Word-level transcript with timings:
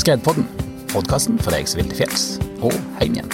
Skredpodden, 0.00 0.46
podkasten 0.88 1.34
for 1.44 1.52
deg 1.52 1.66
som 1.68 1.76
vil 1.82 1.90
til 1.90 1.98
fjells 1.98 2.22
og 2.64 2.72
hjem 3.02 3.18
igjen. 3.18 3.32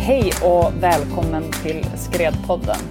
Hei 0.00 0.32
og 0.48 0.78
velkommen 0.80 1.50
til 1.58 1.84
Skredpodden. 2.06 2.88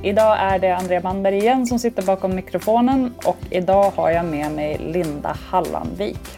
I 0.00 0.16
dag 0.16 0.32
er 0.46 0.64
det 0.64 0.72
Andrea 0.72 1.04
Manberg 1.04 1.42
igjen 1.42 1.68
som 1.68 1.84
sitter 1.84 2.08
bakom 2.08 2.32
mikrofonen 2.38 3.10
I 3.52 3.60
dag 3.60 3.92
har 3.98 4.16
jeg 4.16 4.24
med 4.32 4.56
meg 4.56 4.88
Linda 4.96 5.36
Hallandvik. 5.50 6.32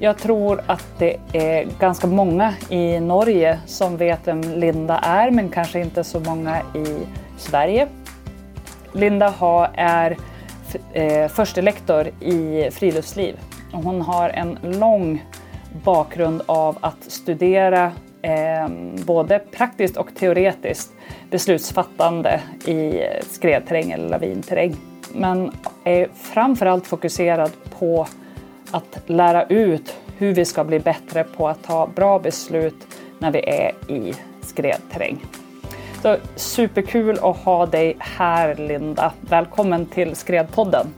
Jeg 0.00 0.16
tror 0.24 0.64
at 0.64 0.90
det 0.96 1.18
er 1.36 1.68
ganske 1.76 2.08
mange 2.08 2.54
i 2.72 2.96
Norge 3.04 3.58
som 3.68 4.00
vet 4.00 4.24
hvem 4.24 4.46
Linda 4.62 4.96
er, 5.04 5.28
men 5.28 5.52
kanskje 5.52 5.84
ikke 5.90 6.08
så 6.08 6.24
mange 6.24 6.62
i 6.78 7.02
Sverige. 7.38 7.88
Linda 8.92 9.28
ha 9.28 9.66
är 9.74 10.16
eh, 10.92 11.28
förstelektor 11.28 12.08
i 12.20 12.70
friluftsliv 12.70 13.36
och 13.72 13.82
hon 13.82 14.00
har 14.00 14.28
en 14.28 14.58
lång 14.62 15.24
bakgrund 15.84 16.42
av 16.46 16.78
att 16.80 17.04
studera 17.04 17.92
eh, 18.22 18.68
både 19.06 19.38
praktiskt 19.38 19.96
och 19.96 20.14
teoretiskt 20.14 20.92
beslutsfattande 21.30 22.40
i 22.66 23.00
skredterräng 23.30 23.90
eller 23.90 24.08
lavinterräng. 24.08 24.76
Men 25.12 25.52
är 25.84 26.08
framförallt 26.14 26.86
fokuserad 26.86 27.50
på 27.78 28.06
att 28.70 28.98
lära 29.06 29.44
ut 29.44 29.96
hur 30.18 30.34
vi 30.34 30.44
ska 30.44 30.64
bli 30.64 30.80
bättre 30.80 31.24
på 31.24 31.48
att 31.48 31.62
ta 31.62 31.86
bra 31.86 32.18
beslut 32.18 32.86
när 33.18 33.30
vi 33.30 33.38
är 33.38 33.72
i 33.88 34.14
skredterräng. 34.42 35.18
Så 35.98 36.12
superkul 36.38 37.16
å 37.26 37.32
ha 37.42 37.54
deg 37.66 37.98
her, 38.14 38.52
Linda. 38.54 39.08
Velkommen 39.26 39.82
til 39.90 40.12
Skredpodden. 40.14 40.92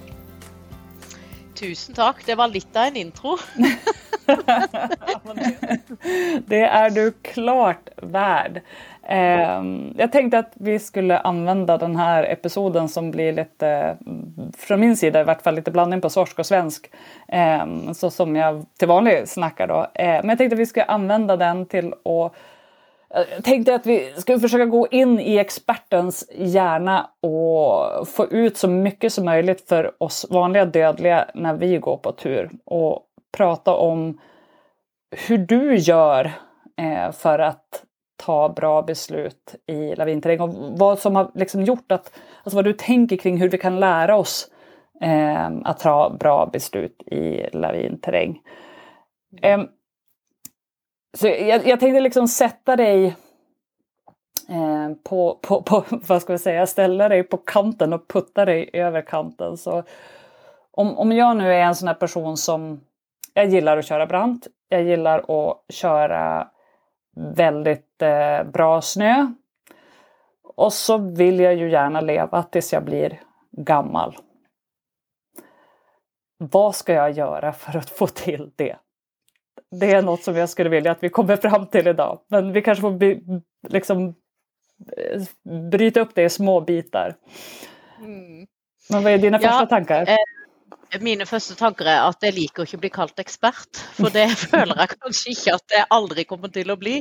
Tusen 1.57 1.97
takk. 1.97 2.21
Det 2.27 2.37
var 2.37 2.53
litt 2.53 2.77
av 2.77 2.91
en 2.91 2.99
intro. 3.01 3.39
det 6.53 6.61
er 6.67 6.93
du 6.93 7.01
klart 7.31 7.89
verd. 8.13 8.61
Jeg 9.09 10.11
tenkte 10.13 10.45
at 10.45 10.53
vi 10.61 10.77
skulle 10.79 11.23
anvende 11.25 11.79
denne 11.81 12.11
episoden 12.29 12.93
som 12.93 13.09
blir 13.11 13.33
litt 13.41 13.65
Fra 14.61 14.79
min 14.79 14.95
side 15.01 15.25
i 15.25 15.27
hvert 15.27 15.41
fall, 15.43 15.57
litt 15.57 15.73
blanding 15.73 16.05
på 16.05 16.13
sorsk 16.13 16.45
og 16.45 16.53
svensk. 16.53 16.93
Så 17.97 18.13
som 18.13 18.37
jeg 18.37 18.63
til 18.77 18.93
vanlig 18.93 19.23
snakker. 19.33 19.67
då. 19.67 19.87
Ehm, 19.95 20.27
men 20.27 20.37
jeg 20.37 20.45
tenkte 20.45 20.61
at 20.61 20.67
vi 20.67 20.73
skulle 20.77 20.93
anvende 20.93 21.41
den 21.41 21.67
til 21.67 21.95
att 22.05 22.50
jag 23.15 23.45
tänkte 23.45 23.75
att 23.75 23.87
vi 23.87 24.13
skulle 24.17 24.41
försöka 24.41 24.67
gå 24.67 24.87
in 24.91 25.21
i 25.21 25.39
expertens 25.39 26.31
hjärna 26.35 27.11
och 27.21 28.09
få 28.09 28.27
ut 28.31 28.57
så 28.57 28.69
mycket 28.69 29.13
som 29.13 29.25
möjligt 29.25 29.69
för 29.69 30.03
oss 30.03 30.27
vanliga 30.31 30.65
dödliga 30.65 31.31
när 31.35 31.55
vi 31.55 31.79
går 31.79 31.97
på 31.97 32.13
tur. 32.13 32.51
Och 32.65 33.07
prata 33.37 33.75
om 33.75 34.21
hur 35.29 35.39
du 35.39 35.77
gör 35.77 36.33
for 37.13 37.39
att 37.39 37.85
ta 38.17 38.49
bra 38.49 38.83
beslut 38.83 39.55
i 39.67 39.95
lavinterräng 39.95 40.41
och 40.41 40.55
vad 40.79 40.99
som 40.99 41.17
har 41.17 41.31
liksom 41.35 41.63
gjort 41.63 41.93
att, 41.93 42.13
alltså 42.45 42.57
vad 42.57 42.65
du 42.65 42.73
tänker 42.73 43.17
kring 43.17 43.37
hur 43.37 43.49
vi 43.49 43.59
kan 43.59 43.81
lära 43.81 44.17
oss 44.17 44.51
å 45.01 45.63
att 45.65 45.79
ta 45.79 46.17
bra 46.21 46.47
beslut 46.47 47.03
i 47.03 47.49
lavinterräng. 47.53 48.41
Eh, 49.43 49.61
så 51.19 51.29
jag, 51.29 51.67
jag 51.67 51.81
tänkte 51.81 52.01
liksom 52.01 52.29
sätta 52.29 52.77
dig 52.77 53.07
eh, 54.49 54.91
på, 55.05 55.39
på, 55.43 55.63
på, 55.63 55.85
vad 55.91 56.23
ska 56.23 56.33
vi 56.33 56.39
säga, 56.39 56.67
ställa 56.67 57.09
dig 57.09 57.23
på 57.23 57.37
kanten 57.37 57.93
och 57.93 58.09
putta 58.09 58.45
dig 58.45 58.71
över 58.73 59.03
kanten. 59.03 59.57
Så 59.57 59.83
om, 60.71 60.99
om 60.99 61.13
jag 61.13 61.37
nu 61.37 61.53
är 61.55 61.63
en 61.63 61.75
sån 61.75 61.89
här 61.89 61.95
person 61.95 62.37
som, 62.37 62.81
jag 63.35 63.47
gillar 63.49 63.77
att 63.77 63.87
köra 63.87 64.07
brant, 64.07 64.47
jag 64.69 64.83
gillar 64.83 65.19
att 65.19 65.75
köra 65.75 66.49
väldigt 67.17 68.03
eh, 68.03 68.43
bra 68.45 68.81
snö. 68.81 69.27
Och 70.57 70.73
så 70.73 70.99
vill 70.99 71.41
jag 71.41 71.55
ju 71.55 71.71
gärna 71.71 72.01
leva 72.01 72.43
tills 72.43 72.73
jag 72.73 72.85
blir 72.85 73.21
gammal. 73.51 74.17
Vad 76.39 76.75
ska 76.75 76.93
jag 76.93 77.11
göra 77.11 77.53
för 77.53 77.79
att 77.79 77.91
få 77.91 78.07
till 78.07 78.51
det? 78.57 78.77
Det 79.71 79.93
är 79.93 80.03
något 80.03 80.23
som 80.23 80.37
jag 80.37 80.49
skulle 80.49 80.71
vilja 80.71 80.93
att 80.93 81.03
vi 81.03 81.09
kommer 81.09 81.37
fram 81.37 81.67
till 81.67 81.87
idag. 81.87 82.21
Men 82.29 82.53
vi 82.53 82.63
kanske 82.63 82.81
får 82.81 82.93
by, 82.93 83.21
liksom, 83.69 84.15
bryta 85.71 86.01
upp 86.01 86.15
det 86.15 86.23
i 86.23 86.31
små 86.31 86.61
bitar. 86.61 87.17
Mm. 88.01 88.47
Men 88.91 89.03
vad 89.03 89.13
är 89.13 89.19
dina 89.19 89.39
ja, 89.43 89.49
första 89.49 89.67
tankar? 89.67 90.03
Eh, 90.03 90.17
mine 90.99 91.23
første 91.29 91.55
tanker 91.55 91.87
er 91.87 92.01
at 92.03 92.25
jeg 92.25 92.35
liker 92.35 92.67
ikke 92.67 92.79
å 92.81 92.83
bli 92.83 92.91
kalt 92.91 93.23
ekspert. 93.23 93.79
For 93.95 94.11
det 94.11 94.27
føler 94.51 94.75
jeg 94.75 94.97
kanskje 94.97 95.35
ikke 95.35 95.55
at 95.61 95.77
jeg 95.77 95.89
aldri 95.95 96.25
kommer 96.27 96.51
til 96.55 96.73
å 96.73 96.79
bli. 96.81 96.97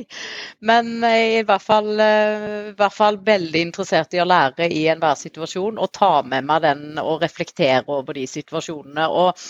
Men 0.62 0.92
jeg 1.02 1.26
er 1.26 1.42
i 1.42 1.48
hvert 1.48 1.64
fall, 1.64 1.90
i 1.98 2.76
hvert 2.78 2.96
fall 2.96 3.18
veldig 3.26 3.64
interessert 3.66 4.14
i 4.14 4.22
å 4.22 4.28
lære 4.28 4.70
i 4.70 4.86
enhver 4.92 5.18
situasjon 5.18 5.82
og 5.82 5.92
ta 5.96 6.12
med 6.22 6.46
meg 6.46 6.62
den 6.68 7.02
og 7.02 7.24
reflektere 7.24 7.82
over 7.90 8.14
de 8.14 8.28
situasjonene. 8.30 9.10
Og 9.10 9.46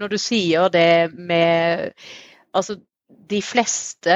når 0.00 0.14
du 0.14 0.20
sier 0.20 0.72
det 0.72 1.12
med 1.12 1.92
Altså, 2.52 2.76
de 3.28 3.40
fleste 3.42 4.14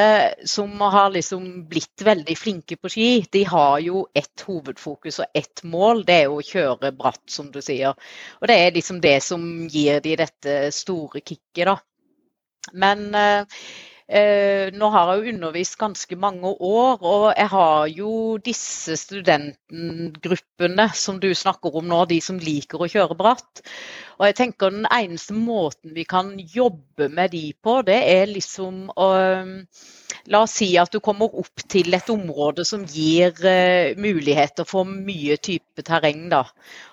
som 0.48 0.80
har 0.80 1.10
liksom 1.14 1.66
blitt 1.68 2.02
veldig 2.04 2.36
flinke 2.38 2.76
på 2.80 2.90
ski, 2.92 3.08
de 3.32 3.42
har 3.48 3.78
jo 3.84 4.06
ett 4.16 4.44
hovedfokus 4.46 5.20
og 5.24 5.40
ett 5.40 5.62
mål. 5.64 6.04
Det 6.06 6.16
er 6.20 6.24
jo 6.28 6.38
å 6.40 6.46
kjøre 6.46 6.92
bratt, 6.96 7.24
som 7.30 7.50
du 7.52 7.60
sier. 7.64 7.96
Og 8.40 8.48
det 8.50 8.56
er 8.60 8.76
liksom 8.76 9.00
det 9.04 9.18
som 9.24 9.42
gir 9.72 10.00
de 10.04 10.16
dette 10.20 10.56
store 10.74 11.20
kicket, 11.20 11.66
da. 11.68 11.76
Men 12.74 13.06
eh, 13.14 13.60
Eh, 14.06 14.70
nå 14.70 14.86
har 14.94 15.08
jeg 15.10 15.18
jo 15.18 15.32
undervist 15.34 15.78
ganske 15.80 16.16
mange 16.22 16.46
år, 16.46 17.00
og 17.02 17.24
jeg 17.32 17.48
har 17.50 17.88
jo 17.90 18.10
disse 18.38 18.94
studentgruppene 19.00 20.86
som 20.94 21.18
du 21.18 21.32
snakker 21.34 21.74
om 21.80 21.88
nå, 21.90 22.04
de 22.06 22.20
som 22.22 22.38
liker 22.38 22.78
å 22.78 22.90
kjøre 22.92 23.18
bratt. 23.18 23.64
Og 24.20 24.28
jeg 24.28 24.36
tenker 24.38 24.70
Den 24.70 24.86
eneste 24.86 25.34
måten 25.34 25.94
vi 25.94 26.04
kan 26.06 26.36
jobbe 26.38 27.08
med 27.10 27.34
de 27.34 27.50
på, 27.62 27.80
det 27.82 27.98
er 28.14 28.30
liksom 28.30 28.90
å 28.94 29.10
La 30.26 30.40
oss 30.42 30.56
si 30.58 30.72
at 30.78 30.90
du 30.90 30.98
kommer 30.98 31.30
opp 31.38 31.62
til 31.70 31.94
et 31.94 32.08
område 32.10 32.64
som 32.66 32.82
gir 32.82 33.30
eh, 33.46 33.94
muligheter 33.94 34.66
for 34.66 34.82
mye 34.86 35.36
type 35.38 35.84
terreng. 35.86 36.28
da. 36.32 36.42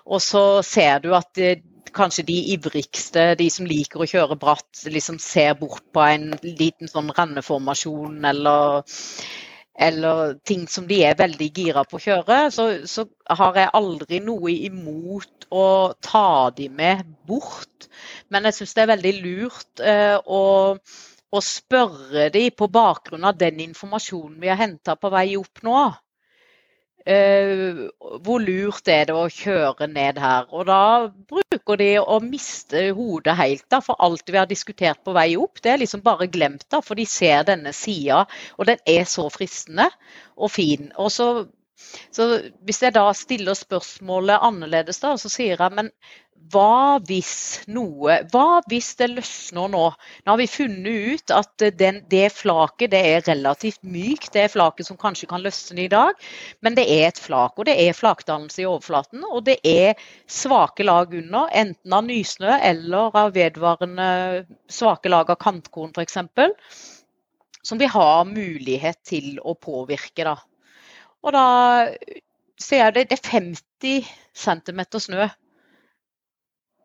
Og 0.06 0.22
så 0.22 0.62
ser 0.62 1.00
du 1.01 1.16
at 1.18 1.31
det, 1.38 1.63
kanskje 1.96 2.26
de 2.28 2.36
ivrigste, 2.56 3.34
de 3.40 3.48
som 3.54 3.68
liker 3.70 4.04
å 4.04 4.09
kjøre 4.09 4.38
bratt, 4.40 4.84
liksom 4.90 5.20
ser 5.22 5.56
bort 5.59 5.86
på 5.96 6.04
en 6.06 6.31
liten 6.44 6.92
sånn 6.92 7.12
renneformasjon 7.16 8.26
eller, 8.30 8.84
eller 9.88 10.36
ting 10.48 10.68
som 10.72 10.88
de 10.90 11.02
er 11.08 11.18
veldig 11.20 11.50
gira 11.56 11.86
på 11.88 12.00
å 12.00 12.04
kjøre, 12.04 12.40
så, 12.56 12.68
så, 12.90 13.08
har 13.30 13.59
jeg 13.62 13.74
aldri 13.80 14.20
noe 14.26 14.54
imot 14.70 15.48
å 15.54 15.66
ta 16.04 16.50
de 16.58 16.70
med 16.70 17.06
bort. 17.30 17.90
Men 18.34 18.50
jeg 18.50 18.60
syns 18.60 18.75
det 18.75 18.86
er 18.86 18.94
veldig 18.96 19.16
lurt 19.22 19.84
eh, 19.84 20.18
å, 20.18 20.44
å 21.34 21.42
spørre 21.42 22.30
de 22.34 22.48
på 22.54 22.70
bakgrunn 22.74 23.25
av 23.30 23.38
den 23.38 23.62
informasjonen 23.70 24.40
vi 24.42 24.52
har 24.52 24.60
henta 24.62 24.98
på 24.98 25.14
vei 25.14 25.28
opp 25.40 25.64
nå. 25.66 25.78
Uh, 27.03 27.90
hvor 28.24 28.40
lurt 28.40 28.88
er 28.88 29.09
det 29.09 29.16
å 29.18 29.25
kjøre 29.28 29.90
ned 29.91 30.19
her? 30.24 30.46
Og 30.56 30.69
da 30.69 31.09
bruker 31.12 31.80
de 31.81 31.90
å 32.00 32.19
miste 32.24 32.86
hodet 32.96 33.36
helt, 33.36 33.66
da, 33.74 33.81
for 33.84 34.00
alt 34.00 34.31
vi 34.31 34.40
har 34.40 34.47
diskutert 34.47 35.02
på 35.03 35.16
vei 35.18 35.34
opp, 35.36 35.59
det 35.59 35.74
er 35.74 35.81
liksom 35.81 36.03
bare 36.06 36.30
glemt, 36.31 36.63
da, 36.72 36.80
for 36.80 36.96
de 36.96 37.03
ser 37.09 37.44
denne 37.50 37.75
sida, 37.75 38.24
og 38.56 38.72
den 38.72 38.80
er 38.88 39.03
så 39.09 39.28
fristende 39.34 39.90
og 40.38 40.53
fin. 40.56 40.94
Og 40.96 41.12
så, 41.12 41.28
så 42.14 42.28
Hvis 42.66 42.82
jeg 42.84 42.94
da 42.96 43.08
stiller 43.18 43.58
spørsmålet 43.58 44.44
annerledes, 44.46 45.00
da, 45.04 45.16
så 45.18 45.31
sier 45.31 45.58
jeg 45.58 45.74
men 45.74 45.90
hva 46.52 47.00
hvis 47.08 47.64
noe 47.72 48.18
Hva 48.34 48.62
hvis 48.68 48.90
det 49.00 49.10
løsner 49.14 49.70
nå? 49.72 49.84
Nå 50.25 50.34
har 50.34 50.40
vi 50.40 50.48
funnet 50.50 51.14
ut 51.14 51.34
at 51.34 51.66
den, 51.80 52.02
det 52.12 52.25
flaket 52.36 52.92
det 52.92 53.02
er 53.14 53.25
relativt 53.28 53.84
mykt. 53.88 54.31
Det 54.34 54.44
er 54.44 54.52
flaket 54.52 54.90
som 54.90 55.00
kanskje 55.00 55.30
kan 55.31 55.44
løsne 55.44 55.86
i 55.86 55.92
dag, 55.92 56.18
men 56.66 56.75
det 56.75 56.86
er 56.92 57.08
et 57.08 57.22
flak. 57.22 57.56
Og 57.58 57.68
det 57.70 57.78
er 57.80 57.96
flakdannelse 57.96 58.64
i 58.64 58.68
overflaten, 58.68 59.24
og 59.30 59.46
det 59.48 59.60
er 59.64 60.00
svake 60.28 60.84
lag 60.84 61.14
under, 61.16 61.48
enten 61.64 61.96
av 61.96 62.08
nysnø 62.08 62.58
eller 62.60 63.16
av 63.24 63.34
vedvarende 63.38 64.10
svake 64.72 65.12
lag 65.14 65.31
av 65.31 65.40
kantkorn 65.40 65.94
f.eks. 65.96 66.19
Som 67.64 67.80
vi 67.80 67.88
har 67.88 68.26
mulighet 68.28 69.00
til 69.08 69.38
å 69.40 69.56
påvirke. 69.56 70.28
Da. 70.28 70.36
Og 71.24 71.34
da 71.36 71.46
ser 72.60 72.86
jeg 72.86 72.96
det, 72.96 73.08
det 73.10 73.20
er 73.20 73.31
50 73.31 74.12
cm 74.44 74.84
snø 75.00 75.28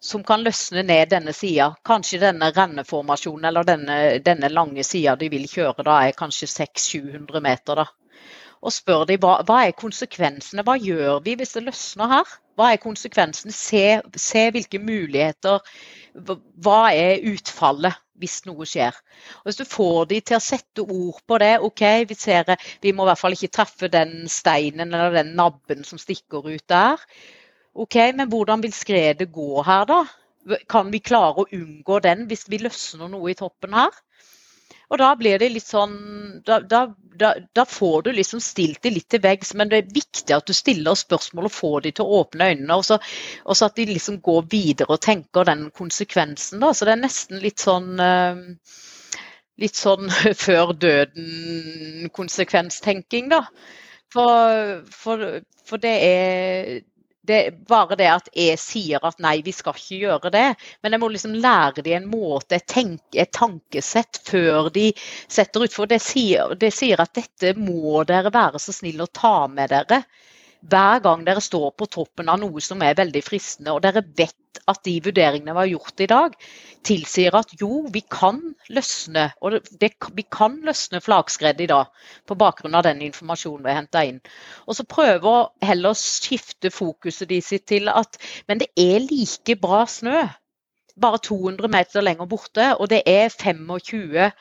som 0.00 0.23
kan 0.25 0.44
løsne 0.46 0.85
ned 0.87 1.11
denne 1.11 1.35
sida. 1.35 1.73
Kanskje 1.87 2.20
denne 2.23 2.52
renneformasjonen 2.55 3.49
eller 3.50 3.67
denne, 3.67 3.96
denne 4.23 4.50
lange 4.52 4.85
sida 4.87 5.17
de 5.19 5.31
vil 5.32 5.49
kjøre 5.50 5.87
da 5.87 6.00
er 6.06 6.19
kanskje 6.19 6.46
600-700 6.52 7.43
meter. 7.43 7.82
da. 7.82 7.87
og 8.62 8.73
spør 8.75 9.05
de 9.06 9.17
hva, 9.23 9.38
hva 9.46 9.61
er 9.67 9.75
konsekvensene, 9.79 10.64
hva 10.67 10.75
gjør 10.79 11.20
vi 11.23 11.34
hvis 11.38 11.55
det 11.55 11.64
løsner 11.67 12.11
her? 12.11 12.32
Hva 12.58 12.73
er 12.73 12.82
konsekvensene? 12.82 13.55
Se, 13.55 14.00
se 14.19 14.50
hvilke 14.50 14.79
muligheter, 14.82 15.62
hva 16.14 16.81
er 16.94 17.23
utfallet 17.32 17.99
hvis 18.19 18.41
noe 18.49 18.67
skjer. 18.69 18.97
Og 19.41 19.49
Hvis 19.49 19.61
du 19.61 19.65
får 19.69 20.09
de 20.12 20.20
til 20.20 20.38
å 20.38 20.43
sette 20.43 20.85
ord 20.85 21.20
på 21.26 21.38
det, 21.43 21.53
OK, 21.65 21.85
vi, 22.11 22.17
ser, 22.19 22.55
vi 22.82 22.93
må 22.93 23.06
i 23.06 23.11
hvert 23.11 23.23
fall 23.23 23.37
ikke 23.37 23.55
treffe 23.61 23.91
den 23.93 24.29
steinen 24.32 24.93
eller 24.93 25.15
den 25.20 25.35
nabben 25.38 25.85
som 25.87 26.00
stikker 26.03 26.47
ut 26.49 26.67
der. 26.70 27.03
OK, 27.79 27.97
men 28.19 28.31
hvordan 28.31 28.62
vil 28.65 28.75
skredet 28.75 29.31
gå 29.32 29.62
her, 29.67 29.87
da? 29.88 30.03
Kan 30.70 30.93
vi 30.93 31.03
klare 31.05 31.44
å 31.44 31.50
unngå 31.53 31.99
den 32.05 32.26
hvis 32.31 32.47
vi 32.49 32.61
løsner 32.62 33.11
noe 33.12 33.32
i 33.32 33.38
toppen 33.38 33.76
her? 33.76 33.94
Og 34.88 34.96
da 35.00 35.08
blir 35.20 35.40
det 35.40 35.50
litt 35.52 35.69
sånn 35.69 35.96
Da, 36.46 36.58
da, 36.61 36.87
da, 37.19 37.35
da 37.56 37.64
får 37.69 38.02
du 38.06 38.11
liksom 38.14 38.40
stilt 38.44 38.82
de 38.85 38.90
litt 38.94 39.08
til 39.12 39.23
veggs, 39.25 39.50
men 39.58 39.69
det 39.70 39.76
er 39.79 39.94
viktig 39.94 40.35
at 40.37 40.46
du 40.49 40.55
stiller 40.56 40.94
spørsmål 40.99 41.44
og 41.49 41.55
får 41.55 41.79
de 41.87 41.90
til 41.99 42.05
å 42.05 42.14
åpne 42.23 42.49
øynene. 42.52 42.75
Og 42.79 42.85
så, 42.87 42.96
og 43.44 43.55
så 43.58 43.62
at 43.67 43.79
de 43.79 43.85
liksom 43.90 44.17
går 44.25 44.43
videre 44.52 44.93
og 44.94 45.05
tenker 45.05 45.43
den 45.49 45.62
konsekvensen. 45.75 46.56
da, 46.62 46.69
Så 46.73 46.82
det 46.87 46.93
er 46.94 47.02
nesten 47.02 47.37
litt 47.43 47.61
sånn 47.64 47.88
uh, 48.00 48.37
Litt 49.58 49.75
sånn 49.75 50.06
før 50.44 50.67
døden-konsekvenstenking, 50.85 53.25
da. 53.32 53.41
For, 54.14 54.87
for, 54.94 55.43
for 55.67 55.76
det 55.82 55.96
er 56.06 56.87
det 57.28 57.40
bare 57.69 57.96
det 58.00 58.08
at 58.10 58.30
jeg 58.36 58.58
sier 58.60 59.04
at 59.06 59.20
nei, 59.22 59.38
vi 59.46 59.54
skal 59.54 59.76
ikke 59.76 60.00
gjøre 60.02 60.32
det. 60.34 60.46
Men 60.82 60.96
jeg 60.96 61.02
må 61.02 61.10
liksom 61.12 61.36
lære 61.38 61.84
dem 61.84 62.02
en 62.02 62.08
måte, 62.10 62.58
et, 62.58 62.66
tenk, 62.70 63.02
et 63.14 63.32
tankesett, 63.34 64.20
før 64.28 64.72
de 64.75 64.90
setter 64.98 65.66
ut. 65.66 65.75
For 65.75 65.90
det 65.90 66.00
sier, 66.04 66.56
det 66.58 66.72
sier 66.75 67.00
at 67.04 67.14
dette 67.19 67.54
må 67.60 68.02
dere 68.08 68.32
være 68.34 68.60
så 68.62 68.75
snill 68.75 69.04
å 69.04 69.12
ta 69.12 69.36
med 69.52 69.75
dere 69.75 70.02
hver 70.60 71.00
gang 71.05 71.22
dere 71.26 71.43
står 71.43 71.70
på 71.78 71.87
toppen 71.87 72.28
av 72.28 72.40
noe 72.43 72.60
som 72.64 72.82
er 72.82 72.96
veldig 72.99 73.22
fristende, 73.22 73.75
og 73.75 73.82
dere 73.84 74.02
vet 74.02 74.60
at 74.69 74.81
de 74.84 74.96
vurderingene 75.05 75.55
vi 75.55 75.62
har 75.62 75.70
gjort 75.70 76.02
i 76.02 76.08
dag, 76.10 76.34
tilsier 76.87 77.37
at 77.38 77.52
jo, 77.60 77.84
vi 77.93 78.02
kan 78.10 78.40
løsne 78.75 79.28
og 79.40 79.58
det, 79.81 79.93
vi 80.16 80.25
kan 80.25 80.58
løsne 80.66 81.00
flagskred 81.05 81.60
i 81.62 81.70
dag 81.70 81.93
på 82.26 82.37
bakgrunn 82.38 82.76
av 82.78 82.84
den 82.88 83.02
informasjonen 83.06 83.64
vi 83.64 83.72
har 83.72 83.81
henta 83.81 84.05
inn. 84.08 84.20
Og 84.66 84.78
så 84.78 84.87
prøver 84.88 85.49
heller 85.64 85.94
å 85.94 86.00
skifte 86.00 86.72
fokuset 86.75 87.31
de 87.31 87.40
sitt 87.44 87.69
til 87.70 87.90
at 87.93 88.19
men 88.50 88.60
det 88.62 88.72
er 88.76 89.00
like 89.05 89.58
bra 89.62 89.84
snø, 89.88 90.26
bare 90.99 91.22
200 91.22 91.70
meter 91.70 92.02
lenger 92.02 92.26
borte, 92.26 92.72
og 92.76 92.90
det 92.90 93.05
er 93.06 93.31
25 93.31 94.32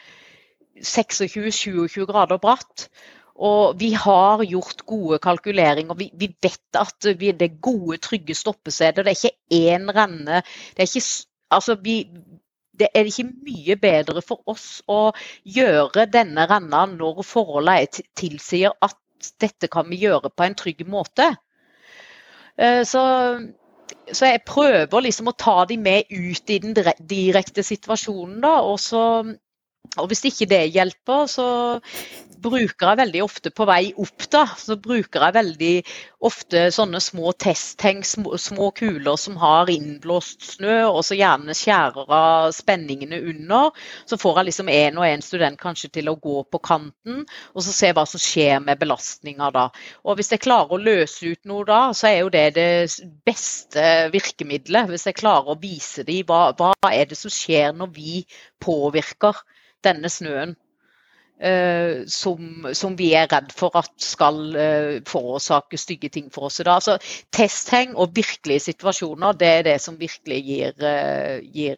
26-27 0.77 2.05
grader 2.05 2.37
bratt. 2.37 2.89
Og 3.37 3.77
vi 3.79 3.91
har 3.93 4.41
gjort 4.49 4.81
gode 4.89 5.19
kalkuleringer. 5.21 5.97
Vi, 5.97 6.09
vi 6.17 6.31
vet 6.41 6.79
at 6.79 7.09
vi, 7.19 7.31
det 7.37 7.51
er 7.51 7.61
gode, 7.61 7.99
trygge 8.01 8.35
stoppesteder. 8.35 9.05
Det 9.05 9.13
er 9.13 9.19
ikke 9.19 9.67
én 9.73 9.91
renne. 9.93 10.41
Det 10.73 10.85
er 10.85 10.89
ikke, 10.89 11.05
altså 11.53 11.77
vi, 11.83 11.99
det 12.79 12.89
er 12.93 13.09
ikke 13.09 13.27
mye 13.29 13.77
bedre 13.81 14.23
for 14.25 14.41
oss 14.49 14.81
å 14.89 15.11
gjøre 15.45 16.07
denne 16.13 16.47
renna 16.49 16.85
når 16.89 17.21
forholdene 17.25 18.05
tilsier 18.17 18.73
at 18.81 18.97
dette 19.41 19.69
kan 19.69 19.87
vi 19.89 20.01
gjøre 20.03 20.29
på 20.33 20.45
en 20.45 20.57
trygg 20.57 20.83
måte. 20.89 21.31
Eh, 22.57 22.83
så, 22.85 23.03
så 24.11 24.31
jeg 24.31 24.45
prøver 24.49 25.05
liksom 25.05 25.29
å 25.29 25.37
ta 25.37 25.59
dem 25.69 25.85
med 25.85 26.09
ut 26.09 26.53
i 26.53 26.59
den 26.63 26.77
direkte 26.77 27.65
situasjonen. 27.65 28.39
Da, 28.45 28.59
og 28.65 28.79
så 28.81 29.03
og 29.97 30.09
Hvis 30.11 30.25
ikke 30.29 30.49
det 30.49 30.63
hjelper, 30.75 31.25
så 31.31 31.47
bruker 32.41 32.91
jeg 32.91 32.99
veldig 32.99 33.21
ofte 33.23 33.51
på 33.53 33.65
vei 33.67 33.91
opp, 33.97 34.25
da, 34.31 34.43
så 34.59 34.77
bruker 34.79 35.23
jeg 35.25 35.35
veldig 35.35 35.73
ofte 36.27 36.63
sånne 36.73 36.99
små 37.03 37.31
testheng, 37.39 38.03
små, 38.05 38.37
små 38.41 38.69
kuler 38.77 39.17
som 39.19 39.37
har 39.41 39.69
innblåst 39.71 40.45
snø, 40.53 40.75
og 40.89 41.03
så 41.05 41.17
gjerne 41.17 41.55
skjærer 41.57 42.13
av 42.13 42.51
spenningene 42.55 43.19
under. 43.31 43.73
Så 44.09 44.19
får 44.21 44.41
jeg 44.41 44.49
liksom 44.49 44.71
en 44.73 45.01
og 45.01 45.07
en 45.07 45.25
student 45.25 45.59
kanskje 45.61 45.91
til 45.99 46.11
å 46.11 46.17
gå 46.21 46.41
på 46.51 46.61
kanten, 46.63 47.23
og 47.53 47.65
så 47.65 47.75
se 47.75 47.91
hva 47.97 48.05
som 48.09 48.21
skjer 48.21 48.61
med 48.63 48.81
belastninga 48.81 49.51
da. 49.55 49.67
Og 50.05 50.19
hvis 50.19 50.33
jeg 50.33 50.43
klarer 50.45 50.77
å 50.77 50.81
løse 50.81 51.33
ut 51.33 51.49
noe 51.49 51.65
da, 51.67 51.81
så 51.97 52.11
er 52.11 52.19
jo 52.21 52.33
det 52.33 52.47
det 52.57 52.69
beste 53.27 54.09
virkemidlet. 54.13 54.89
Hvis 54.91 55.09
jeg 55.09 55.19
klarer 55.19 55.53
å 55.53 55.61
vise 55.61 56.05
dem 56.07 56.25
hva, 56.27 56.51
hva 56.57 56.73
er 56.91 57.09
det 57.09 57.17
som 57.19 57.33
skjer 57.33 57.73
når 57.77 57.93
vi 57.95 58.23
påvirker 58.63 59.37
denne 59.87 60.11
snøen. 60.11 60.55
eh, 61.39 62.05
som, 62.07 62.67
som, 62.73 62.95
vi 62.95 63.11
er 63.15 63.29
redd 63.31 63.51
for 63.55 63.75
at 63.77 63.93
skal 64.01 64.55
eh, 64.55 64.95
forårsake 65.07 65.77
stygge 65.79 66.09
ting 66.13 66.31
for 66.33 66.49
oss 66.49 66.59
i 66.61 66.65
dag. 66.65 66.79
Altså, 66.79 66.97
testheng 67.33 67.95
og 67.95 68.15
virkelige 68.17 68.67
situasjoner, 68.71 69.37
det 69.37 69.53
er 69.59 69.67
det 69.71 69.77
som 69.83 69.99
virkelig 69.99 70.41
gir, 70.47 70.73
uh, 70.81 71.37
gir, 71.53 71.77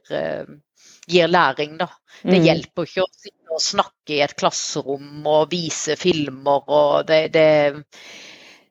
gir 1.10 1.28
læring. 1.28 1.78
Da. 1.82 1.90
Det 2.24 2.40
mm. 2.40 2.48
hjelper 2.48 2.88
ikke 2.88 3.06
å 3.06 3.12
sitte 3.12 3.38
og 3.50 3.64
snakke 3.64 4.16
i 4.16 4.24
et 4.24 4.36
klasserom 4.40 5.28
og 5.28 5.52
vise 5.52 5.98
filmer. 6.00 6.64
og 6.68 7.08
det, 7.10 7.22
det, 7.34 7.48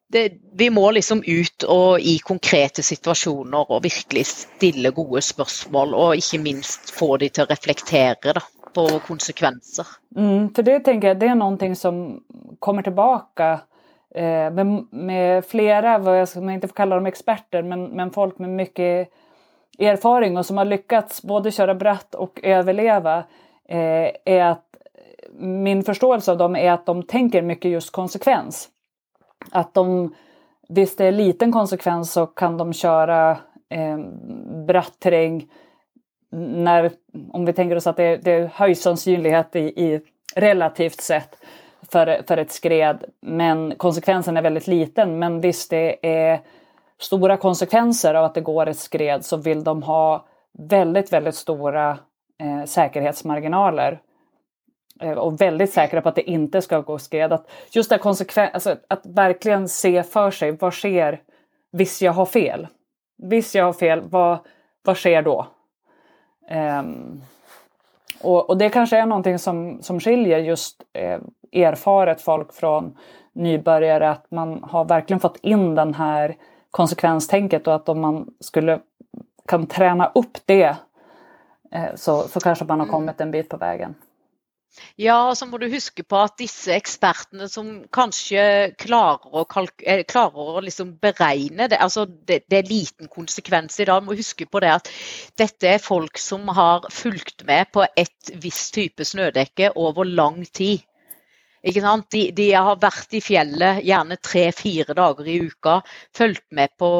det 0.08 0.24
vi 0.56 0.70
må 0.72 0.86
liksom 0.94 1.20
ut 1.26 1.66
og 1.68 2.00
i 2.00 2.18
konkrete 2.24 2.82
situasjoner 2.86 3.74
og 3.74 3.82
virkelig 3.84 4.24
stille 4.30 4.94
gode 4.96 5.20
spørsmål, 5.26 5.94
og 5.94 6.22
ikke 6.22 6.40
minst 6.46 6.94
få 6.94 7.16
de 7.20 7.28
til 7.28 7.44
å 7.44 7.50
reflektere. 7.50 8.38
da 8.38 8.46
på 8.72 8.86
konsekvenser. 9.06 9.86
Mm, 10.16 10.54
för 10.54 10.62
det 10.62 10.80
tänker 10.80 11.08
jag, 11.08 11.18
det 11.18 11.26
är 11.26 11.34
någonting 11.34 11.76
som 11.76 12.22
kommer 12.58 12.82
tilbake 12.82 13.60
eh, 14.14 14.50
med, 14.50 14.86
med, 14.90 15.44
flere, 15.44 15.98
vad 15.98 16.20
jag, 16.20 16.28
man 16.36 16.54
inte 16.54 16.68
får 16.68 16.86
dem 16.86 17.06
experter, 17.06 17.62
men, 17.62 17.84
men 17.84 18.10
folk 18.10 18.38
med 18.38 18.50
mye 18.50 19.06
erfaring 19.78 20.38
og 20.38 20.46
som 20.46 20.56
har 20.56 20.64
lyckats 20.64 21.22
både 21.22 21.50
köra 21.50 21.74
bratt 21.74 22.14
og 22.18 22.40
overleve, 22.42 23.22
eh, 23.68 24.10
er 24.24 24.42
at 24.50 24.64
min 25.38 25.84
forståelse 25.84 26.32
av 26.32 26.38
dem 26.38 26.56
er 26.56 26.72
at 26.72 26.86
de 26.86 27.02
tenker 27.02 27.46
mye 27.46 27.70
just 27.70 27.92
konsekvens. 27.92 28.68
At 29.52 29.74
de, 29.74 30.08
hvis 30.68 30.96
det 30.96 31.06
er 31.06 31.16
liten 31.16 31.52
konsekvens 31.52 32.12
så 32.16 32.26
kan 32.26 32.58
de 32.58 32.72
kjøre 32.74 33.20
eh, 33.70 33.98
bratt 34.66 34.98
terräng 35.00 35.42
när, 36.30 36.90
om 37.32 37.44
vi 37.44 37.52
tänker 37.52 37.76
oss 37.76 37.86
att 37.86 37.96
det, 37.96 38.16
det 38.16 38.32
är 38.32 38.46
hög 38.46 38.76
sannsynlighet 38.76 39.56
i, 39.56 39.58
i, 39.58 40.00
relativt 40.34 41.00
sett 41.00 41.36
för, 41.92 42.22
för 42.28 42.36
ett 42.36 42.52
skred, 42.52 43.04
men 43.20 43.74
konsekvensen 43.76 44.36
är 44.36 44.42
väldigt 44.42 44.66
liten. 44.66 45.18
Men 45.18 45.40
visst, 45.40 45.70
det 45.70 46.06
är 46.06 46.40
stora 46.98 47.36
konsekvenser 47.36 48.14
av 48.14 48.24
att 48.24 48.34
det 48.34 48.40
går 48.40 48.66
ett 48.66 48.78
skred 48.78 49.24
så 49.24 49.36
vill 49.36 49.64
de 49.64 49.82
ha 49.82 50.26
väldigt, 50.58 51.12
väldigt 51.12 51.34
stora 51.34 51.98
eh, 52.40 52.64
säkerhetsmarginaler 52.64 54.00
eh, 55.00 55.12
och 55.12 55.40
väldigt 55.40 55.72
säkra 55.72 56.00
på 56.00 56.08
att 56.08 56.14
det 56.14 56.30
inte 56.30 56.62
ska 56.62 56.80
gå 56.80 56.98
skred. 56.98 57.32
Att 57.32 57.50
just 57.70 57.90
det 57.90 57.98
konsekven 57.98 58.48
alltså, 58.52 58.76
att 58.88 59.06
verkligen 59.06 59.68
se 59.68 60.02
för 60.02 60.30
sig, 60.30 60.52
vad 60.52 60.74
sker 60.74 61.20
hvis 61.72 62.02
jag 62.02 62.12
har 62.12 62.26
fel? 62.26 62.66
Hvis 63.22 63.54
jag 63.54 63.64
har 63.64 63.72
fel, 63.72 64.00
vad, 64.00 64.38
vad 64.82 64.96
sker 64.96 65.22
då? 65.22 65.46
Um, 66.50 67.22
och, 68.20 68.50
och, 68.50 68.58
det 68.58 68.68
kanske 68.68 68.98
är 68.98 69.06
någonting 69.06 69.38
som, 69.38 69.82
som 69.82 70.00
skiljer 70.00 70.38
just 70.38 70.82
eh, 70.92 71.20
erfaret 71.52 72.20
folk 72.20 72.52
från 72.52 72.96
nybörjare, 73.32 74.10
att 74.10 74.30
man 74.30 74.62
har 74.62 74.84
verkligen 74.84 75.20
fått 75.20 75.36
in 75.36 75.74
den 75.74 75.94
här 75.94 76.36
konsekvenstänket 76.70 77.66
och 77.66 77.74
att 77.74 77.88
om 77.88 78.00
man 78.00 78.26
skulle 78.40 78.80
kan 79.48 79.66
träna 79.66 80.10
upp 80.14 80.38
det 80.44 80.76
eh, 81.72 81.94
så, 81.94 82.22
så 82.22 82.40
kanske 82.40 82.64
man 82.64 82.80
har 82.80 82.86
kommet 82.86 83.16
kommit 83.16 83.20
en 83.20 83.30
bit 83.30 83.48
på 83.48 83.56
vägen. 83.56 83.94
Ja, 84.98 85.16
og 85.28 85.36
så 85.38 85.46
må 85.46 85.58
du 85.58 85.66
huske 85.70 86.04
på 86.06 86.18
at 86.20 86.36
disse 86.40 86.74
ekspertene 86.74 87.48
som 87.50 87.70
kanskje 87.94 88.42
klarer 88.78 89.40
å, 89.40 89.44
eh, 89.82 90.04
klarer 90.08 90.52
å 90.58 90.62
liksom 90.64 90.92
beregne 91.02 91.68
det, 91.70 91.78
altså 91.82 92.04
det, 92.06 92.42
det, 92.50 92.60
er 92.60 92.70
liten 92.70 93.10
konsekvens 93.12 93.78
i 93.80 93.88
dag, 93.88 94.04
må 94.04 94.16
huske 94.18 94.46
på 94.46 94.62
det 94.62 94.74
at 94.76 94.90
dette 95.40 95.72
er 95.74 95.82
folk 95.82 96.18
som 96.18 96.48
har 96.54 96.86
fulgt 96.94 97.46
med 97.48 97.72
på 97.74 97.86
et 97.96 98.34
visst 98.42 98.74
type 98.74 99.06
snødekke 99.06 99.72
over 99.76 100.04
lang 100.04 100.44
tid. 100.46 100.84
De, 101.62 102.20
de, 102.30 102.44
har 102.54 102.76
vært 102.78 103.14
i 103.18 103.20
fjellet 103.22 103.80
gjerne 103.86 104.16
tre-fire 104.22 104.94
dager 104.94 105.26
i 105.26 105.38
uka, 105.42 105.80
fulgt 106.14 106.44
med 106.54 106.70
på, 106.78 106.90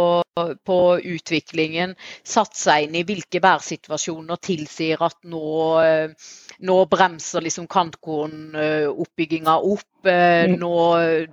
på, 0.67 0.79
utviklingen, 0.99 1.95
satt 2.27 2.59
seg 2.59 2.89
inn 2.89 2.97
i 2.99 3.05
hvilke 3.07 3.39
værsituasjoner 3.43 4.41
tilsier 4.43 5.05
at 5.07 5.19
nå, 5.31 5.79
nå 6.67 6.79
bremser 6.91 7.47
liksom 7.47 7.69
kantkornoppbygginga 7.71 9.55
opp. 9.63 9.87
Mm. 10.09 10.55
Nå, 10.63 10.75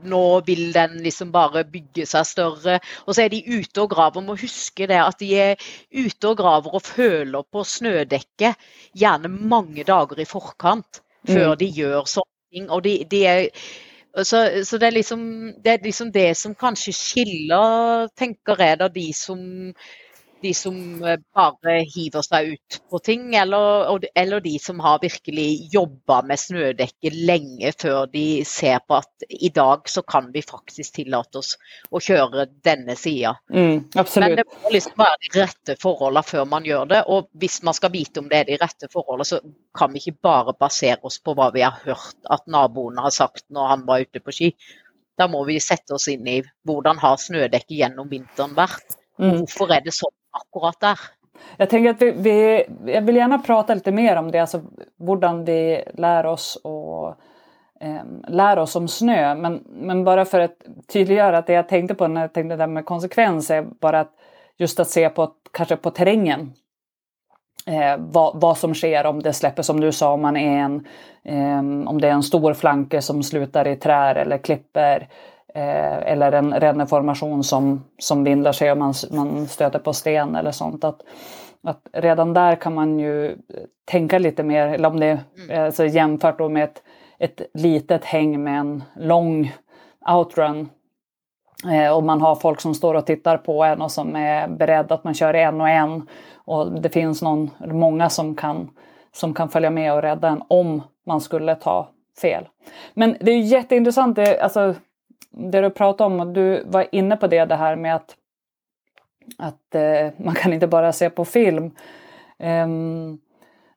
nå, 0.09 0.21
vil 0.45 0.71
den 0.73 0.97
liksom 1.05 1.29
bare 1.33 1.61
bygge 1.69 2.07
seg 2.09 2.25
større. 2.25 2.79
Og 3.05 3.13
så 3.13 3.25
er 3.25 3.29
de 3.31 3.43
ute 3.45 3.83
og 3.83 3.91
graver. 3.93 4.25
Må 4.25 4.33
huske 4.41 4.87
det 4.89 4.97
at 4.97 5.21
de 5.21 5.29
er 5.37 5.67
ute 5.93 6.31
og 6.31 6.39
graver 6.41 6.77
og 6.77 6.85
føler 6.85 7.45
på 7.45 7.61
snødekket 7.61 8.65
gjerne 8.97 9.29
mange 9.29 9.85
dager 9.85 10.21
i 10.21 10.29
forkant 10.29 11.03
før 11.25 11.53
mm. 11.53 11.59
de 11.61 11.69
gjør 11.77 12.09
sånn 12.09 12.31
og 12.69 12.83
de, 12.83 13.05
de 13.11 13.25
er, 13.25 13.47
Så, 14.23 14.61
så 14.63 14.77
det, 14.77 14.87
er 14.87 14.95
liksom, 14.95 15.19
det, 15.63 15.71
er 15.71 15.77
liksom, 15.83 16.11
det 16.11 16.37
som 16.37 16.55
kanskje 16.55 16.93
skiller, 16.93 18.07
tenker 18.17 18.55
jeg, 18.63 18.79
da 18.79 18.87
de 18.87 19.13
som 19.13 19.39
de 20.41 20.53
som 20.53 20.75
eh, 21.03 21.19
bare 21.35 21.75
hiver 21.89 22.23
seg 22.25 22.53
ut 22.55 22.77
på 22.89 22.99
ting, 23.05 23.27
eller, 23.35 23.97
eller 24.15 24.43
de 24.43 24.53
som 24.59 24.79
har 24.83 24.99
virkelig 25.01 25.47
jobba 25.73 26.21
med 26.27 26.39
snødekke 26.39 27.11
lenge 27.15 27.71
før 27.81 28.05
de 28.11 28.25
ser 28.47 28.81
på 28.87 28.99
at 28.99 29.27
i 29.29 29.49
dag 29.55 29.89
så 29.89 30.03
kan 30.07 30.29
vi 30.33 30.43
faktisk 30.45 30.99
tillate 30.99 31.41
oss 31.41 31.55
å 31.89 32.01
kjøre 32.03 32.47
denne 32.65 32.97
sida. 32.99 33.35
Mm, 33.49 33.87
Men 33.95 34.37
det 34.39 34.47
må 34.51 34.73
liksom 34.73 34.97
være 34.99 35.21
de 35.23 35.33
rette 35.39 35.77
forholdene 35.81 36.25
før 36.27 36.47
man 36.51 36.67
gjør 36.67 36.89
det. 36.91 37.03
Og 37.11 37.29
hvis 37.41 37.61
man 37.65 37.77
skal 37.77 37.93
vite 37.95 38.21
om 38.21 38.29
det 38.31 38.41
er 38.43 38.49
de 38.51 38.59
rette 38.61 38.89
forholdene, 38.91 39.27
så 39.27 39.41
kan 39.77 39.93
vi 39.93 40.03
ikke 40.03 40.19
bare 40.29 40.55
basere 40.59 41.01
oss 41.07 41.19
på 41.23 41.35
hva 41.37 41.51
vi 41.55 41.63
har 41.65 41.79
hørt 41.85 42.17
at 42.31 42.45
naboene 42.51 43.05
har 43.05 43.15
sagt 43.15 43.47
når 43.53 43.71
han 43.73 43.87
var 43.87 44.05
ute 44.05 44.21
på 44.23 44.35
ski. 44.35 44.51
Da 45.15 45.29
må 45.31 45.45
vi 45.47 45.61
sette 45.63 45.95
oss 45.95 46.09
inn 46.11 46.27
i 46.27 46.41
hvordan 46.67 46.99
har 46.99 47.17
snødekket 47.21 47.77
gjennom 47.79 48.09
vinteren 48.11 48.55
vært. 48.57 48.97
Mm. 49.15 49.37
Hvorfor 49.39 49.71
er 49.71 49.83
det 49.85 49.93
sånn 49.95 50.11
akkurat 50.41 50.81
der. 50.81 51.05
Jeg 51.57 51.87
at 51.89 52.01
vi, 52.01 52.11
vi, 52.11 52.35
jeg 52.91 53.03
vil 53.05 53.19
gjerne 53.19 53.41
prate 53.43 53.75
litt 53.77 53.87
mer 53.93 54.19
om 54.21 54.31
det, 54.31 54.41
altså 54.43 54.61
hvordan 55.03 55.43
vi 55.47 55.59
lærer 55.99 56.29
oss 56.31 56.55
å 56.63 56.75
eh, 57.79 58.03
lære 58.27 58.63
oss 58.63 58.75
om 58.79 58.87
snø. 58.87 59.19
Men, 59.39 59.61
men 59.67 60.03
bare 60.07 60.25
for 60.29 60.45
å 60.45 60.51
tydeliggjøre 60.91 61.41
at 61.41 61.49
det 61.49 61.59
jeg 61.59 61.69
tenkte 61.71 61.97
på 61.99 62.09
når 62.09 62.27
jeg 62.27 62.35
tenkte 62.37 62.59
det 62.59 62.69
med 62.71 62.87
konsekvens, 62.87 63.51
er 63.51 63.67
bare 63.81 64.05
at 64.07 64.13
just 64.61 64.79
å 64.79 64.87
se 64.87 65.03
på, 65.09 65.27
kanskje 65.55 65.79
på 65.83 65.93
terrengen. 65.95 66.49
Eh, 67.67 67.95
hva, 67.97 68.27
hva, 68.37 68.51
som 68.55 68.75
skjer 68.77 69.07
om 69.09 69.21
det 69.25 69.33
slipper, 69.33 69.65
som 69.65 69.79
du 69.81 69.89
sa, 69.91 70.11
om, 70.13 70.21
man 70.21 70.37
er 70.37 70.59
en, 70.67 70.75
eh, 71.23 71.61
om 71.89 72.01
det 72.01 72.11
er 72.11 72.19
en 72.19 72.25
stor 72.25 72.53
flanke 72.53 73.01
som 73.01 73.23
slutter 73.25 73.71
i 73.71 73.79
trær 73.81 74.21
eller 74.21 74.43
klipper. 74.43 75.07
Eh, 75.55 76.11
eller 76.11 76.31
en 76.31 76.53
renneformasjon 76.53 77.43
som, 77.43 77.83
som 77.99 78.23
vindler 78.23 78.51
seg 78.51 78.73
og 78.73 78.77
man, 78.81 78.93
man 79.15 79.45
støter 79.47 79.79
på 79.79 79.93
sten 79.95 80.35
eller 80.35 80.51
sånt. 80.51 80.83
At, 80.83 81.05
at 81.63 81.79
redan 82.03 82.33
der 82.35 82.57
kan 82.59 82.75
man 82.75 82.97
jo 82.99 83.13
tenke 83.87 84.19
litt 84.19 84.41
mer, 84.45 84.67
eller 84.75 84.89
om 84.89 84.99
det 84.99 85.07
är 85.07 85.19
mm. 85.49 85.65
alltså 85.65 85.85
jämfört 85.85 86.51
med 86.51 86.63
et 86.63 86.81
ett 87.19 87.41
litet 87.53 88.05
häng 88.05 88.43
med 88.43 88.59
en 88.59 88.83
lang 88.95 89.53
outrun 90.09 90.69
eh, 91.71 91.91
og 91.91 92.03
man 92.03 92.21
har 92.21 92.35
folk 92.35 92.61
som 92.61 92.75
står 92.75 92.99
og 92.99 93.05
tittar 93.05 93.37
på 93.37 93.63
en 93.63 93.81
og 93.81 93.91
som 93.91 94.15
er 94.15 94.47
beredda 94.47 94.95
at 94.95 95.03
man 95.03 95.13
kör 95.13 95.33
en 95.33 95.61
og 95.61 95.69
en 95.69 96.01
og 96.45 96.81
det 96.81 96.89
finns 96.89 97.21
någon, 97.21 97.49
många 97.59 98.09
som 98.09 98.35
kan, 98.35 98.69
som 99.13 99.33
kan 99.33 99.49
följa 99.49 99.69
med 99.69 99.93
og 99.93 100.03
redde 100.03 100.27
en 100.27 100.43
om 100.47 100.81
man 101.05 101.21
skulle 101.21 101.55
ta 101.55 101.87
fel. 102.21 102.47
Men 102.93 103.17
det 103.19 103.31
är 103.31 103.39
jätteintressant, 103.39 104.15
det, 104.15 104.39
alltså, 104.39 104.75
det 105.37 105.61
du 105.61 105.69
pratar 105.69 106.05
om, 106.05 106.19
och 106.19 106.27
du 106.27 106.63
var 106.65 106.87
inne 106.91 107.17
på 107.17 107.27
det, 107.27 107.45
det 107.45 107.55
här 107.55 107.75
med 107.75 107.95
att, 107.95 108.15
att 109.37 109.75
eh, 109.75 110.11
man 110.17 110.35
kan 110.35 110.53
inte 110.53 110.67
bara 110.67 110.91
se 110.91 111.09
på 111.09 111.25
film. 111.25 111.71
Eh, 112.39 112.67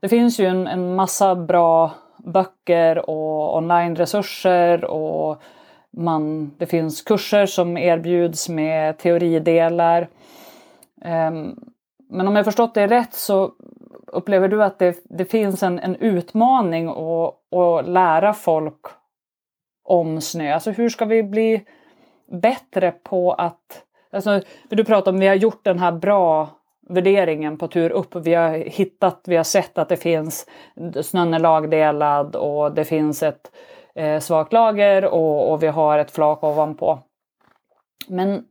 det 0.01 0.09
finns 0.09 0.41
ju 0.41 0.47
en, 0.47 0.67
en 0.67 0.95
massa 0.95 1.35
bra 1.35 1.91
böcker 2.17 3.11
och 3.11 3.57
onlineresurser 3.57 4.85
och 4.85 5.43
man, 5.91 6.51
det 6.59 6.67
finns 6.67 7.03
kurser 7.03 7.47
som 7.47 7.77
erbjuds 7.77 8.49
med 8.49 8.99
teoridelar. 8.99 10.09
Um, 11.05 11.73
men 12.11 12.29
om 12.29 12.37
jag 12.37 12.45
förstått 12.45 12.75
det 12.75 12.87
rätt 12.87 13.15
så 13.15 13.53
upplever 14.07 14.49
du 14.49 14.65
att 14.65 14.79
det, 14.79 14.97
det 15.05 15.25
finns 15.25 15.63
en, 15.63 15.79
en 15.79 15.97
utmaning 15.97 16.89
att, 16.89 17.55
att 17.55 17.89
lära 17.89 18.35
folk 18.35 18.81
om 19.89 20.21
snö. 20.21 20.55
Alltså 20.55 20.71
hur 20.71 20.89
ska 20.89 21.05
vi 21.05 21.23
bli 21.23 21.65
bättre 22.31 22.91
på 22.91 23.33
att... 23.33 23.85
Alltså, 24.13 24.41
du 24.69 24.85
pratar 24.85 25.13
om 25.13 25.19
vi 25.19 25.27
har 25.27 25.35
gjort 25.35 25.65
den 25.65 25.79
här 25.79 25.93
bra 25.93 26.49
värderingen 26.89 27.59
på 27.59 27.69
tur 27.69 27.91
upp. 27.91 28.17
Vi 28.17 28.35
har 28.35 28.51
hittat, 28.51 29.23
vi 29.27 29.37
har 29.37 29.45
sett 29.45 29.79
att 29.79 29.89
det 29.89 29.97
finns 29.97 30.47
snön 31.03 31.35
är 31.35 31.39
lagdelad 31.39 32.37
och 32.37 32.75
det 32.75 32.85
finns 32.85 33.23
ett 33.23 33.53
eh, 33.95 34.21
svagt 34.21 34.53
lager 34.53 35.05
och, 35.05 35.53
och 35.53 35.63
vi 35.63 35.67
har 35.67 35.99
ett 35.99 36.11
flak 36.11 36.45
ovanpå. 36.45 36.99
Men 38.09 38.45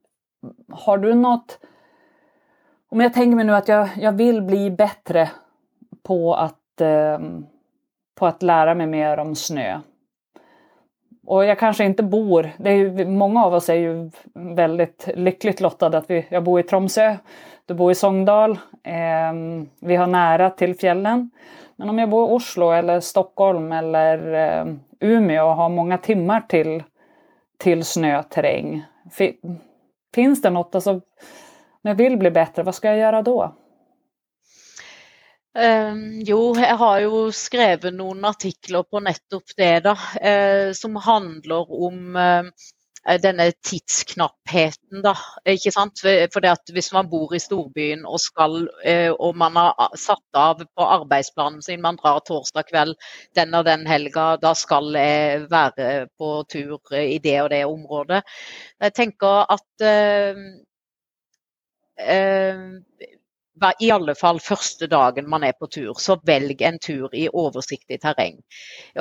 har 0.72 0.98
du 0.98 1.14
något... 1.14 1.60
Om 2.90 3.02
jag 3.02 3.14
tänker 3.14 3.36
mig 3.36 3.46
nu 3.46 3.56
att 3.56 3.68
jag, 3.68 3.90
jag 3.98 4.12
vill 4.12 4.42
bli 4.42 4.72
bättre 4.72 5.30
på 6.04 6.36
att, 6.36 6.82
eh, 6.82 7.20
på 8.16 8.26
att 8.26 8.44
lära 8.44 8.76
mig 8.76 8.88
mer 8.88 9.18
om 9.18 9.36
snö. 9.36 9.80
Och 11.28 11.46
jag 11.46 11.60
kanske 11.60 11.86
inte 11.86 12.04
bor, 12.04 12.50
det 12.58 12.70
är 12.70 12.76
ju, 12.76 13.06
många 13.06 13.46
av 13.46 13.54
oss 13.54 13.70
är 13.70 13.76
ju 13.76 14.12
väldigt 14.34 15.10
lyckligt 15.16 15.62
lottade 15.62 15.98
att 15.98 16.10
vi, 16.10 16.26
jag 16.30 16.44
bor 16.44 16.60
i 16.60 16.64
Tromsö, 16.64 17.16
du 17.66 17.74
bor 17.74 17.92
i 17.92 17.96
Sogndal, 17.96 18.52
eh, 18.84 19.34
vi 19.80 19.96
har 19.96 20.08
nära 20.08 20.50
till 20.50 20.76
fjällen. 20.76 21.32
Men 21.76 21.90
om 21.90 22.00
jag 22.00 22.10
bor 22.10 22.30
i 22.30 22.34
Oslo 22.34 22.72
eller 22.72 23.00
Stockholm 23.00 23.72
eller 23.72 24.34
eh, 24.34 24.66
Umeå 25.00 25.46
och 25.46 25.56
har 25.56 25.70
många 25.70 25.98
timmar 25.98 26.42
till, 26.42 26.84
till 27.58 27.84
snöterräng, 27.86 28.86
finns 30.16 30.42
det 30.42 30.50
något, 30.50 30.76
alltså, 30.76 30.92
om 30.92 31.02
jag 31.82 31.96
vill 31.96 32.18
bli 32.18 32.32
bättre, 32.32 32.64
vad 32.64 32.76
ska 32.76 32.88
jag 32.88 32.98
göra 32.98 33.22
då? 33.22 33.54
Um, 35.58 36.20
jo, 36.22 36.54
jeg 36.54 36.76
har 36.78 37.00
jo 37.02 37.32
skrevet 37.34 37.96
noen 37.98 38.26
artikler 38.30 38.84
på 38.86 39.00
nettopp 39.02 39.56
det, 39.58 39.72
da. 39.88 39.96
Uh, 40.22 40.70
som 40.78 41.00
handler 41.02 41.72
om 41.74 42.14
uh, 42.14 42.52
denne 43.24 43.48
tidsknappheten, 43.66 45.02
da. 45.02 45.16
Ikke 45.50 45.74
sant? 45.74 46.04
For 46.04 46.46
det 46.46 46.52
at 46.52 46.74
hvis 46.76 46.92
man 46.94 47.10
bor 47.10 47.34
i 47.34 47.42
storbyen 47.42 48.06
og 48.06 48.22
skal, 48.22 48.68
uh, 48.86 49.10
og 49.18 49.40
man 49.42 49.58
har 49.58 49.98
satt 49.98 50.38
av 50.38 50.62
på 50.62 50.90
arbeidsplanen 51.00 51.66
sin, 51.66 51.82
man 51.82 51.98
drar 51.98 52.22
torsdag 52.28 52.70
kveld 52.70 52.94
den 53.40 53.58
og 53.58 53.66
den 53.66 53.90
helga, 53.90 54.36
da 54.38 54.54
skal 54.54 54.94
jeg 54.94 55.48
være 55.50 56.06
på 56.22 56.32
tur 56.54 56.78
i 57.02 57.18
det 57.24 57.38
og 57.48 57.50
det 57.56 57.66
området. 57.66 58.22
Jeg 58.86 58.98
tenker 59.02 59.50
at 59.58 59.90
i 63.80 63.90
alle 63.94 64.16
fall 64.16 64.40
første 64.44 64.88
dagen 64.92 65.30
man 65.30 65.44
er 65.44 65.56
på 65.60 65.68
tur, 65.72 65.94
så 66.00 66.18
velg 66.26 66.62
en 66.66 66.80
tur 66.80 67.14
i 67.14 67.28
oversiktlig 67.28 68.00
terreng. 68.04 68.40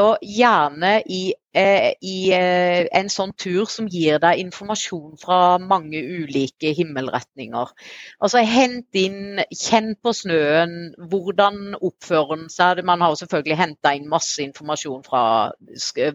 Og 0.02 0.18
gjerne 0.22 1.00
i, 1.06 1.32
eh, 1.54 1.92
i 2.02 2.32
eh, 2.34 2.86
en 2.92 3.10
sånn 3.12 3.34
tur 3.38 3.66
som 3.70 3.88
gir 3.92 4.20
deg 4.22 4.42
informasjon 4.44 5.16
fra 5.22 5.58
mange 5.58 6.00
ulike 6.00 6.74
himmelretninger. 6.76 7.72
Altså 8.20 8.44
Hent 8.46 9.00
inn, 9.00 9.40
kjenn 9.50 9.94
på 10.02 10.12
snøen, 10.16 10.94
hvordan 11.10 11.76
oppfører 11.80 12.36
den 12.36 12.48
seg. 12.52 12.84
Man 12.84 13.04
har 13.04 13.16
selvfølgelig 13.18 13.60
henta 13.60 13.94
inn 13.96 14.08
masse 14.08 14.42
informasjon 14.44 15.04
fra 15.06 15.52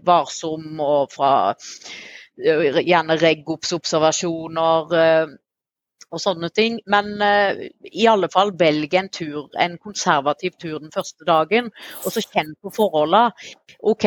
Varsom 0.06 0.82
og 0.82 1.14
fra 1.14 1.34
eh, 1.52 2.82
gjerne 2.86 3.18
reggopsobservasjoner 3.22 5.40
og 6.12 6.22
sånne 6.22 6.50
ting. 6.54 6.80
Men 6.92 7.14
uh, 7.22 7.62
i 7.88 8.08
alle 8.10 8.30
fall 8.32 8.54
velg 8.60 8.94
en 8.98 9.10
tur, 9.14 9.48
en 9.60 9.78
konservativ 9.82 10.56
tur 10.62 10.80
den 10.80 10.94
første 10.94 11.28
dagen, 11.28 11.72
og 12.06 12.16
så 12.16 12.24
kjenn 12.26 12.54
på 12.62 12.74
forholdene. 12.76 13.32
OK, 13.92 14.06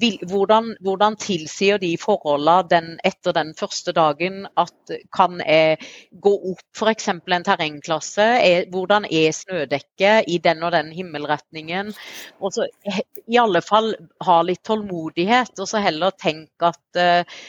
vil, 0.00 0.18
hvordan, 0.28 0.74
hvordan, 0.84 1.16
tilsier 1.18 1.80
de 1.80 1.94
forholdene 2.00 2.68
den, 2.70 2.90
etter 3.06 3.34
den 3.36 3.54
første 3.58 3.94
dagen 3.96 4.44
at 4.60 4.92
kan 5.14 5.38
jeg 5.44 5.78
gå 6.22 6.34
opp 6.52 6.64
f.eks. 6.76 7.08
en 7.14 7.46
terrengklasse? 7.46 8.26
Er, 8.44 8.66
hvordan 8.72 9.08
er 9.08 9.32
snødekket 9.32 10.28
i 10.28 10.38
den 10.44 10.62
og 10.66 10.74
den 10.76 10.92
himmelretningen? 10.92 11.94
Og 12.40 12.52
så 12.54 12.68
i 13.26 13.40
alle 13.40 13.62
fall 13.64 13.94
ha 14.26 14.42
litt 14.44 14.64
tålmodighet, 14.66 15.54
og 15.58 15.70
så 15.70 15.82
heller 15.82 16.14
tenk 16.20 16.68
at 16.68 17.00
uh, 17.00 17.40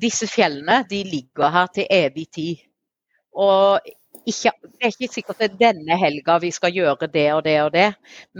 disse 0.00 0.28
fjellene 0.30 0.82
de 0.90 1.02
ligger 1.08 1.52
her 1.54 1.72
til 1.74 1.90
evig 1.90 2.28
tid. 2.34 2.62
Og 3.34 3.80
ikke, 4.24 4.52
det 4.62 4.86
er 4.86 4.92
ikke 4.92 5.12
sikkert 5.12 5.40
det 5.42 5.46
er 5.50 5.58
denne 5.60 5.96
helga 6.00 6.38
vi 6.40 6.50
skal 6.54 6.72
gjøre 6.72 7.08
det 7.12 7.26
og 7.34 7.42
det 7.44 7.56
og 7.60 7.72
det, 7.74 7.88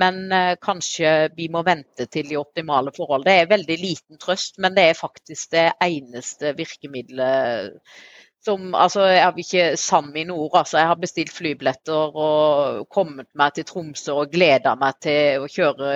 men 0.01 0.21
uh, 0.33 0.55
kanskje 0.63 1.13
vi 1.37 1.51
må 1.53 1.65
vente 1.67 2.07
til 2.07 2.31
de 2.31 2.39
optimale 2.41 2.93
forhold. 2.97 3.27
Det 3.27 3.35
er 3.41 3.51
veldig 3.51 3.79
liten 3.83 4.21
trøst, 4.21 4.59
men 4.65 4.77
det 4.77 4.89
er 4.91 5.01
faktisk 5.01 5.53
det 5.53 5.71
eneste 5.85 6.55
virkemidlet 6.57 7.81
som 8.45 8.75
Altså, 8.77 9.01
jeg 9.09 9.25
har 9.25 9.39
ikke 9.41 9.77
sann 9.81 10.11
mine 10.13 10.33
ord, 10.33 10.59
altså. 10.61 10.79
Jeg 10.79 10.87
har 10.91 11.01
bestilt 11.01 11.33
flybilletter 11.33 12.17
og 12.25 12.89
kommet 12.93 13.29
meg 13.41 13.55
til 13.57 13.65
Tromsø 13.69 14.19
og 14.25 14.33
gleda 14.33 14.75
meg 14.81 14.99
til 15.05 15.45
å 15.45 15.49
kjøre, 15.49 15.93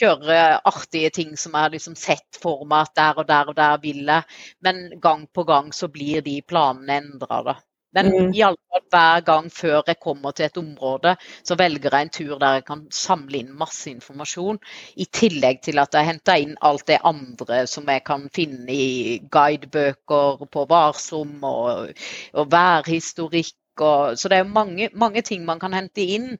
kjøre 0.00 0.40
artige 0.72 1.12
ting 1.20 1.36
som 1.40 1.56
jeg 1.56 1.66
har 1.66 1.72
liksom 1.72 1.96
sett 1.96 2.40
for 2.42 2.66
meg 2.68 2.90
at 2.90 2.96
der 3.00 3.22
og 3.22 3.28
der 3.32 3.52
og 3.52 3.56
der 3.60 3.78
vil 3.82 4.02
jeg. 4.04 4.40
Men 4.60 4.84
gang 5.00 5.24
på 5.32 5.46
gang 5.48 5.72
så 5.72 5.88
blir 5.88 6.24
de 6.26 6.40
planene 6.44 7.00
endra, 7.00 7.40
da. 7.48 7.56
Men 7.94 8.10
Mm. 8.10 8.34
i 8.34 8.42
alle 8.42 8.58
fall 8.70 8.82
hver 8.90 9.20
gang 9.24 9.50
før 9.52 9.82
jeg 9.86 10.00
kommer 10.02 10.32
til 10.32 10.46
et 10.46 10.58
område, 10.58 11.16
så 11.44 11.54
velger 11.58 11.90
jeg 11.92 12.02
en 12.02 12.10
tur 12.10 12.38
der 12.38 12.58
jeg 12.58 12.64
kan 12.64 12.86
samle 12.90 13.38
inn 13.38 13.52
masse 13.58 13.90
informasjon. 13.90 14.58
I 14.96 15.04
tillegg 15.04 15.62
til 15.62 15.78
at 15.78 15.94
jeg 15.94 16.06
henter 16.10 16.42
inn 16.42 16.56
alt 16.60 16.86
det 16.86 16.98
andre 17.04 17.66
som 17.66 17.88
jeg 17.88 18.04
kan 18.04 18.28
finne 18.34 18.72
i 18.72 19.18
guidebøker 19.30 20.46
på 20.50 20.66
Varsom 20.68 21.38
og, 21.44 21.94
og 22.34 22.50
værhistorikk. 22.50 23.54
Og, 23.80 24.18
så 24.18 24.28
det 24.30 24.38
er 24.38 24.44
mange, 24.46 24.90
mange 24.94 25.22
ting 25.22 25.44
man 25.44 25.58
kan 25.58 25.72
hente 25.74 26.02
inn. 26.02 26.38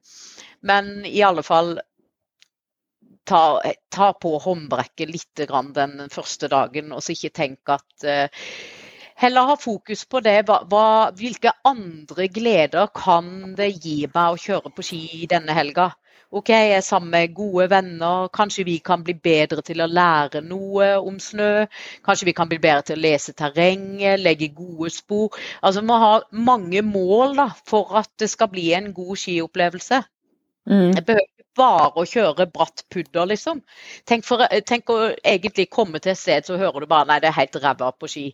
Men 0.63 1.05
i 1.07 1.23
alle 1.23 1.43
fall 1.43 1.81
ta, 3.25 3.63
ta 3.91 4.13
på 4.13 4.39
håndbrekket 4.39 5.11
litt 5.11 5.47
grann 5.49 5.73
den 5.77 6.09
første 6.13 6.49
dagen, 6.53 6.93
og 6.93 7.03
så 7.03 7.15
ikke 7.15 7.35
tenk 7.35 7.75
at 7.75 8.07
eh, 8.07 8.45
Heller 9.15 9.51
ha 9.51 9.57
fokus 9.57 10.05
på 10.11 10.21
det. 10.21 10.41
Hva, 10.49 10.87
hvilke 11.15 11.53
andre 11.65 12.29
gleder 12.29 12.89
kan 12.95 13.55
det 13.59 13.71
gi 13.85 14.01
meg 14.15 14.35
å 14.35 14.41
kjøre 14.41 14.73
på 14.75 14.87
ski 14.87 15.29
denne 15.31 15.55
helga? 15.55 15.93
OK, 16.35 16.49
jeg 16.51 16.73
er 16.75 16.81
sammen 16.83 17.13
med 17.13 17.35
gode 17.35 17.69
venner. 17.71 18.27
Kanskje 18.35 18.65
vi 18.67 18.79
kan 18.83 19.05
bli 19.07 19.15
bedre 19.15 19.63
til 19.63 19.85
å 19.85 19.87
lære 19.87 20.43
noe 20.43 20.89
om 20.99 21.21
snø. 21.23 21.67
Kanskje 22.07 22.27
vi 22.27 22.35
kan 22.35 22.51
bli 22.51 22.59
bedre 22.59 22.89
til 22.89 22.99
å 22.99 23.05
lese 23.05 23.37
terrenget, 23.39 24.19
legge 24.19 24.51
gode 24.57 24.91
spor. 24.91 25.39
Altså, 25.63 25.85
må 25.87 26.01
ha 26.03 26.17
mange 26.35 26.83
mål 26.83 27.39
da, 27.39 27.49
for 27.71 27.95
at 28.03 28.11
det 28.19 28.33
skal 28.33 28.51
bli 28.51 28.73
en 28.75 28.91
god 28.97 29.15
skiopplevelse. 29.23 30.03
Mm. 30.67 30.91
Jeg 30.97 31.05
behøver 31.07 31.34
bare 31.59 31.93
å 32.01 32.07
kjøre 32.09 32.47
bratt 32.55 32.85
pudder, 32.93 33.29
liksom. 33.31 33.63
Tenk, 34.11 34.27
for, 34.29 34.45
tenk 34.69 34.93
å 34.93 34.99
egentlig 35.23 35.69
komme 35.73 36.01
til 36.03 36.15
et 36.15 36.21
sted, 36.21 36.47
så 36.49 36.59
hører 36.61 36.85
du 36.85 36.91
bare 36.91 37.09
nei, 37.11 37.21
det 37.23 37.31
er 37.31 37.39
helt 37.39 37.59
ræva 37.63 37.93
på 37.99 38.11
ski. 38.11 38.27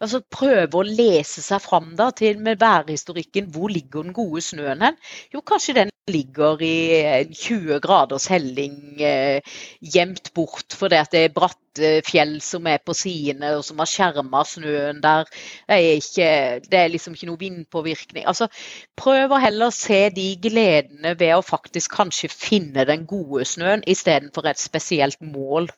Altså 0.00 0.22
Prøve 0.36 0.80
å 0.80 0.86
lese 0.86 1.44
seg 1.44 1.62
fram 1.64 1.94
da, 1.98 2.10
til 2.16 2.40
med 2.42 2.60
værhistorikken. 2.62 3.50
Hvor 3.54 3.72
ligger 3.72 4.06
den 4.06 4.16
gode 4.16 4.44
snøen 4.44 4.84
hen? 4.88 4.98
Jo, 5.34 5.44
kanskje 5.46 5.80
den 5.80 5.95
ligger 6.10 6.60
i 6.62 6.74
en 7.02 7.32
20 7.34 7.80
graders 7.82 8.28
helling 8.30 9.00
eh, 9.02 9.40
gjemt 9.82 10.30
bort 10.36 10.76
fordi 10.78 11.00
at 11.00 11.10
det 11.14 11.22
er 11.26 11.32
bratte 11.34 11.90
fjell 12.06 12.36
som 12.44 12.66
er 12.70 12.78
på 12.86 12.94
sidene 12.96 13.50
og 13.58 13.64
som 13.66 13.80
har 13.82 13.90
skjerma 13.90 14.44
snøen 14.46 15.00
der. 15.04 15.26
Det 15.66 15.76
er, 15.76 15.98
ikke, 15.98 16.28
det 16.70 16.78
er 16.80 16.92
liksom 16.92 17.16
ikke 17.16 17.28
noe 17.30 17.40
vindpåvirkning. 17.42 18.24
Altså, 18.30 18.48
prøv 18.96 19.34
å 19.34 19.40
heller 19.42 19.74
se 19.74 20.06
de 20.14 20.28
gledene 20.42 21.16
ved 21.18 21.34
å 21.36 21.42
faktisk 21.44 21.98
kanskje 21.98 22.30
finne 22.32 22.86
den 22.88 23.04
gode 23.10 23.44
snøen 23.48 23.84
istedenfor 23.86 24.46
et 24.52 24.62
spesielt 24.62 25.20
mål 25.20 25.68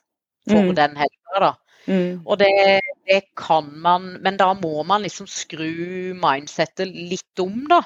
for 0.49 0.71
Mm. 0.71 0.75
den 0.75 0.95
helga. 0.97 1.39
da. 1.41 1.51
Mm. 1.87 2.21
Og 2.25 2.39
det, 2.39 2.79
det 3.07 3.21
kan 3.37 3.67
man, 3.81 4.17
men 4.21 4.37
da 4.37 4.53
må 4.53 4.83
man 4.83 5.01
liksom 5.01 5.27
skru 5.27 6.13
mindsettet 6.17 6.89
litt 6.89 7.39
om, 7.43 7.65
da. 7.69 7.81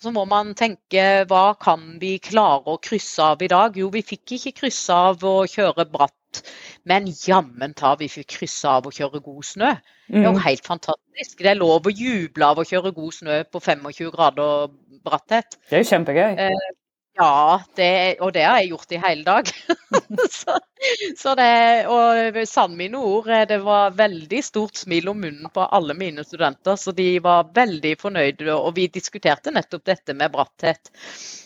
Så 0.00 0.10
må 0.16 0.22
man 0.24 0.54
tenke 0.56 1.02
hva 1.28 1.50
kan 1.60 1.82
vi 2.00 2.14
klare 2.24 2.72
å 2.72 2.78
krysse 2.80 3.20
av 3.34 3.42
i 3.44 3.48
dag? 3.52 3.74
Jo, 3.76 3.90
vi 3.92 4.00
fikk 4.00 4.32
ikke 4.38 4.54
krysse 4.62 4.94
av 4.96 5.20
å 5.28 5.42
kjøre 5.50 5.84
bratt, 5.92 6.40
men 6.88 7.10
jammen 7.26 7.74
ta 7.76 7.92
vi 8.00 8.08
fikk 8.08 8.30
krysse 8.38 8.64
av 8.78 8.88
å 8.88 8.92
kjøre 8.96 9.20
god 9.20 9.44
snø. 9.44 9.74
Det 10.08 10.22
er 10.22 10.24
jo 10.24 10.32
Mm. 10.32 10.40
helt 10.46 10.64
fantastisk. 10.66 11.36
Det 11.38 11.50
er 11.52 11.60
lov 11.60 11.84
å 11.84 11.92
juble 11.92 12.44
av 12.48 12.56
å 12.58 12.64
kjøre 12.64 12.94
god 12.94 13.12
snø 13.12 13.44
på 13.52 13.60
25 13.60 14.10
grader 14.10 14.70
bratthet. 15.04 15.58
Det 15.68 15.76
er 15.78 15.82
jo 15.84 15.90
kjempegøy. 15.92 16.38
Eh, 16.38 16.70
Ja, 17.18 17.60
det, 17.76 18.16
og 18.22 18.30
det 18.32 18.42
har 18.46 18.60
jeg 18.62 18.70
gjort 18.70 18.92
i 18.94 18.98
hele 19.02 19.24
dag. 19.26 19.48
så, 20.40 20.54
så 21.18 21.32
det, 21.36 21.48
og 21.90 22.38
sann 22.48 22.76
mine 22.78 23.00
ord, 23.02 23.28
det 23.50 23.58
var 23.64 23.92
veldig 23.98 24.40
stort 24.46 24.78
smil 24.80 25.10
om 25.12 25.18
munnen 25.20 25.50
på 25.52 25.66
alle 25.74 25.96
mine 25.98 26.24
studenter. 26.24 26.78
Så 26.80 26.94
de 26.96 27.08
var 27.24 27.50
veldig 27.56 27.92
fornøyde. 28.00 28.48
Og 28.54 28.72
vi 28.78 28.86
diskuterte 28.94 29.52
nettopp 29.52 29.84
dette 29.90 30.16
med 30.16 30.32
bratthet 30.32 30.92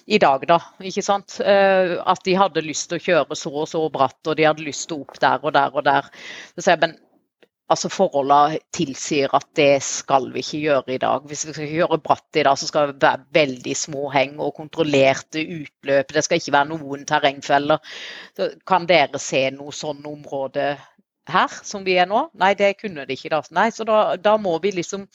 i 0.06 0.20
dag, 0.22 0.44
da. 0.52 0.60
Ikke 0.84 1.02
sant? 1.02 1.40
Eh, 1.40 1.96
At 2.04 2.22
de 2.28 2.36
hadde 2.38 2.62
lyst 2.66 2.90
til 2.92 3.00
å 3.00 3.06
kjøre 3.08 3.38
så 3.40 3.54
og 3.64 3.66
så 3.72 3.82
bratt, 3.94 4.20
og 4.28 4.36
de 4.38 4.46
hadde 4.46 4.66
lyst 4.68 4.86
til 4.90 5.00
å 5.00 5.08
opp 5.08 5.18
der 5.24 5.42
og 5.48 5.56
der 5.56 5.74
og 5.80 5.88
der. 5.88 6.12
Så 6.60 6.68
jeg, 6.74 6.82
men 6.84 6.94
altså 7.72 7.88
forholdene 7.92 8.58
tilsier 8.74 9.32
at 9.36 9.46
det 9.56 9.82
skal 9.84 10.28
vi 10.34 10.42
ikke 10.44 10.60
gjøre 10.66 10.94
i 10.94 11.00
dag. 11.00 11.24
Hvis 11.28 11.46
vi 11.48 11.54
skal 11.56 11.70
gjøre 11.78 12.00
bratt 12.04 12.40
i 12.40 12.44
dag, 12.44 12.58
så 12.58 12.68
skal 12.68 12.92
det 12.92 13.02
være 13.02 13.24
veldig 13.38 13.76
små 13.76 14.08
heng 14.12 14.36
og 14.42 14.54
kontrollerte 14.58 15.44
utløp. 15.44 16.12
Det 16.12 16.24
skal 16.24 16.40
ikke 16.40 16.56
være 16.56 16.70
noen 16.74 17.06
terrengfeller. 17.08 17.94
Så 18.36 18.50
kan 18.68 18.88
dere 18.90 19.20
se 19.22 19.46
noe 19.56 19.72
sånn 19.72 20.04
område 20.08 20.74
her 21.30 21.56
som 21.64 21.86
vi 21.86 21.96
er 21.96 22.08
nå? 22.10 22.26
Nei, 22.40 22.52
det 22.58 22.74
kunne 22.82 23.06
de 23.08 23.16
ikke 23.16 23.32
da. 23.32 23.40
Nei, 23.56 23.70
så 23.72 23.86
da, 23.88 24.04
da 24.20 24.36
må 24.40 24.58
vi 24.62 24.74
liksom 24.76 25.06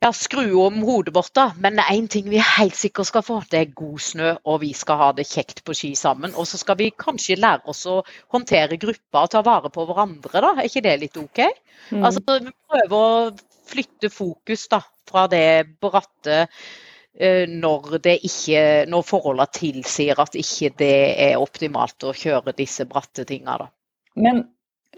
ja, 0.00 0.12
skru 0.14 0.54
om 0.62 0.82
hodet 0.86 1.14
vårt, 1.14 1.32
da. 1.34 1.48
Men 1.58 1.78
det 1.78 1.84
er 1.84 1.96
én 1.98 2.08
ting 2.10 2.28
vi 2.30 2.38
helt 2.38 2.76
sikkert 2.78 3.08
skal 3.10 3.24
få. 3.26 3.38
Det 3.50 3.60
er 3.60 3.76
god 3.76 3.98
snø, 4.02 4.34
og 4.46 4.60
vi 4.62 4.70
skal 4.76 5.00
ha 5.00 5.08
det 5.16 5.26
kjekt 5.26 5.64
på 5.66 5.74
ski 5.74 5.94
sammen. 5.98 6.36
Og 6.38 6.46
så 6.46 6.60
skal 6.60 6.78
vi 6.78 6.92
kanskje 6.94 7.38
lære 7.40 7.66
oss 7.70 7.82
å 7.90 8.00
håndtere 8.34 8.78
grupper 8.78 9.24
og 9.24 9.32
ta 9.34 9.42
vare 9.46 9.72
på 9.74 9.86
hverandre, 9.88 10.42
da. 10.44 10.52
Er 10.54 10.68
ikke 10.70 10.84
det 10.86 10.96
litt 11.02 11.18
OK? 11.18 11.42
Mm. 11.90 12.04
Altså, 12.04 12.22
vi 12.44 12.54
prøver 12.70 12.98
å 12.98 13.30
flytte 13.68 14.10
fokus 14.12 14.68
da, 14.70 14.80
fra 15.08 15.26
det 15.28 15.66
bratte 15.82 16.38
eh, 16.44 17.44
når, 17.50 17.98
det 18.04 18.20
ikke, 18.28 18.62
når 18.88 19.08
forholdene 19.08 19.58
tilsier 19.58 20.22
at 20.22 20.38
ikke 20.38 20.72
det 20.78 20.94
er 21.26 21.42
optimalt 21.42 22.06
å 22.06 22.14
kjøre 22.16 22.54
disse 22.56 22.86
bratte 22.88 23.26
tingene. 23.28 23.66
Da. 23.66 23.72
Men 24.18 24.46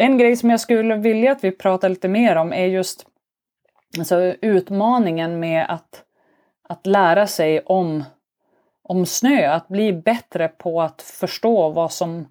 en 0.01 0.21
grej 0.21 0.37
som 0.41 0.53
jeg 0.53 0.63
skulle 0.63 1.01
vilja 1.03 1.35
at 1.35 1.43
vi 1.45 1.57
pratar 1.57 1.93
litt 1.93 2.07
mer 2.13 2.39
om 2.45 2.53
er 2.55 2.71
just 2.77 3.07
alltså, 3.99 4.35
utmaningen 4.41 5.41
med 5.41 5.67
att, 5.69 6.05
att 6.69 6.87
lära 6.87 7.27
sig 7.27 7.61
om, 7.61 8.05
om 8.83 9.07
snö, 9.07 9.51
att 9.51 9.69
bli 9.69 9.93
bättre 9.93 10.49
på 10.49 10.83
att 10.83 11.03
förstå 11.03 11.71
vad 11.71 11.93
som, 11.93 12.29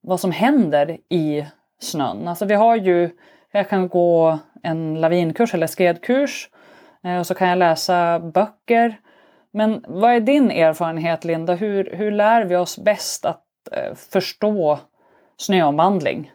vad 0.00 0.20
som 0.20 0.32
händer 0.32 0.98
i 1.08 1.46
snön. 1.80 2.28
Alltså 2.28 2.44
vi 2.44 2.54
har 2.54 2.76
ju, 2.76 3.10
jag 3.50 3.68
kan 3.68 3.88
gå 3.88 4.38
en 4.62 5.00
lavinkurs 5.00 5.54
eller 5.54 5.66
skredkurs 5.66 6.50
eh, 7.04 7.18
och 7.18 7.26
så 7.26 7.34
kan 7.34 7.48
jag 7.48 7.58
läsa 7.58 8.18
böcker. 8.18 9.00
Men 9.50 9.84
vad 9.88 10.12
är 10.12 10.20
din 10.20 10.50
erfarenhet 10.50 11.24
Linda? 11.24 11.54
Hur, 11.54 11.90
hur 11.96 12.10
lär 12.10 12.44
vi 12.44 12.56
oss 12.56 12.78
bäst 12.78 13.24
att 13.24 13.44
eh, 13.72 13.94
förstå 13.94 14.78
snöomvandling? 15.36 16.32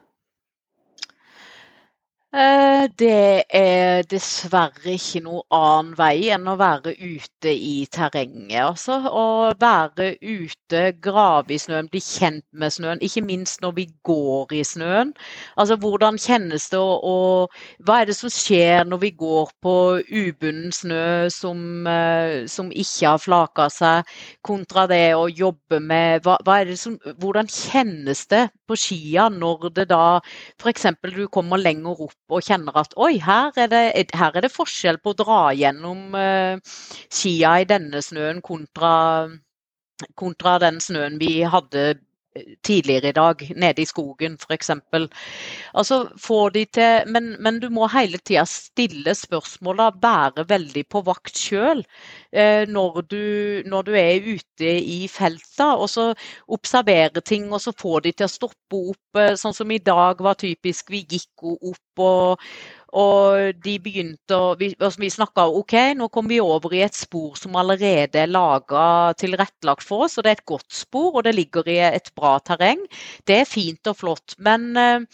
Eh, 2.31 2.85
Det 2.99 3.43
er 3.57 4.03
dessverre 4.05 4.91
ikke 4.93 5.19
noe 5.25 5.41
annen 5.55 5.95
vei 5.97 6.27
enn 6.29 6.45
å 6.51 6.53
være 6.59 6.91
ute 7.01 7.49
i 7.49 7.87
terrenget. 7.89 8.59
Altså. 8.61 8.99
Å 9.09 9.53
være 9.57 10.11
ute, 10.21 10.81
grave 11.01 11.55
i 11.55 11.57
snøen, 11.57 11.89
bli 11.89 12.01
kjent 12.03 12.45
med 12.53 12.75
snøen. 12.75 13.01
Ikke 13.01 13.23
minst 13.25 13.63
når 13.63 13.73
vi 13.79 13.85
går 14.05 14.53
i 14.53 14.61
snøen. 14.63 15.15
Altså 15.57 15.77
hvordan 15.81 16.19
kjennes 16.21 16.69
det, 16.69 16.77
og, 16.77 17.01
og 17.01 17.87
hva 17.87 18.01
er 18.03 18.11
det 18.11 18.17
som 18.19 18.29
skjer 18.29 18.85
når 18.85 19.01
vi 19.07 19.11
går 19.23 19.49
på 19.65 19.75
ubunnen 20.21 20.69
snø 20.75 21.29
som, 21.33 21.65
eh, 21.89 22.45
som 22.45 22.69
ikke 22.69 23.07
har 23.15 23.23
flaka 23.25 23.69
seg, 23.73 24.05
kontra 24.45 24.85
det 24.91 25.15
å 25.17 25.25
jobbe 25.33 25.81
med 25.81 26.21
hva, 26.27 26.37
hva 26.45 26.61
som, 26.77 26.99
Hvordan 27.19 27.49
kjennes 27.49 28.25
det 28.29 28.45
på 28.69 28.77
skia 28.77 29.29
når 29.33 29.69
det 29.73 29.89
da 29.89 30.19
f.eks. 30.61 30.85
du 31.15 31.25
kommer 31.31 31.57
lenger 31.57 32.05
opp 32.05 32.18
og 32.29 32.45
kjenner 32.45 32.77
at 32.81 32.93
oi, 33.01 33.17
her 33.23 33.55
er 33.57 33.69
det, 33.71 34.11
her 34.15 34.35
er 34.35 34.45
det 34.45 34.53
forskjell 34.53 34.99
på 35.01 35.13
å 35.13 35.19
dra 35.19 35.41
gjennom 35.57 36.15
eh, 36.17 36.61
skia 37.09 37.55
i 37.63 37.67
denne 37.69 38.01
snøen 38.05 38.43
kontra, 38.45 38.91
kontra 40.19 40.57
den 40.61 40.79
snøen 40.83 41.17
vi 41.21 41.39
hadde 41.43 41.99
tidligere 42.63 43.09
i 43.09 43.15
dag, 43.17 43.41
nede 43.55 43.81
i 43.81 43.85
skogen 43.89 44.37
f.eks. 44.41 44.69
Altså, 45.73 45.97
få 46.17 46.49
de 46.49 46.65
til, 46.65 47.07
men, 47.11 47.31
men 47.43 47.59
du 47.59 47.69
må 47.73 47.87
hele 47.91 48.17
tida 48.21 48.45
stille 48.49 49.15
spørsmåla, 49.17 49.89
være 50.01 50.45
veldig 50.49 50.83
på 50.91 51.01
vakt 51.07 51.37
sjøl 51.37 51.83
eh, 52.33 52.65
når, 52.69 53.01
når 53.69 53.87
du 53.87 53.91
er 53.97 54.29
ute 54.35 54.73
i 54.79 55.07
felta. 55.11 55.73
Og 55.75 55.89
så 55.89 56.09
observere 56.47 57.21
ting, 57.25 57.49
og 57.53 57.61
så 57.61 57.73
få 57.77 57.99
de 58.05 58.13
til 58.13 58.27
å 58.29 58.33
stoppe 58.33 58.83
opp. 58.93 59.19
eh, 59.21 59.35
Sånn 59.39 59.55
som 59.57 59.71
i 59.71 59.81
dag 59.81 60.21
var 60.21 60.39
typisk. 60.39 60.91
Vi 60.93 61.05
gikk 61.09 61.45
opp 61.49 62.03
og 62.03 62.49
og 62.97 63.59
de 63.63 63.75
begynte 63.81 64.35
å 64.35 64.55
Vi, 64.59 64.71
vi 64.73 65.09
snakka 65.13 65.45
OK, 65.59 65.75
nå 65.97 66.09
kom 66.13 66.29
vi 66.29 66.39
over 66.41 66.73
i 66.75 66.81
et 66.85 66.95
spor 66.97 67.37
som 67.39 67.55
allerede 67.59 68.23
er 68.23 68.31
laga 68.31 69.13
tilrettelagt 69.19 69.85
for 69.85 70.07
oss, 70.07 70.17
og 70.17 70.25
det 70.25 70.31
er 70.31 70.39
et 70.39 70.49
godt 70.49 70.73
spor, 70.73 71.19
og 71.19 71.23
det 71.27 71.35
ligger 71.37 71.69
i 71.69 71.77
et 71.85 72.09
bra 72.17 72.37
terreng. 72.43 72.81
Det 73.27 73.41
er 73.43 73.49
fint 73.49 73.87
og 73.91 73.99
flott. 73.99 74.35
Men 74.41 74.71
eh, 74.79 75.05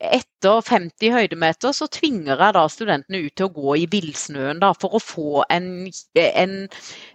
etter 0.00 0.62
50 0.64 1.12
høydemeter 1.12 1.74
så 1.76 1.86
tvinger 1.92 2.40
jeg 2.40 2.56
da 2.56 2.64
studentene 2.72 3.22
ut 3.26 3.34
til 3.36 3.48
å 3.48 3.54
gå 3.54 3.76
i 3.82 3.86
villsnøen 3.92 4.62
da, 4.62 4.72
for 4.72 4.96
å 4.96 5.02
få 5.02 5.44
en, 5.52 5.90
en, 6.16 6.54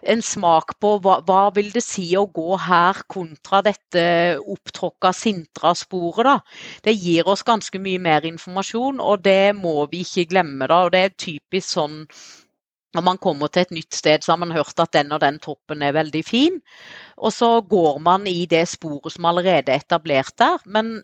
en 0.06 0.22
smak 0.26 0.76
på 0.84 0.96
hva, 1.02 1.18
hva 1.26 1.42
vil 1.56 1.72
det 1.74 1.84
si 1.86 2.12
å 2.18 2.28
gå 2.30 2.60
her 2.68 3.02
kontra 3.12 3.64
dette 3.66 4.06
opptråkka 4.42 5.14
Sintra-sporet. 5.16 6.26
da. 6.26 6.38
Det 6.86 6.94
gir 6.94 7.28
oss 7.32 7.46
ganske 7.46 7.80
mye 7.82 8.02
mer 8.02 8.26
informasjon, 8.28 9.02
og 9.02 9.26
det 9.26 9.56
må 9.58 9.88
vi 9.92 9.95
ikke 10.04 10.30
glemme. 10.34 10.68
da, 10.68 10.84
og 10.86 10.92
Det 10.92 11.04
er 11.04 11.16
typisk 11.18 11.70
sånn 11.70 12.04
når 12.96 13.04
man 13.04 13.18
kommer 13.20 13.52
til 13.52 13.66
et 13.66 13.74
nytt 13.76 13.94
sted, 13.94 14.24
så 14.24 14.32
har 14.32 14.40
man 14.40 14.54
hørt 14.56 14.80
at 14.80 14.94
den 14.96 15.12
og 15.12 15.20
den 15.20 15.40
toppen 15.44 15.82
er 15.84 15.96
veldig 15.98 16.22
fin. 16.24 16.62
Og 17.18 17.34
så 17.36 17.60
går 17.62 18.00
man 18.00 18.28
i 18.28 18.46
det 18.48 18.64
sporet 18.72 19.12
som 19.12 19.28
allerede 19.28 19.74
er 19.74 19.84
etablert 19.84 20.32
der. 20.40 20.64
Men 20.66 21.02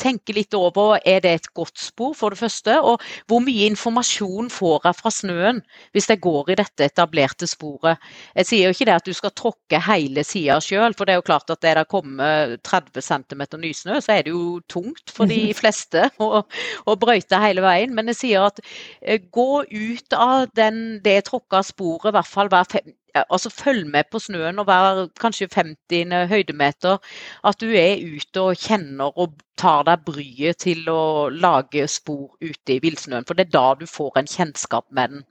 tenke 0.00 0.34
litt 0.34 0.54
over 0.56 0.96
er 1.06 1.20
det 1.24 1.32
et 1.36 1.48
godt 1.56 1.78
spor, 1.80 2.14
for 2.18 2.34
det 2.34 2.40
første. 2.40 2.76
Og 2.82 3.02
hvor 3.30 3.42
mye 3.44 3.68
informasjon 3.70 4.50
får 4.52 4.88
jeg 4.88 4.98
fra 5.00 5.12
snøen 5.14 5.62
hvis 5.94 6.08
jeg 6.10 6.22
går 6.24 6.52
i 6.52 6.58
dette 6.60 6.88
etablerte 6.88 7.48
sporet. 7.50 8.02
Jeg 8.36 8.48
sier 8.48 8.66
jo 8.66 8.76
ikke 8.76 8.88
det 8.88 8.96
at 8.96 9.08
du 9.08 9.14
skal 9.16 9.34
tråkke 9.38 9.80
hele 9.86 10.24
sida 10.26 10.58
sjøl, 10.64 10.96
for 10.96 11.06
det 11.06 11.16
er 11.16 11.20
jo 11.20 11.28
klart 11.28 11.52
at 11.52 11.62
det 11.62 11.76
der 11.78 11.88
kommer 11.90 12.56
30 12.66 13.04
cm 13.04 13.46
nysnø, 13.62 14.00
så 14.00 14.16
er 14.16 14.26
det 14.26 14.34
jo 14.34 14.60
tungt 14.72 15.12
for 15.14 15.30
de 15.30 15.52
fleste 15.60 16.08
å, 16.22 16.42
å 16.42 16.98
brøyte 17.00 17.40
hele 17.42 17.64
veien. 17.64 17.94
Men 17.96 18.12
jeg 18.12 18.20
sier 18.22 18.50
at 18.50 18.62
eh, 19.00 19.20
gå 19.20 19.64
ut 19.64 20.16
av 20.18 20.50
den, 20.58 21.00
det 21.04 21.22
tråkka 21.30 21.62
sporet 21.66 22.10
i 22.10 22.16
hvert 22.16 22.30
fall 22.30 22.50
hver 22.52 22.68
fem, 22.70 22.94
altså 23.24 23.50
følg 23.50 23.86
med 23.90 24.10
på 24.10 24.20
snøen 24.22 24.58
og 24.58 24.68
vær 24.68 25.06
kanskje 25.20 25.48
50 25.54 26.28
høydemeter. 26.30 26.98
At 27.44 27.60
du 27.60 27.70
er 27.72 28.02
ute 28.02 28.42
og 28.42 28.60
kjenner 28.60 29.12
og 29.16 29.38
tar 29.56 29.86
deg 29.88 30.04
bryet 30.06 30.62
til 30.66 30.88
å 30.92 31.28
lage 31.32 31.88
spor 31.88 32.28
ute 32.40 32.76
i 32.76 32.80
villsnøen. 32.82 33.26
For 33.26 33.38
det 33.38 33.48
er 33.48 33.56
da 33.58 33.66
du 33.80 33.86
får 33.90 34.20
en 34.20 34.32
kjennskap 34.36 34.86
med 34.90 35.14
den. 35.14 35.26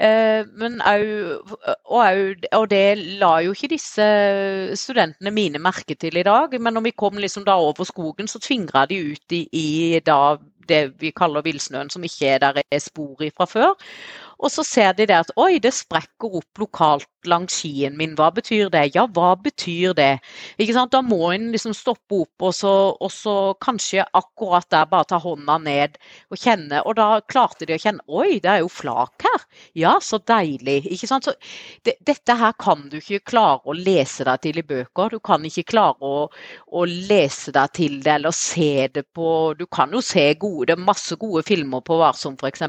Eh, 0.00 0.46
men 0.56 0.78
og, 0.80 2.46
og, 2.52 2.70
det 2.70 2.84
la 3.20 3.32
jo 3.44 3.52
ikke 3.52 3.72
disse 3.72 4.06
studentene 4.78 5.32
mine 5.34 5.58
merke 5.58 5.94
til 5.98 6.16
i 6.16 6.26
dag. 6.26 6.54
Men 6.60 6.78
når 6.78 6.88
vi 6.88 6.96
kom 6.96 7.18
liksom 7.18 7.44
da 7.44 7.58
over 7.58 7.84
skogen, 7.84 8.28
så 8.28 8.40
tvingra 8.40 8.86
de 8.86 9.00
ut 9.12 9.36
i, 9.36 9.46
i 9.52 10.00
det 10.70 10.82
vi 11.00 11.10
kaller 11.10 11.42
villsnøen, 11.42 11.90
som 11.90 12.04
ikke 12.06 12.34
er 12.34 12.38
der 12.38 12.62
er 12.62 12.78
spor 12.78 13.22
i 13.22 13.32
fra 13.36 13.46
før. 13.50 13.74
Og 14.40 14.52
så 14.52 14.64
ser 14.64 14.94
de 14.96 15.06
det 15.10 15.16
at 15.16 15.32
oi, 15.40 15.58
det 15.62 15.72
sprekker 15.76 16.40
opp 16.40 16.62
lokalt 16.62 17.08
langs 17.28 17.58
skien 17.60 17.96
min, 17.98 18.14
hva 18.16 18.30
betyr 18.32 18.70
det? 18.72 18.86
Ja, 18.94 19.04
hva 19.04 19.34
betyr 19.36 19.92
det? 19.96 20.20
Ikke 20.60 20.72
sant? 20.76 20.92
Da 20.94 21.02
må 21.04 21.32
en 21.34 21.50
liksom 21.52 21.74
stoppe 21.76 22.22
opp 22.22 22.46
og 22.48 22.54
så, 22.56 22.72
og 22.96 23.12
så, 23.12 23.34
kanskje 23.60 24.06
akkurat 24.16 24.68
der 24.72 24.88
bare 24.90 25.08
ta 25.10 25.18
hånda 25.20 25.58
ned 25.60 25.98
og 26.30 26.40
kjenne. 26.40 26.80
Og 26.86 26.96
da 26.96 27.08
klarte 27.28 27.68
de 27.68 27.76
å 27.76 27.82
kjenne 27.82 28.04
oi, 28.08 28.40
det 28.40 28.52
er 28.54 28.62
jo 28.62 28.70
flak 28.72 29.26
her. 29.26 29.44
Ja, 29.76 29.96
så 30.04 30.20
deilig. 30.24 30.84
Ikke 30.88 31.10
sant? 31.10 31.28
Så 31.28 31.34
det, 31.84 31.98
dette 32.06 32.36
her 32.40 32.56
kan 32.60 32.86
du 32.88 32.98
ikke 33.00 33.22
klare 33.34 33.60
å 33.68 33.76
lese 33.76 34.24
deg 34.28 34.40
til 34.46 34.62
i 34.62 34.66
bøker. 34.66 35.12
Du 35.12 35.20
kan 35.24 35.44
ikke 35.44 35.66
klare 35.74 36.00
å, 36.00 36.24
å 36.72 36.86
lese 36.88 37.52
deg 37.52 37.76
til 37.76 38.00
det 38.04 38.16
eller 38.16 38.34
se 38.36 38.88
det 38.94 39.04
på 39.16 39.28
Du 39.58 39.66
kan 39.70 39.92
jo 39.92 40.00
se 40.04 40.24
gode, 40.40 40.70
det 40.70 40.76
er 40.76 40.82
masse 40.88 41.16
gode 41.20 41.42
filmer 41.46 41.82
på 41.84 41.98
Varsom 42.00 42.36
f.eks., 42.40 42.64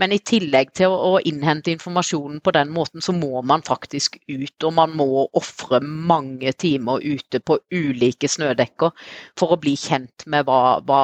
men 0.00 0.12
i 0.12 0.18
tillegg 0.22 0.72
til 0.76 0.92
å, 0.92 0.96
å 1.16 1.22
innhente 1.26 1.72
informasjonen 1.74 2.42
på 2.44 2.52
den 2.56 2.70
måten, 2.74 3.02
så 3.04 3.14
må 3.16 3.42
man 3.46 3.64
faktisk 3.66 4.18
ut. 4.28 4.56
Og 4.66 4.74
man 4.76 4.94
må 4.98 5.26
ofre 5.36 5.80
mange 5.82 6.52
timer 6.52 7.02
ute 7.04 7.40
på 7.40 7.58
ulike 7.72 8.30
snødekker 8.30 8.92
for 9.38 9.54
å 9.54 9.60
bli 9.60 9.76
kjent 9.80 10.26
med 10.30 10.46
hva, 10.48 10.78
hva, 10.86 11.02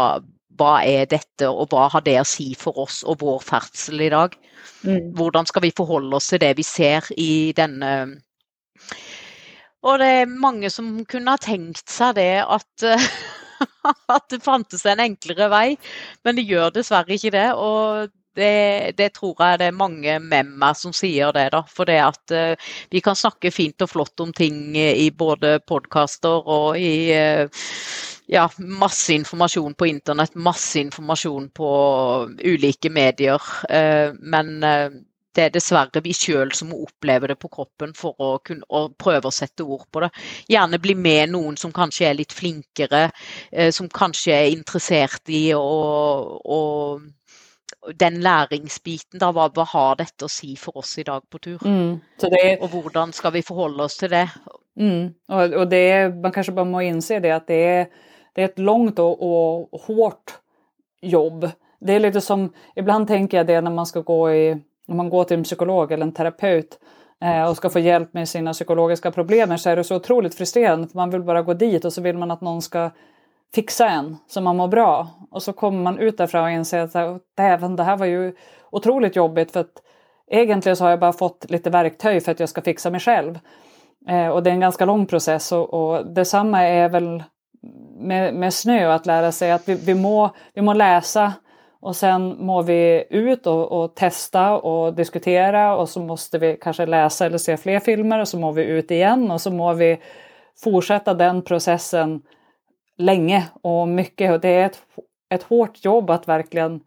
hva 0.61 0.73
er 0.87 1.09
dette, 1.11 1.49
og 1.49 1.73
hva 1.73 1.89
har 1.93 2.05
det 2.07 2.19
å 2.21 2.29
si 2.29 2.53
for 2.59 2.85
oss 2.85 3.03
og 3.09 3.23
vår 3.25 3.43
ferdsel 3.47 4.05
i 4.07 4.13
dag? 4.13 4.37
Mm. 4.87 5.13
Hvordan 5.19 5.49
skal 5.49 5.67
vi 5.67 5.75
forholde 5.77 6.19
oss 6.19 6.31
til 6.33 6.43
det 6.43 6.55
vi 6.59 6.67
ser 6.67 7.09
i 7.19 7.53
denne 7.57 7.93
Og 9.83 9.97
det 9.99 10.11
er 10.21 10.31
mange 10.31 10.71
som 10.71 11.01
kunne 11.11 11.35
ha 11.35 11.41
tenkt 11.43 11.91
seg 11.91 12.15
det 12.21 12.45
at 12.47 12.87
at 14.09 14.27
det 14.31 14.43
fantes 14.43 14.85
en 14.87 15.03
enklere 15.03 15.49
vei, 15.53 15.67
men 16.25 16.39
det 16.39 16.47
gjør 16.49 16.73
dessverre 16.75 17.17
ikke 17.17 17.33
det. 17.35 17.49
Og 17.55 18.11
det, 18.35 18.95
det, 18.97 19.11
tror 19.17 19.37
jeg 19.39 19.61
det 19.61 19.69
er 19.69 19.77
mange 19.77 20.17
med 20.23 20.55
meg 20.61 20.79
som 20.79 20.95
sier 20.97 21.33
det. 21.37 21.51
da, 21.55 21.63
For 21.69 21.89
det 21.89 21.99
at 22.01 22.35
uh, 22.35 22.73
vi 22.93 23.03
kan 23.05 23.19
snakke 23.19 23.53
fint 23.53 23.85
og 23.85 23.93
flott 23.93 24.25
om 24.25 24.33
ting 24.33 24.77
i 24.77 25.11
både 25.11 25.59
podkaster 25.69 26.49
og 26.49 26.81
i 26.81 27.13
uh, 27.13 27.63
ja, 28.33 28.49
masse 28.59 29.13
informasjon 29.13 29.77
på 29.77 29.91
internett, 29.91 30.35
masse 30.35 30.81
informasjon 30.81 31.51
på 31.53 31.71
ulike 32.41 32.93
medier. 32.93 33.53
Uh, 33.69 34.17
men 34.21 34.55
det 35.33 35.47
er 35.47 35.53
dessverre 35.53 36.03
vi 36.05 36.13
sjøl 36.13 36.51
som 36.53 36.69
må 36.73 36.83
oppleve 36.85 37.31
det 37.31 37.39
på 37.41 37.49
kroppen 37.53 37.95
for 37.97 38.17
å, 38.21 38.35
kunne, 38.45 38.67
å 38.69 38.91
prøve 38.93 39.29
å 39.29 39.33
sette 39.33 39.65
ord 39.65 39.87
på 39.93 40.03
det. 40.05 40.11
Gjerne 40.53 40.81
bli 40.81 40.93
med 40.97 41.33
noen 41.33 41.57
som 41.57 41.73
kanskje 41.73 42.11
er 42.11 42.19
litt 42.19 42.37
flinkere, 42.37 43.07
som 43.73 43.89
kanskje 43.89 44.37
er 44.37 44.53
interessert 44.53 45.33
i 45.33 45.47
å 45.57 46.61
den 47.99 48.21
læringsbiten, 48.23 49.19
da, 49.21 49.31
hva, 49.35 49.49
hva, 49.55 49.65
har 49.73 49.97
dette 50.01 50.27
å 50.27 50.31
si 50.31 50.55
for 50.61 50.83
oss 50.83 50.95
i 51.01 51.07
dag 51.07 51.25
på 51.31 51.41
tur? 51.43 51.65
Mm, 51.65 51.99
det, 52.23 52.45
og 52.61 52.69
hvordan 52.73 53.13
skal 53.17 53.35
vi 53.37 53.45
forholde 53.47 53.87
oss 53.87 53.99
til 54.01 54.13
det? 54.13 54.27
Mm, 54.81 55.13
og, 55.29 55.57
og 55.61 55.67
det, 55.71 55.85
man 56.23 56.33
kanskje 56.35 56.55
bare 56.57 56.71
må 56.71 56.85
innse 56.87 57.21
det 57.23 57.35
at 57.35 57.51
det 57.51 57.61
er, 57.73 58.09
det 58.33 58.45
er 58.45 58.51
et 58.53 58.63
langt 58.63 59.03
og, 59.03 59.21
og 59.23 59.85
hårt 59.89 60.39
jobb. 61.03 61.49
Det 61.83 61.95
er 61.95 62.05
litt 62.05 62.19
som, 62.23 62.47
Iblant 62.79 63.11
tenker 63.11 63.41
jeg 63.41 63.51
det 63.51 63.61
når 63.65 63.75
man 63.75 63.89
skal 63.89 64.07
gå 64.07 64.21
i, 64.33 64.43
når 64.89 64.99
man 64.99 65.11
går 65.13 65.29
til 65.29 65.41
en 65.41 65.47
psykolog 65.47 65.93
eller 65.93 66.07
en 66.07 66.15
terapeut 66.15 66.79
eh, 66.79 67.43
og 67.43 67.57
skal 67.59 67.75
få 67.75 67.83
hjelp 67.83 68.13
med 68.17 68.31
sine 68.31 68.55
psykologiske 68.55 69.13
problemer, 69.15 69.59
så 69.61 69.73
er 69.73 69.81
det 69.81 69.89
så 69.89 69.99
utrolig 70.01 70.33
frustrerende. 70.35 70.89
for 70.89 71.03
Man 71.03 71.13
vil 71.13 71.27
bare 71.27 71.45
gå 71.47 71.59
dit, 71.59 71.85
og 71.85 71.93
så 71.93 72.05
vil 72.05 72.19
man 72.19 72.35
at 72.35 72.45
noen 72.45 72.63
skal 72.63 72.93
fixa 73.55 73.89
en 73.89 74.17
så 74.27 74.41
man 74.41 74.57
mår 74.57 74.69
bra. 74.69 75.09
Och 75.31 75.43
så 75.43 75.53
kommer 75.53 75.83
man 75.83 75.99
ut 75.99 76.19
därifrån 76.19 76.45
och 76.45 76.51
inser 76.51 76.79
att 76.79 77.23
Däven, 77.37 77.77
det 77.77 77.83
här 77.83 77.97
var 77.97 78.07
ju 78.07 78.35
otroligt 78.71 79.17
jobbigt 79.17 79.53
för 79.53 79.61
att 79.61 79.83
egentligen 80.31 80.77
så 80.77 80.85
har 80.85 80.91
jag 80.91 81.01
bara 81.01 81.13
fått 81.13 81.51
lite 81.51 81.71
verktyg 81.71 82.25
för 82.25 82.33
att 82.33 82.41
jag 82.41 82.49
ska 82.49 82.63
fixa 82.63 82.91
mig 82.91 83.01
själv. 83.01 83.39
Eh, 84.09 84.29
och 84.29 84.43
det 84.43 84.51
är 84.51 84.55
en 84.55 84.61
ganska 84.61 84.85
lång 84.85 85.07
process 85.07 85.53
och, 85.53 85.75
och 85.75 86.07
detsamma 86.07 86.63
är 86.63 86.89
väl 86.89 87.23
med, 87.99 88.35
med 88.35 88.55
snö, 88.55 88.93
att 88.93 89.07
lära 89.07 89.33
sig 89.33 89.53
att 89.53 89.69
vi, 89.69 89.75
vi, 89.75 89.95
må, 89.95 90.31
vi 90.55 90.63
må 90.63 90.73
läsa 90.73 91.33
och 91.81 91.97
sen 91.97 92.37
må 92.39 92.63
vi 92.63 93.05
ut 93.11 93.47
och, 93.47 93.73
och, 93.73 93.95
testa 93.95 94.59
och 94.59 94.95
diskutera 94.95 95.77
och 95.77 95.89
så 95.89 96.01
måste 96.01 96.39
vi 96.39 96.59
kanske 96.61 96.87
läsa 96.87 97.27
eller 97.27 97.39
se 97.39 97.57
fler 97.57 97.81
filmer 97.81 98.19
och 98.19 98.29
så 98.29 98.39
må 98.39 98.53
vi 98.53 98.65
ut 98.65 98.91
igen 98.91 99.31
och 99.31 99.41
så 99.41 99.51
må 99.51 99.73
vi 99.73 100.01
fortsätta 100.65 101.15
den 101.15 101.43
processen 101.43 102.23
länge 102.99 103.49
och 103.63 103.89
mycket. 103.89 104.33
Och 104.33 104.41
det 104.41 104.49
är 104.49 104.67
ett, 104.67 104.83
ett 105.35 105.43
hårt 105.43 105.85
jobb 105.85 106.11
att 106.11 106.29
verkligen 106.29 106.81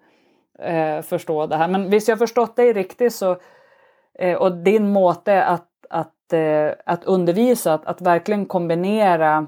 eh, 0.60 1.02
förstå 1.02 1.48
det 1.48 1.56
här. 1.56 1.68
Men 1.68 1.90
visst 1.90 2.08
jag 2.08 2.20
förstått 2.20 2.56
dig 2.56 2.74
riktigt 2.74 3.14
så, 3.14 3.38
eh, 4.20 4.38
och 4.38 4.52
din 4.52 4.90
måte 4.90 5.44
att, 5.44 5.70
att, 5.90 6.34
eh, 6.34 6.70
att 6.86 7.04
undervisa, 7.04 7.74
att, 7.74 7.86
att 7.86 8.02
verkligen 8.02 8.46
kombinera 8.46 9.48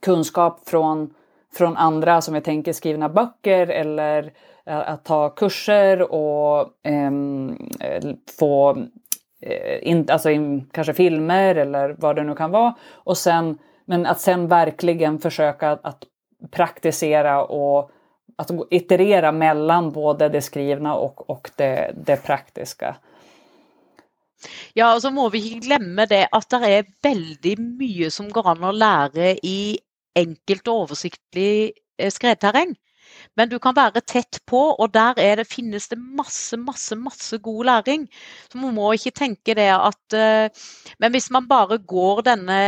kunskap 0.00 0.68
från, 0.68 1.14
från 1.54 1.76
andra 1.76 2.20
som 2.20 2.34
vi 2.34 2.40
tänker 2.40 2.72
skrivna 2.72 3.08
böcker 3.08 3.66
eller 3.66 4.32
eh, 4.66 4.90
att 4.90 5.04
ta 5.04 5.30
kurser 5.30 6.12
och 6.12 6.68
ehm, 6.82 7.56
få 8.38 8.76
eh, 9.40 9.88
in, 9.88 10.06
alltså 10.10 10.30
in, 10.30 10.70
kanske 10.72 10.94
filmer 10.94 11.54
eller 11.54 11.96
vad 11.98 12.16
det 12.16 12.22
nu 12.22 12.34
kan 12.34 12.50
vara. 12.50 12.74
Och 12.92 13.16
sen 13.16 13.58
men 13.86 14.06
att 14.06 14.20
sen 14.20 14.48
verkligen 14.48 15.18
försöka 15.18 15.70
att 15.82 16.04
praktisera 16.50 17.44
och 17.44 17.90
att 18.36 18.50
iterera 18.70 19.32
mellan 19.32 19.92
både 19.92 20.28
det 20.28 20.42
skrivna 20.42 20.94
och, 20.94 21.30
och 21.30 21.50
det, 21.56 21.94
det 22.06 22.16
praktiska. 22.16 22.96
Ja, 24.76 24.92
og 24.94 25.00
så 25.02 25.10
må 25.14 25.30
vi 25.32 25.40
ikke 25.48 25.64
glemme 25.64 26.04
det 26.10 26.26
at 26.36 26.48
det 26.52 26.68
er 26.68 26.90
veldig 27.06 27.54
mye 27.80 28.10
som 28.12 28.28
går 28.32 28.50
an 28.52 28.66
å 28.68 28.74
lære 28.76 29.32
i 29.46 29.78
enkelt 30.16 30.68
og 30.68 30.82
oversiktlig 30.86 31.72
eh, 31.98 32.12
skredterreng. 32.12 32.74
Men 33.36 33.50
du 33.50 33.58
kan 33.62 33.76
være 33.76 34.00
tett 34.00 34.40
på, 34.48 34.60
og 34.74 34.92
der 34.94 35.16
det, 35.36 35.46
finnes 35.48 35.88
det 35.88 35.98
masse, 35.98 36.56
masse, 36.56 36.96
masse 36.96 37.38
god 37.38 37.64
læring. 37.68 38.06
Så 38.50 38.58
man 38.58 38.74
må 38.74 38.92
ikke 38.96 39.12
tenke 39.12 39.54
det 39.54 39.68
at 39.74 40.16
uh, 40.16 40.64
Men 40.98 41.12
hvis 41.12 41.30
man 41.30 41.48
bare 41.48 41.78
går 41.78 42.22
denne 42.26 42.58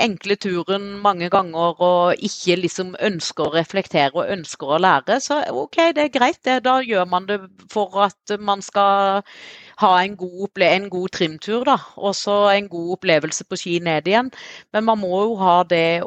enkle 0.00 0.36
turen 0.36 0.98
mange 1.04 1.28
ganger 1.28 1.82
og 1.82 2.14
ikke 2.24 2.56
liksom 2.56 2.94
ønsker 3.00 3.48
å 3.48 3.54
reflektere 3.54 4.14
og 4.14 4.32
ønsker 4.32 4.74
å 4.74 4.80
lære, 4.80 5.20
så 5.20 5.42
OK, 5.52 5.92
det 5.96 6.08
er 6.08 6.14
greit. 6.14 6.40
Det, 6.44 6.62
da 6.64 6.78
gjør 6.80 7.04
man 7.08 7.26
det 7.28 7.40
for 7.72 8.00
at 8.06 8.38
man 8.40 8.62
skal 8.62 9.24
ha 9.78 9.90
en 10.02 10.16
god, 10.18 10.62
en 10.66 10.88
god 10.90 11.08
trimtur, 11.14 11.64
da. 11.68 11.76
Og 11.96 12.14
så 12.18 12.36
en 12.52 12.68
god 12.68 12.96
opplevelse 12.98 13.44
på 13.44 13.58
ski 13.60 13.78
ned 13.84 14.08
igjen. 14.10 14.30
Men 14.72 14.86
man 14.88 15.00
må 15.02 15.22
jo 15.22 15.36
ha 15.42 15.60
det 15.68 16.02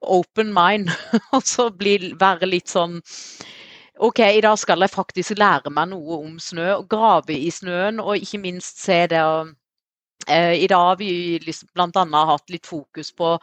open 0.00 0.52
mind, 0.54 0.90
og 1.36 1.42
så 1.46 1.70
bli, 1.70 1.98
være 2.18 2.50
litt 2.50 2.72
sånn 2.72 3.00
OK, 3.96 4.18
i 4.20 4.42
dag 4.44 4.58
skal 4.60 4.82
jeg 4.84 4.92
faktisk 4.92 5.38
lære 5.40 5.70
meg 5.72 5.88
noe 5.88 6.18
om 6.18 6.34
snø, 6.42 6.66
og 6.74 6.90
grave 6.92 7.32
i 7.32 7.48
snøen, 7.48 8.02
og 8.02 8.20
ikke 8.20 8.42
minst 8.42 8.82
se 8.84 9.06
det 9.08 9.22
Eh, 9.24 9.52
I 10.28 10.66
dag 10.66 10.82
har 10.88 10.96
vi 10.98 11.38
liksom 11.38 11.68
bl.a. 11.74 12.22
hatt 12.26 12.50
litt 12.50 12.66
fokus 12.66 13.12
på, 13.14 13.36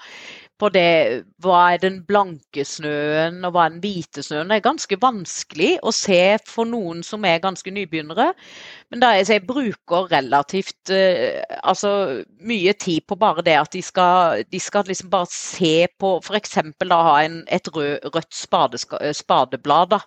på, 0.59 0.69
det 0.73 1.23
hva 1.43 1.59
er 1.71 1.79
den 1.79 2.01
blanke 2.03 2.65
snøen 2.67 3.37
og 3.45 3.53
hva 3.55 3.67
er 3.67 3.75
den 3.75 3.83
hvite 3.85 4.23
snøen. 4.25 4.51
Det 4.51 4.57
er 4.57 4.65
ganske 4.65 4.97
vanskelig 4.99 5.77
å 5.79 5.93
se 5.95 6.37
for 6.49 6.67
noen 6.67 6.99
som 7.07 7.23
er 7.29 7.39
ganske 7.43 7.71
nybegynnere. 7.71 8.33
Men 8.91 9.03
da 9.05 9.13
jeg, 9.15 9.29
jeg 9.31 9.45
bruker 9.47 10.09
relativt 10.11 10.91
uh, 10.91 11.39
altså 11.61 11.93
mye 12.43 12.75
tid 12.75 13.07
på 13.07 13.15
bare 13.21 13.45
det 13.47 13.55
at 13.61 13.71
de 13.71 13.83
skal, 13.85 14.43
de 14.43 14.59
skal 14.59 14.89
liksom 14.89 15.13
bare 15.13 15.31
se 15.31 15.87
på 15.99 16.17
f.eks. 16.19 16.59
ha 16.91 17.15
en, 17.23 17.43
et 17.47 17.71
rød, 17.71 18.09
rødt 18.11 18.43
spadeblad. 19.15 19.95
da 19.95 20.03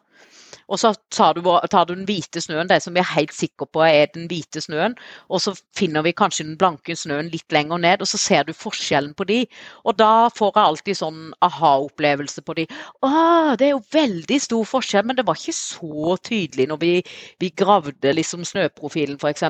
og 0.67 0.81
så 0.83 0.93
tar 1.15 1.37
du, 1.37 1.43
tar 1.71 1.87
du, 1.87 1.95
den 1.95 2.07
hvite 2.09 2.41
snøen, 2.43 2.69
det 2.71 2.81
som 2.83 2.95
vi 2.97 3.03
er 3.03 3.13
helt 3.13 3.35
sikre 3.35 3.69
på 3.71 3.85
er 3.87 4.11
den 4.15 4.27
hvite 4.31 4.63
snøen. 4.65 4.97
Og 5.31 5.43
så 5.45 5.55
finner 5.79 6.03
vi 6.07 6.15
kanskje 6.17 6.47
den 6.49 6.59
blanke 6.59 6.97
snøen 6.99 7.31
litt 7.31 7.55
lenger 7.55 7.79
ned, 7.83 8.03
og 8.03 8.11
så 8.11 8.19
ser 8.21 8.47
du 8.49 8.53
forskjellen 8.57 9.15
på 9.19 9.29
de. 9.31 9.39
Og 9.87 9.99
da 10.01 10.29
får 10.35 10.53
jeg 10.53 10.65
alltid 10.65 11.01
sånn 11.01 11.23
aha-opplevelse 11.47 12.43
på 12.47 12.59
de. 12.59 12.67
Å, 13.07 13.11
det 13.59 13.69
er 13.71 13.75
jo 13.77 13.83
veldig 13.95 14.41
stor 14.43 14.69
forskjell, 14.75 15.07
men 15.07 15.19
det 15.19 15.27
var 15.29 15.39
ikke 15.39 15.57
så 15.57 16.19
tydelig 16.27 16.69
når 16.73 16.83
vi, 16.83 16.95
vi 17.43 17.53
gravde 17.55 18.17
liksom 18.19 18.47
snøprofilen 18.49 19.21
f.eks. 19.23 19.47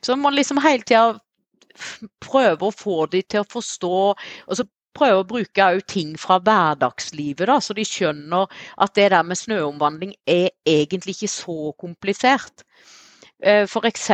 Så 0.00 0.16
man 0.16 0.38
liksom 0.38 0.62
hele 0.64 0.86
tida 0.86 1.18
prøve 2.24 2.68
å 2.68 2.74
få 2.74 3.04
de 3.12 3.22
til 3.22 3.44
å 3.44 3.48
forstå 3.48 3.96
og 4.10 4.56
så 4.58 4.64
prøve 4.96 5.22
å 5.22 5.28
bruke 5.28 5.68
ting 5.88 6.16
fra 6.18 6.40
hverdagslivet, 6.42 7.46
da, 7.48 7.58
så 7.62 7.76
de 7.76 7.84
skjønner 7.86 8.50
at 8.82 8.94
det 8.98 9.10
der 9.14 9.26
med 9.26 9.38
snøomvandling 9.38 10.14
er 10.26 10.50
egentlig 10.66 11.16
ikke 11.16 11.32
så 11.32 11.58
komplisert. 11.78 12.64
For 13.40 13.86
F.eks. 13.86 14.10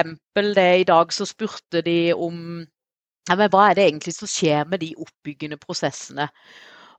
det 0.55 0.69
i 0.81 0.87
dag 0.87 1.13
så 1.13 1.27
spurte 1.27 1.81
de 1.83 2.15
om 2.15 2.61
ja, 3.27 3.35
men 3.35 3.51
hva 3.51 3.71
er 3.71 3.79
det 3.79 3.87
egentlig 3.89 4.15
som 4.15 4.31
skjer 4.31 4.69
med 4.71 4.85
de 4.85 4.93
oppbyggende 5.03 5.59
prosessene. 5.59 6.29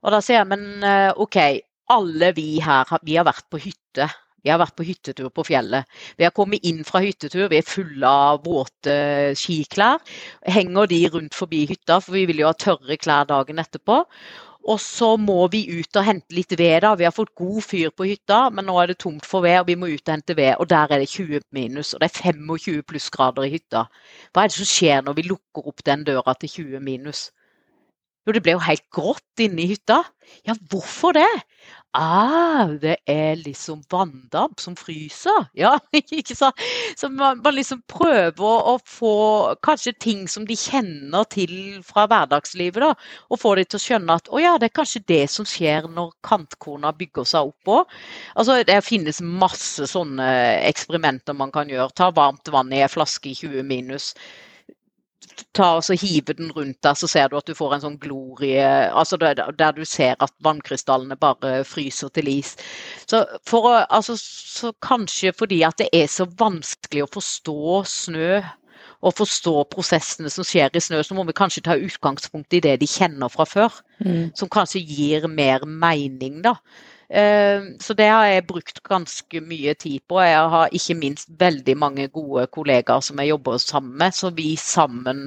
Og 0.04 0.12
da 0.12 0.20
sier 0.22 0.42
jeg 0.42 0.50
men 0.50 0.84
eh, 0.84 1.10
OK, 1.16 1.38
alle 1.94 2.32
vi 2.36 2.58
her 2.62 2.90
vi 3.02 3.16
har 3.16 3.26
vært 3.28 3.48
på 3.50 3.60
hytte. 3.62 4.08
Vi 4.44 4.50
har 4.52 4.60
vært 4.62 4.76
på 4.78 4.86
hyttetur 4.86 5.30
på 5.34 5.44
fjellet. 5.48 5.88
Vi 6.18 6.26
har 6.26 6.34
kommet 6.36 6.64
inn 6.68 6.84
fra 6.86 7.02
hyttetur, 7.04 7.48
vi 7.50 7.58
er 7.60 7.66
fulle 7.66 8.10
av 8.30 8.44
våte 8.46 8.98
skiklær. 9.38 10.02
Henger 10.46 10.90
de 10.90 11.00
rundt 11.14 11.38
forbi 11.38 11.64
hytta, 11.70 11.98
for 12.04 12.18
vi 12.18 12.26
vil 12.30 12.44
jo 12.44 12.50
ha 12.50 12.54
tørre 12.56 12.98
klær 13.00 13.26
dagen 13.30 13.58
etterpå. 13.62 14.02
Og 14.68 14.80
så 14.82 15.14
må 15.16 15.46
vi 15.48 15.62
ut 15.78 15.96
og 15.96 16.04
hente 16.04 16.34
litt 16.36 16.52
ved. 16.58 16.82
da. 16.84 16.92
Vi 16.98 17.06
har 17.06 17.14
fått 17.14 17.34
god 17.38 17.62
fyr 17.64 17.90
på 17.96 18.04
hytta, 18.10 18.40
men 18.50 18.66
nå 18.68 18.74
er 18.82 18.90
det 18.90 18.98
tomt 19.00 19.24
for 19.26 19.46
ved, 19.46 19.62
og 19.62 19.70
vi 19.70 19.78
må 19.80 19.88
ut 19.88 20.02
og 20.02 20.12
hente 20.12 20.36
ved. 20.36 20.56
Og 20.60 20.68
der 20.68 20.92
er 20.92 21.00
det 21.00 21.08
20 21.08 21.40
minus, 21.56 21.94
og 21.94 22.02
det 22.02 22.10
er 22.10 22.20
25 22.34 22.82
plussgrader 22.90 23.48
i 23.48 23.54
hytta. 23.54 23.86
Hva 24.32 24.44
er 24.44 24.52
det 24.52 24.58
som 24.58 24.68
skjer 24.68 25.02
når 25.06 25.16
vi 25.16 25.28
lukker 25.30 25.70
opp 25.72 25.84
den 25.86 26.04
døra 26.04 26.34
til 26.34 26.52
20 26.58 26.84
minus? 26.84 27.30
Jo, 28.28 28.34
det 28.36 28.42
ble 28.44 28.52
jo 28.52 28.60
helt 28.60 28.84
grått 28.92 29.40
inne 29.40 29.62
i 29.64 29.70
hytta. 29.70 30.02
Ja, 30.44 30.52
hvorfor 30.68 31.14
det? 31.16 31.24
Ah, 31.96 32.68
det 32.68 32.98
er 33.08 33.38
liksom 33.40 33.78
vanndamp 33.88 34.60
som 34.60 34.74
fryser. 34.76 35.46
Ja, 35.56 35.78
ikke 35.96 36.34
sant? 36.36 36.60
Så 37.00 37.08
man, 37.08 37.40
man 37.40 37.54
liksom 37.56 37.80
prøver 37.88 38.44
å, 38.44 38.74
få 38.84 39.12
kanskje 39.64 39.94
ting 39.96 40.26
som 40.28 40.44
de 40.44 40.58
kjenner 40.60 41.24
til 41.32 41.54
fra 41.88 42.04
hverdagslivet, 42.10 42.84
da. 42.84 42.90
Og 43.32 43.40
få 43.40 43.54
dem 43.56 43.64
til 43.64 43.80
å 43.80 43.84
skjønne 43.86 44.18
at 44.20 44.28
å 44.28 44.42
ja, 44.44 44.52
det 44.60 44.68
er 44.68 44.76
kanskje 44.76 45.02
det 45.08 45.22
som 45.32 45.48
skjer 45.48 45.88
når 45.88 46.12
kantkorna 46.28 46.92
bygger 46.98 47.30
seg 47.32 47.48
opp 47.48 47.72
òg. 47.78 47.96
Altså, 48.36 48.58
det 48.68 48.76
finnes 48.84 49.22
masse 49.24 49.88
sånne 49.88 50.28
eksperimenter 50.68 51.40
man 51.40 51.56
kan 51.56 51.72
gjøre. 51.72 51.96
Ta 51.96 52.12
varmt 52.12 52.52
vann 52.52 52.76
i 52.76 52.84
ei 52.84 52.92
flaske 52.92 53.32
i 53.32 53.38
20 53.40 53.64
minus 53.72 54.12
ta 55.56 55.70
og 55.78 55.84
så 55.86 55.96
hive 55.98 56.34
den 56.38 56.52
rundt 56.54 56.78
deg, 56.84 56.98
så 56.98 57.08
ser 57.10 57.30
du 57.30 57.38
at 57.38 57.48
du 57.48 57.56
får 57.56 57.76
en 57.76 57.84
sånn 57.86 57.98
glorie 58.02 58.66
altså 58.88 59.18
der, 59.20 59.40
der 59.58 59.74
du 59.76 59.84
ser 59.88 60.16
at 60.24 60.34
vannkrystallene 60.44 61.18
bare 61.20 61.62
fryser 61.68 62.12
til 62.14 62.30
is. 62.32 62.54
Så, 63.06 63.24
for, 63.46 63.70
altså, 63.88 64.16
så 64.18 64.72
kanskje 64.84 65.34
fordi 65.36 65.62
at 65.66 65.80
det 65.82 65.90
er 65.96 66.08
så 66.10 66.28
vanskelig 66.38 67.04
å 67.04 67.12
forstå 67.18 67.82
snø 67.88 68.40
og 68.98 69.14
forstå 69.14 69.54
prosessene 69.70 70.30
som 70.32 70.46
skjer 70.46 70.74
i 70.74 70.82
snø, 70.82 71.02
så 71.06 71.14
må 71.14 71.22
vi 71.28 71.36
kanskje 71.36 71.62
ta 71.68 71.76
utgangspunkt 71.78 72.54
i 72.56 72.62
det 72.64 72.78
de 72.80 72.88
kjenner 72.90 73.30
fra 73.30 73.46
før. 73.46 73.76
Mm. 74.02 74.30
Som 74.38 74.50
kanskje 74.50 74.82
gir 74.82 75.28
mer 75.30 75.66
mening, 75.66 76.40
da. 76.42 76.56
Eh, 77.08 77.62
så 77.80 77.94
det 77.94 78.08
har 78.08 78.26
jeg 78.28 78.46
brukt 78.48 78.82
ganske 78.84 79.40
mye 79.40 79.74
tid 79.74 80.04
på. 80.08 80.20
Jeg 80.20 80.52
har 80.54 80.76
ikke 80.76 80.98
minst 80.98 81.32
veldig 81.40 81.76
mange 81.80 82.08
gode 82.12 82.46
kollegaer 82.52 83.00
som 83.04 83.20
jeg 83.20 83.32
jobber 83.32 83.58
sammen 83.62 83.96
med, 83.96 84.14
så 84.14 84.30
vi 84.36 84.50
sammen 84.60 85.22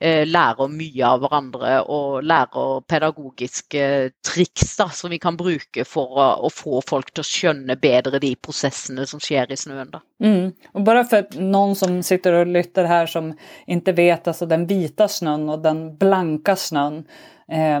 eh, 0.00 0.24
lærer 0.24 0.70
mye 0.72 1.10
av 1.10 1.20
hverandre 1.20 1.74
og 1.92 2.24
lærer 2.24 2.80
pedagogiske 2.88 3.84
triks 4.24 4.72
da, 4.80 4.88
som 4.96 5.12
vi 5.12 5.20
kan 5.20 5.36
bruke 5.36 5.84
for 5.84 6.16
å, 6.16 6.48
få 6.48 6.80
folk 6.88 7.12
til 7.12 7.24
å 7.24 7.28
skjønne 7.28 7.76
bedre 7.80 8.22
de 8.22 8.32
prosessene 8.40 9.04
som 9.10 9.20
skjer 9.20 9.52
i 9.52 9.60
snøen. 9.60 9.92
Da. 9.92 10.00
Mm. 10.24 10.54
Og 10.72 10.88
bare 10.88 11.04
for 11.10 11.36
noen 11.36 11.76
som 11.76 12.00
sitter 12.06 12.40
og 12.40 12.56
lytter 12.56 12.88
her 12.88 13.12
som 13.12 13.34
ikke 13.68 13.96
vet 14.00 14.32
altså 14.32 14.48
den 14.48 14.64
hvite 14.70 15.10
snøen 15.10 15.50
og 15.52 15.60
den 15.68 15.90
blanke 16.00 16.56
snøen, 16.56 17.04
eh, 17.48 17.80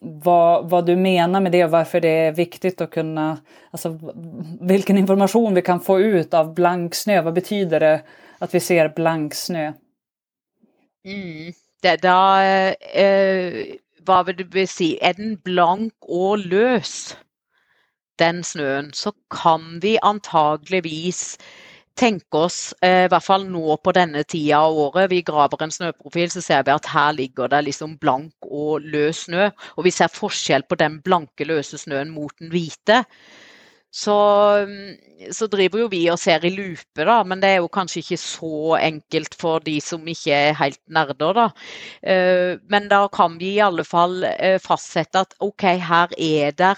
vad, 0.00 0.70
vad, 0.70 0.86
du 0.86 0.96
menar 0.96 1.40
med 1.40 1.52
det 1.52 1.64
och 1.64 1.70
varför 1.70 2.00
det 2.00 2.08
är 2.08 2.32
viktigt 2.32 2.80
att 2.80 2.90
kunna, 2.90 3.38
alltså 3.70 3.98
vilken 4.60 4.98
information 4.98 5.54
vi 5.54 5.62
kan 5.62 5.80
få 5.80 6.00
ut 6.00 6.34
av 6.34 6.54
blank 6.54 6.94
snö. 6.94 7.22
Vad 7.22 7.34
betyder 7.34 7.80
det 7.80 8.02
att 8.38 8.54
vi 8.54 8.60
ser 8.60 8.88
blank 8.88 9.34
snö? 9.34 9.72
Mm. 11.04 11.52
Det, 11.82 11.96
da 12.02 12.42
eh, 12.42 13.76
Hva 14.04 14.22
vil 14.22 14.36
du 14.36 14.66
si? 14.68 14.98
Er 15.00 15.14
den 15.16 15.36
blank 15.40 15.94
og 16.12 16.38
løs, 16.44 17.16
den 18.18 18.42
snøen, 18.44 18.92
så 18.92 19.12
kan 19.32 19.78
vi 19.82 19.96
antageligvis 20.02 21.38
tenke 21.98 22.40
oss, 22.46 22.74
eh, 22.82 23.04
i 23.04 23.10
hvert 23.10 23.24
fall 23.24 23.46
nå 23.48 23.76
på 23.78 23.94
denne 23.94 24.24
tida 24.26 24.60
av 24.66 24.76
året, 24.86 25.10
vi 25.10 25.22
graver 25.22 25.62
en 25.62 25.74
snøprofil, 25.74 26.30
så 26.32 26.42
ser 26.42 26.64
vi 26.66 26.74
at 26.74 26.90
her 26.90 27.14
ligger 27.14 27.48
det 27.52 27.62
liksom 27.68 27.96
blank 28.02 28.48
og 28.50 28.82
løs 28.82 29.24
snø. 29.28 29.50
Og 29.78 29.86
vi 29.86 29.94
ser 29.94 30.12
forskjell 30.12 30.66
på 30.68 30.78
den 30.80 31.00
blanke, 31.04 31.46
løse 31.46 31.78
snøen 31.78 32.10
mot 32.14 32.34
den 32.40 32.50
hvite 32.54 33.04
så, 33.94 34.16
så, 35.30 35.46
driver 35.46 35.84
jo 35.84 35.88
vi 35.92 36.00
og 36.10 36.18
ser 36.18 36.42
i 36.42 36.50
lupe, 36.50 37.04
da, 37.06 37.20
men 37.22 37.38
det 37.42 37.52
er 37.52 37.60
jo 37.62 37.70
kanskje 37.70 38.00
ikke 38.02 38.18
så 38.18 38.74
enkelt 38.80 39.36
for 39.38 39.62
de 39.62 39.76
som 39.84 40.02
ikke 40.10 40.34
er 40.34 40.56
helt 40.58 40.80
nerder. 40.90 41.36
da. 41.38 41.44
Eh, 42.02 42.58
men 42.70 42.88
da 42.90 43.04
kan 43.14 43.38
vi 43.38 43.52
i 43.54 43.62
alle 43.62 43.84
fall 43.86 44.24
eh, 44.32 44.58
fastsette 44.62 45.22
at 45.22 45.38
OK, 45.46 45.66
her 45.78 46.10
er 46.18 46.56
det 46.58 46.74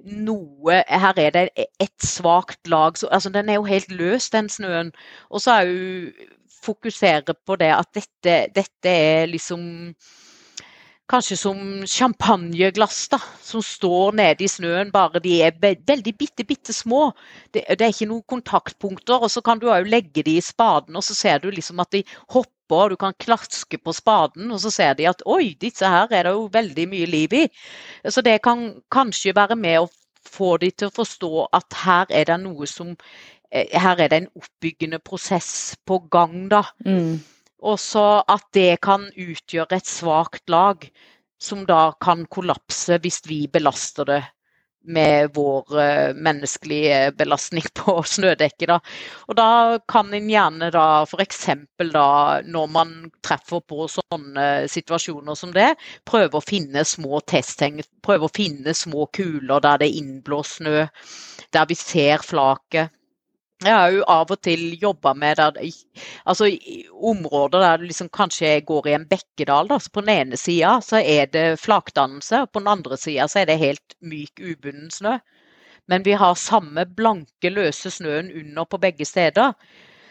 noe 0.00 0.78
Her 0.86 1.18
er 1.18 1.34
det 1.34 1.44
et 1.58 2.06
svakt 2.06 2.70
lag. 2.70 2.96
Så, 2.96 3.10
altså, 3.10 3.34
den 3.34 3.50
er 3.50 3.58
jo 3.58 3.66
helt 3.66 3.90
løs, 3.90 4.30
den 4.30 4.48
snøen. 4.48 4.94
Og 5.30 5.42
så 5.42 5.58
er 5.58 5.74
jo 5.74 6.30
fokusere 6.62 7.34
på 7.46 7.56
det 7.58 7.74
at 7.74 7.90
dette, 7.96 8.36
dette 8.54 8.94
er 8.94 9.26
liksom 9.26 9.94
kanskje 11.10 11.36
som 11.38 11.58
champagneglass 11.88 13.08
da, 13.12 13.18
som 13.42 13.62
står 13.64 14.14
nede 14.20 14.44
i 14.46 14.50
snøen, 14.50 14.92
bare 14.94 15.22
de 15.22 15.36
er 15.42 15.58
veldig 15.60 16.14
bitte, 16.16 16.46
bitte 16.46 16.74
små. 16.76 17.10
Det, 17.52 17.64
det 17.66 17.86
er 17.86 17.94
ikke 17.94 18.08
noen 18.10 18.26
kontaktpunkter. 18.34 19.26
og 19.26 19.30
Så 19.32 19.42
kan 19.44 19.60
du 19.60 19.68
òg 19.72 19.88
legge 19.90 20.24
de 20.26 20.36
i 20.38 20.44
spaden, 20.44 20.96
og 20.96 21.04
så 21.06 21.16
ser 21.18 21.42
du 21.42 21.50
liksom 21.50 21.82
at 21.82 21.92
de 21.96 22.04
hopper. 22.30 22.84
og 22.84 22.90
Du 22.90 22.96
kan 22.96 23.16
klaske 23.18 23.78
på 23.78 23.92
spaden, 23.92 24.50
og 24.50 24.60
så 24.62 24.70
ser 24.70 24.94
de 24.94 25.08
at 25.10 25.24
oi, 25.26 25.56
disse 25.60 25.86
her 25.86 26.06
er 26.10 26.28
det 26.28 26.36
jo 26.36 26.46
veldig 26.52 26.86
mye 26.92 27.10
liv 27.10 27.34
i. 27.34 27.46
Så 28.06 28.22
det 28.22 28.40
kan 28.46 28.68
kanskje 28.92 29.34
være 29.34 29.58
med 29.58 29.80
å 29.80 29.90
få 30.30 30.56
de 30.62 30.70
til 30.70 30.90
å 30.90 30.94
forstå 30.94 31.48
at 31.56 31.82
her 31.82 32.06
er 32.14 32.30
det 32.30 32.38
noe 32.42 32.68
som 32.68 32.94
eh, 33.50 33.66
Her 33.72 33.98
er 33.98 34.08
det 34.12 34.22
en 34.22 34.32
oppbyggende 34.38 35.00
prosess 35.02 35.74
på 35.86 35.98
gang, 36.12 36.48
da. 36.52 36.62
Mm. 36.86 37.18
Og 37.60 37.80
så 37.80 38.22
at 38.28 38.46
det 38.56 38.80
kan 38.84 39.08
utgjøre 39.10 39.76
et 39.76 39.88
svakt 39.88 40.48
lag 40.50 40.86
som 41.40 41.64
da 41.68 41.90
kan 42.00 42.26
kollapse 42.28 43.00
hvis 43.00 43.22
vi 43.28 43.46
belaster 43.52 44.08
det 44.08 44.22
med 44.80 45.34
vår 45.34 45.74
uh, 45.76 46.14
menneskelige 46.16 47.12
belastning 47.12 47.64
på 47.80 48.02
snødekket. 48.02 48.68
Da. 48.68 48.78
Og 49.28 49.36
da 49.36 49.78
kan 49.88 50.12
en 50.14 50.30
gjerne 50.30 50.70
da 50.72 51.02
f.eks. 51.04 51.48
da 51.92 52.40
når 52.46 52.70
man 52.72 52.94
treffer 53.24 53.60
på 53.60 53.88
sånne 53.92 54.46
situasjoner 54.72 55.36
som 55.36 55.52
det, 55.56 55.74
prøve 56.08 56.40
å 56.40 56.44
finne 56.44 56.84
små 56.88 57.20
testheng, 57.28 57.82
prøve 58.04 58.28
å 58.28 58.34
finne 58.34 58.74
små 58.76 59.06
kuler 59.12 59.60
der 59.60 59.82
det 59.82 59.90
er 59.90 60.00
innblåst 60.00 60.60
snø, 60.60 60.86
der 61.52 61.68
vi 61.68 61.76
ser 61.78 62.24
flaket. 62.24 62.96
Jeg 63.60 63.74
har 63.76 63.90
jo 63.92 64.04
av 64.08 64.30
og 64.32 64.38
til 64.40 64.62
jobba 64.80 65.12
med 65.20 65.36
der, 65.36 65.58
altså, 66.24 66.46
områder 67.10 67.60
der 67.60 67.82
du 67.82 67.84
liksom 67.90 68.08
kanskje 68.08 68.54
går 68.64 68.88
i 68.88 68.94
en 68.96 69.04
bekkedal. 69.10 69.68
Da. 69.68 69.76
Så 69.78 69.92
på 69.92 70.00
den 70.00 70.14
ene 70.14 70.38
sida 70.40 70.78
så 70.84 71.02
er 71.04 71.28
det 71.28 71.60
flakdannelse, 71.60 72.46
og 72.46 72.54
på 72.54 72.62
den 72.62 72.72
andre 72.72 72.96
sida 72.96 73.28
så 73.28 73.42
er 73.42 73.50
det 73.50 73.58
helt 73.60 73.96
myk, 74.00 74.40
ubunden 74.40 74.88
snø. 74.90 75.18
Men 75.92 76.08
vi 76.08 76.16
har 76.16 76.40
samme 76.40 76.86
blanke, 76.86 77.52
løse 77.52 77.92
snøen 77.92 78.32
under 78.32 78.64
på 78.64 78.80
begge 78.80 79.04
steder. 79.04 79.52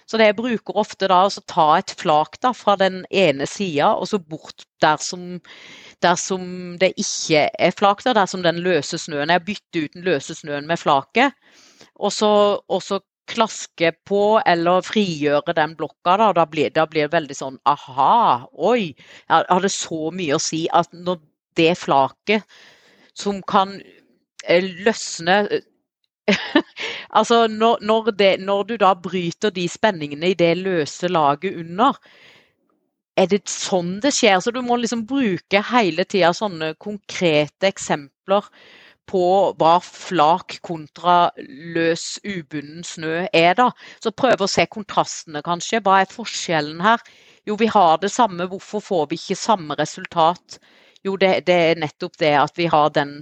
Så 0.05 0.17
det 0.17 0.29
jeg 0.29 0.37
bruker 0.37 0.77
ofte 0.81 1.09
da, 1.09 1.23
å 1.25 1.43
ta 1.49 1.67
et 1.77 1.93
flak 1.97 2.37
da, 2.41 2.53
fra 2.53 2.75
den 2.77 3.03
ene 3.09 3.45
sida 3.49 3.91
og 3.95 4.09
så 4.09 4.17
bort 4.21 4.65
dersom, 4.81 5.37
dersom 6.05 6.77
det 6.81 6.95
ikke 6.97 7.47
er 7.49 7.73
flak, 7.77 8.01
da, 8.05 8.13
dersom 8.17 8.45
den 8.45 8.61
løse 8.65 8.97
snøen 8.97 9.29
Jeg 9.33 9.45
bytter 9.45 9.85
ut 9.85 9.97
den 9.97 10.05
løse 10.05 10.37
snøen 10.37 10.69
med 10.69 10.81
flaket. 10.81 11.37
Og 11.99 12.13
så, 12.13 12.31
og 12.57 12.81
så 12.81 13.01
klaske 13.29 13.91
på 14.07 14.23
eller 14.49 14.85
frigjøre 14.85 15.55
den 15.57 15.75
blokka. 15.79 16.17
Da, 16.21 16.31
da, 16.35 16.45
blir, 16.49 16.73
det 16.73 17.09
veldig 17.13 17.37
sånn 17.37 17.59
aha, 17.69 18.45
oi. 18.53 18.91
Jeg 19.29 19.49
hadde 19.49 19.71
så 19.73 20.09
mye 20.15 20.37
å 20.37 20.43
si 20.43 20.65
at 20.73 20.91
når 20.93 21.21
det 21.59 21.73
flaket 21.79 22.59
som 23.17 23.41
kan 23.47 23.75
eh, 24.47 24.63
løsne 24.85 25.41
altså 27.17 27.47
når, 27.49 27.79
når, 27.81 28.11
det, 28.17 28.33
når, 28.45 28.63
du 28.69 28.75
da 28.81 28.93
bryter 28.93 29.53
de 29.53 29.65
spenningene 29.69 30.29
i 30.31 30.37
det 30.37 30.51
løse 30.59 31.09
laget 31.09 31.57
under, 31.57 31.97
er 33.19 33.29
det 33.31 33.41
sånn 33.51 33.97
det 34.03 34.13
skjer? 34.15 34.37
Så 34.39 34.53
du 34.55 34.61
må 34.63 34.77
liksom 34.79 35.05
bruke 35.09 35.63
hele 35.71 36.05
tida 36.07 36.31
sånne 36.35 36.75
konkrete 36.79 37.71
eksempler 37.71 38.45
på 39.09 39.23
hva 39.57 39.75
flak 39.83 40.59
kontra 40.65 41.31
løs, 41.75 42.19
ubunden 42.23 42.83
snø 42.85 43.25
er, 43.33 43.53
da. 43.57 43.69
Så 44.03 44.13
prøve 44.13 44.45
å 44.45 44.51
se 44.51 44.67
kontrastene, 44.69 45.41
kanskje. 45.45 45.81
Hva 45.85 46.01
er 46.03 46.13
forskjellen 46.13 46.83
her? 46.85 47.01
Jo, 47.49 47.57
vi 47.59 47.69
har 47.71 47.97
det 48.01 48.11
samme, 48.13 48.45
hvorfor 48.51 48.83
får 48.85 49.07
vi 49.09 49.17
ikke 49.17 49.39
samme 49.39 49.77
resultat? 49.79 50.59
Jo, 51.05 51.15
det, 51.17 51.31
det 51.47 51.57
er 51.71 51.81
nettopp 51.81 52.19
det 52.21 52.35
at 52.37 52.59
vi 52.59 52.67
har 52.69 52.91
den 52.93 53.17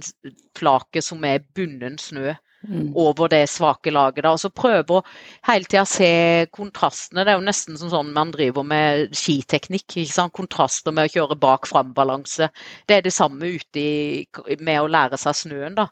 flaket 0.58 1.06
som 1.06 1.24
er 1.24 1.44
bunnen 1.56 1.96
snø. 2.02 2.34
Mm. 2.66 2.90
over 2.98 3.28
det 3.30 3.44
svake 3.46 3.90
laget. 3.94 4.24
Da. 4.24 4.32
Og 4.34 4.40
så 4.42 4.50
prøve 4.50 4.98
å 4.98 5.04
hele 5.46 5.68
tida 5.68 5.84
se 5.86 6.08
kontrastene. 6.50 7.22
Det 7.22 7.32
er 7.32 7.38
jo 7.38 7.46
nesten 7.46 7.78
som 7.78 7.92
sånn 7.92 8.10
man 8.16 8.32
driver 8.34 8.66
med 8.66 9.14
skiteknikk. 9.14 9.94
Kontraster 10.34 10.92
med 10.92 11.06
å 11.06 11.12
kjøre 11.14 11.38
bak-fram-balanse. 11.38 12.50
Det 12.86 12.98
er 12.98 13.06
det 13.06 13.14
samme 13.14 13.54
ute 13.54 13.78
i, 13.78 14.26
med 14.58 14.82
å 14.82 14.90
lære 14.90 15.20
seg 15.20 15.38
snøen. 15.44 15.78
da. 15.78 15.86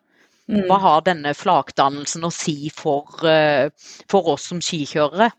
Mm. 0.50 0.66
Hva 0.66 0.78
har 0.82 1.06
denne 1.06 1.34
flakdannelsen 1.34 2.26
å 2.26 2.34
si 2.34 2.70
for, 2.74 3.14
uh, 3.22 3.70
for 4.10 4.34
oss 4.34 4.50
som 4.50 4.62
skikjørere? 4.62 5.30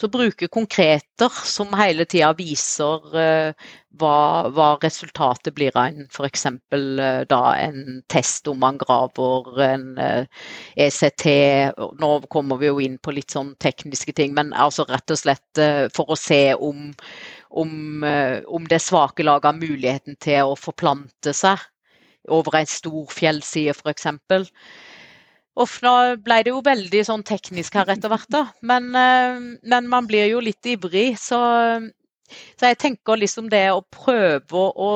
Så 0.00 0.08
bruke 0.08 0.48
konkreter 0.48 1.32
som 1.44 1.72
hele 1.78 2.06
tida 2.08 2.30
viser 2.36 3.04
uh, 3.14 3.66
hva, 4.00 4.14
hva, 4.54 4.68
resultatet 4.82 5.54
blir 5.54 5.76
av 5.76 5.92
en 5.92 6.08
f.eks. 6.08 6.46
Uh, 6.74 7.22
da 7.30 7.40
en 7.60 8.00
test 8.10 8.48
om 8.50 8.58
man 8.62 8.78
graver 8.80 9.60
en 9.66 9.86
ECT. 10.76 11.26
Nå 12.00 12.10
kommer 12.32 12.60
vi 12.62 12.70
jo 12.72 12.80
inn 12.82 12.98
på 12.98 13.14
litt 13.14 13.34
sånn 13.36 13.54
tekniske 13.62 14.16
ting, 14.16 14.34
men 14.36 14.52
altså 14.52 14.86
rett 14.88 15.14
og 15.14 15.20
slett 15.20 15.62
for 15.94 16.10
å 16.10 16.18
se 16.18 16.42
om, 16.54 16.90
om, 17.50 18.08
om 18.48 18.66
det 18.70 18.82
svake 18.82 19.26
laget 19.26 19.52
har 19.52 19.60
muligheten 19.60 20.18
til 20.22 20.50
å 20.50 20.58
forplante 20.58 21.34
seg 21.36 21.62
over 22.32 22.56
en 22.58 22.68
stor 22.68 23.10
fjellside 23.12 23.74
f.eks. 23.76 24.08
Nå 25.54 25.92
ble 26.26 26.38
det 26.42 26.50
jo 26.50 26.62
veldig 26.66 27.02
sånn 27.06 27.22
teknisk 27.26 27.76
her 27.78 27.92
etter 27.94 28.10
hvert, 28.10 28.30
da. 28.32 28.46
Men, 28.66 28.88
eh, 28.98 29.36
men, 29.62 29.90
man 29.90 30.08
blir 30.10 30.26
jo 30.26 30.40
litt 30.42 30.66
ivrig, 30.66 31.14
så, 31.20 31.38
så 32.58 32.72
jeg 32.72 32.80
tenker 32.82 33.20
liksom 33.20 33.48
det 33.52 33.68
å 33.70 33.84
prøve 33.94 34.58
å, 34.58 34.92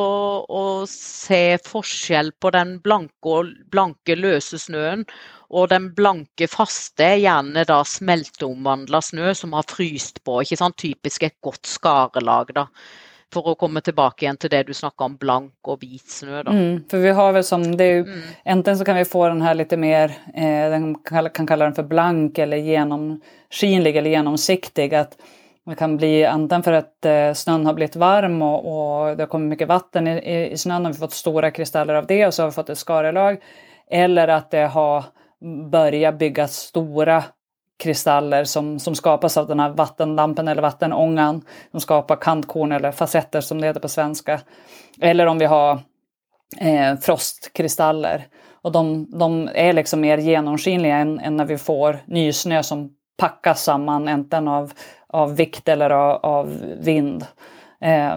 å 0.51 0.65
se 0.91 1.59
forskjell 1.63 2.33
på 2.43 2.53
den 2.57 2.79
blanke, 2.83 3.43
blanke, 3.71 4.19
løse 4.19 4.59
snøen 4.59 5.07
og 5.49 5.71
den 5.71 5.93
blanke, 5.97 6.51
faste, 6.51 7.15
gjerne 7.23 7.63
da 7.69 7.79
smelteomvandla 7.87 9.01
snø 9.01 9.31
som 9.39 9.55
har 9.57 9.69
fryst 9.71 10.25
på. 10.27 10.43
ikke 10.43 10.59
sant? 10.59 10.77
Typisk 10.83 11.23
et 11.25 11.39
godt 11.45 11.71
skarelag, 11.71 12.51
da 12.59 12.67
for 13.35 13.51
å 13.53 13.57
komme 13.61 13.83
tilbake 13.85 14.25
igjen 14.25 14.39
til 14.41 14.51
det 14.53 14.63
du 14.69 14.75
snakka 14.77 15.05
om, 15.05 15.17
blank 15.21 15.69
og 15.69 15.83
hvit 15.83 16.11
snø. 16.11 16.43
Da. 16.47 16.53
Mm, 16.55 16.85
for 16.91 17.05
vi 17.05 17.15
har 17.19 17.35
vel 17.37 17.45
som, 17.45 17.65
det 17.77 17.89
er 17.89 17.99
jo, 17.99 18.05
mm. 18.09 18.29
Enten 18.55 18.79
så 18.79 18.87
kan 18.89 18.97
vi 18.97 19.09
få 19.09 19.27
den 19.29 19.43
her 19.45 19.59
litt 19.59 19.75
mer 19.79 20.15
eh, 20.35 20.69
Den 20.73 20.95
kan, 21.05 21.29
kan 21.35 21.49
kalle 21.49 21.69
den 21.69 21.77
for 21.77 21.89
blank 21.89 22.39
eller 22.39 22.63
gjennomskinlig 22.65 23.97
eller 23.97 24.17
gjennomsiktig. 24.17 24.93
at 24.95 25.19
det 25.69 25.77
kan 25.77 25.97
bli 26.01 26.23
enten 26.25 26.63
for 26.65 26.73
at 26.73 27.05
eh, 27.05 27.35
snön 27.37 27.67
har 27.69 27.77
blitt 27.77 27.97
varm 28.01 28.41
og, 28.43 28.67
og 28.67 29.17
det 29.17 29.27
har 29.27 29.33
kommet 29.33 29.59
mye 29.59 29.69
vann 29.69 30.09
i, 30.09 30.15
i, 30.17 30.37
i 30.53 30.57
snön 30.57 30.87
og 30.87 30.95
vi 30.95 30.97
har 30.97 31.07
fått 31.07 31.19
store 31.19 31.51
krystaller 31.53 32.01
av 32.01 32.09
det 32.09 32.23
og 32.27 32.33
så 32.33 32.43
har 32.43 32.53
vi 32.53 32.57
fått 32.57 32.73
et 32.73 32.81
skarelag. 32.81 33.43
Eller 33.91 34.33
at 34.33 34.51
det 34.51 34.67
har 34.73 35.11
börjat 35.71 36.19
bygge 36.19 36.49
store 36.49 37.23
kristaller 37.79 38.45
som, 38.45 38.79
som 38.79 38.95
skapas 38.95 39.37
av 39.37 39.47
den 39.47 39.61
här 39.61 40.49
eller 40.49 40.63
vattenångan. 40.63 41.43
De 41.73 41.81
skapar 41.81 42.17
kantkorn 42.17 42.73
eller 42.73 42.93
facetter 42.93 43.41
som 43.41 43.61
det 43.61 43.67
heter 43.67 43.81
på 43.81 43.89
svenska. 43.89 44.41
Eller 45.01 45.27
om 45.27 45.39
vi 45.39 45.45
har 45.45 45.79
eh, 46.61 46.97
frostkristaller. 47.01 48.27
Och 48.63 48.73
de, 48.73 49.07
de, 49.19 49.49
är 49.55 49.73
liksom 49.73 50.01
mer 50.01 50.19
genomskinliga 50.19 50.97
än, 50.97 51.21
än 51.21 51.37
när 51.37 51.45
vi 51.45 51.59
får 51.59 51.99
nysnö 52.07 52.63
som 52.63 52.91
packas 53.19 53.63
samman 53.63 54.09
enten 54.09 54.49
av, 54.49 54.73
av 55.07 55.37
vikt 55.37 55.69
eller 55.69 55.91
av, 55.91 56.25
av 56.25 56.63
vind. 56.81 57.27
Eh, 57.81 58.17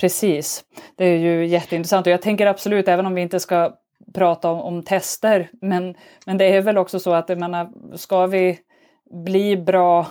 precis, 0.00 0.64
det 0.96 1.04
är 1.04 1.18
ju 1.18 1.46
jätteintressant 1.46 2.06
och 2.06 2.12
jag 2.12 2.22
tänker 2.22 2.46
absolut, 2.46 2.88
även 2.88 3.06
om 3.06 3.14
vi 3.14 3.22
inte 3.22 3.40
ska 3.40 3.72
prata 4.14 4.50
om, 4.50 4.60
om, 4.60 4.82
tester. 4.82 5.48
Men, 5.60 5.94
men 6.26 6.38
det 6.38 6.44
är 6.44 6.62
väl 6.62 6.78
också 6.78 7.00
så 7.00 7.12
att 7.12 7.28
jag 7.28 7.38
menar, 7.38 7.96
ska 7.96 8.26
vi 8.26 8.58
bli 9.10 9.56
bra 9.56 10.06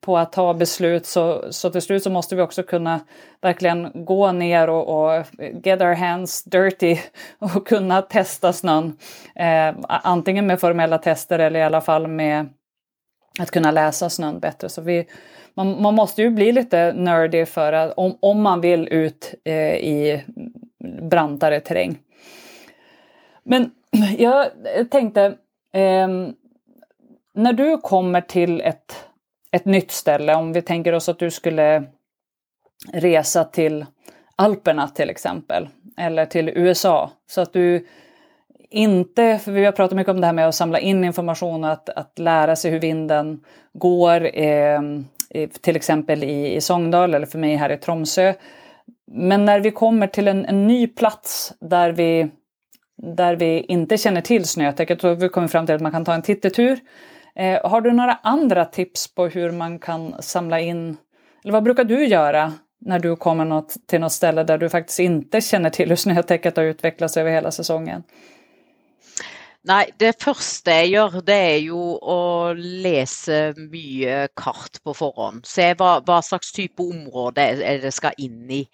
på 0.00 0.18
att 0.18 0.32
ta 0.32 0.54
beslut 0.54 1.06
så, 1.06 1.44
så 1.52 1.70
till 1.70 1.82
slut 1.82 2.02
så 2.02 2.10
måste 2.10 2.36
vi 2.36 2.42
också 2.42 2.62
kunna 2.62 3.00
verkligen 3.40 4.04
gå 4.04 4.32
ner 4.32 4.70
och, 4.70 4.88
och 4.88 5.24
get 5.64 5.80
our 5.80 5.94
hands 5.94 6.44
dirty 6.44 6.96
och 7.38 7.66
kunna 7.66 8.02
testa 8.02 8.52
snön. 8.52 8.96
Eh, 9.34 9.74
antingen 9.88 10.46
med 10.46 10.60
formella 10.60 10.98
tester 10.98 11.38
eller 11.38 11.60
i 11.60 11.62
alla 11.62 11.80
fall 11.80 12.06
med 12.06 12.48
att 13.38 13.50
kunna 13.50 13.70
läsa 13.70 14.10
snön 14.10 14.40
bättre. 14.40 14.68
Så 14.68 14.82
vi, 14.82 15.06
man, 15.54 15.82
man 15.82 15.94
måste 15.94 16.22
ju 16.22 16.30
bli 16.30 16.52
lite 16.52 16.92
nördig 16.92 17.48
för 17.48 17.72
att, 17.72 17.92
om, 17.96 18.18
om 18.20 18.42
man 18.42 18.60
vill 18.60 18.88
ut 18.88 19.34
eh, 19.44 19.74
i 19.74 20.24
brantare 21.02 21.60
terräng. 21.60 21.98
Men 23.42 23.70
jag 24.18 24.46
tänkte, 24.90 25.24
eh, 25.72 26.08
när 27.34 27.52
du 27.52 27.78
kommer 27.78 28.20
till 28.20 28.60
ett, 28.60 29.04
ett 29.50 29.64
nytt 29.64 29.90
ställe, 29.90 30.34
om 30.34 30.52
vi 30.52 30.62
tänker 30.62 30.92
oss 30.92 31.08
att 31.08 31.18
du 31.18 31.30
skulle 31.30 31.84
resa 32.92 33.44
till 33.44 33.86
Alperna 34.36 34.88
till 34.88 35.10
exempel, 35.10 35.68
eller 35.96 36.26
till 36.26 36.48
USA, 36.48 37.10
så 37.26 37.40
att 37.40 37.52
du 37.52 37.86
inte, 38.70 39.38
för 39.38 39.52
vi 39.52 39.64
har 39.64 39.72
pratat 39.72 39.96
mycket 39.96 40.10
om 40.10 40.20
det 40.20 40.26
här 40.26 40.34
med 40.34 40.48
att 40.48 40.54
samla 40.54 40.78
in 40.78 41.04
information 41.04 41.64
och 41.64 41.70
att, 41.70 41.88
att 41.88 42.18
lära 42.18 42.56
sig 42.56 42.70
hur 42.70 42.80
vinden 42.80 43.44
går, 43.72 44.38
eh, 44.38 44.80
till 45.60 45.76
exempel 45.76 46.24
i, 46.24 46.54
i 46.54 46.60
Sångdal 46.60 47.14
eller 47.14 47.26
för 47.26 47.38
mig 47.38 47.56
här 47.56 47.70
i 47.70 47.76
Tromsö. 47.76 48.34
Men 49.06 49.44
när 49.44 49.60
vi 49.60 49.70
kommer 49.70 50.06
till 50.06 50.28
en, 50.28 50.44
en 50.44 50.66
ny 50.66 50.86
plats 50.86 51.54
där 51.60 51.92
vi 51.92 52.30
där 53.02 53.36
vi 53.36 53.60
inte 53.68 53.98
känner 53.98 54.20
till 54.20 54.44
snötäcket 54.44 55.00
så 55.00 55.14
vi 55.14 55.28
kommer 55.28 55.48
fram 55.48 55.66
till 55.66 55.74
att 55.74 55.80
man 55.80 55.92
kan 55.92 56.04
ta 56.04 56.14
en 56.14 56.22
tittetur. 56.22 56.80
Eh, 57.36 57.70
har 57.70 57.80
du 57.80 57.92
några 57.92 58.18
andra 58.22 58.64
tips 58.64 59.14
på 59.14 59.26
hur 59.26 59.50
man 59.50 59.78
kan 59.78 60.22
samla 60.22 60.60
in, 60.60 60.96
eller 61.44 61.52
vad 61.52 61.62
brukar 61.62 61.84
du 61.84 62.06
göra 62.06 62.52
när 62.80 62.98
du 62.98 63.16
kommer 63.16 63.44
något, 63.44 63.76
till 63.86 64.00
något 64.00 64.12
ställe 64.12 64.44
där 64.44 64.58
du 64.58 64.68
faktiskt 64.68 65.00
inte 65.00 65.40
känner 65.40 65.70
till 65.70 65.88
hur 65.88 65.96
snötäcket 65.96 66.56
har 66.56 66.64
utvecklats 66.64 67.16
över 67.16 67.30
hela 67.30 67.50
säsongen? 67.50 68.02
Nei, 69.62 69.92
det 69.94 70.16
første 70.18 70.74
jeg 70.74 70.88
gjør, 70.96 71.20
det 71.22 71.34
er 71.38 71.60
jo 71.62 71.80
å 72.02 72.50
lese 72.58 73.52
mye 73.54 74.24
kart 74.34 74.80
på 74.82 74.94
forhånd. 74.98 75.44
Se 75.46 75.68
hva, 75.78 76.00
hva 76.02 76.16
slags 76.26 76.50
type 76.56 76.82
område 76.82 77.44
er 77.62 77.78
det 77.84 77.92
skal 77.94 78.18
inn 78.18 78.50
i. 78.50 78.64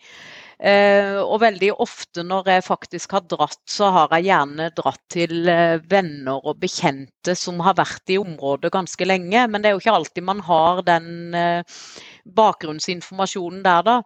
Eh, 0.59 1.16
og 1.23 1.38
veldig 1.38 1.68
ofte 1.79 2.25
når 2.27 2.49
jeg 2.51 2.64
faktisk 2.66 3.12
har 3.14 3.27
dratt, 3.31 3.61
så 3.71 3.92
har 3.94 4.14
jeg 4.16 4.27
gjerne 4.27 4.68
dratt 4.75 5.03
til 5.14 5.47
eh, 5.47 5.79
venner 5.87 6.42
og 6.42 6.59
bekjente 6.64 7.37
som 7.38 7.61
har 7.62 7.77
vært 7.79 8.11
i 8.11 8.18
området 8.18 8.73
ganske 8.75 9.07
lenge. 9.07 9.44
Men 9.47 9.62
det 9.62 9.71
er 9.71 9.77
jo 9.77 9.83
ikke 9.85 9.94
alltid 10.01 10.27
man 10.27 10.42
har 10.49 10.83
den 10.88 11.37
eh, 11.38 11.85
bakgrunnsinformasjonen 12.38 13.62
der, 13.62 13.85
da. 13.87 13.97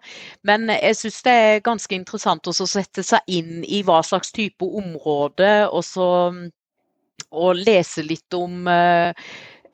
Men 0.45 0.69
jeg 0.77 0.99
syns 1.01 1.23
det 1.25 1.37
er 1.47 1.65
ganske 1.65 1.97
interessant 1.97 2.49
å 2.49 2.55
sette 2.55 3.05
seg 3.07 3.33
inn 3.33 3.65
i 3.65 3.81
hva 3.87 4.03
slags 4.05 4.35
type 4.37 4.69
område, 4.69 5.55
og 5.73 5.87
så 5.89 6.11
og 7.33 7.57
lese 7.57 8.03
litt 8.05 8.35
om 8.37 8.67
Uh, 8.69 9.13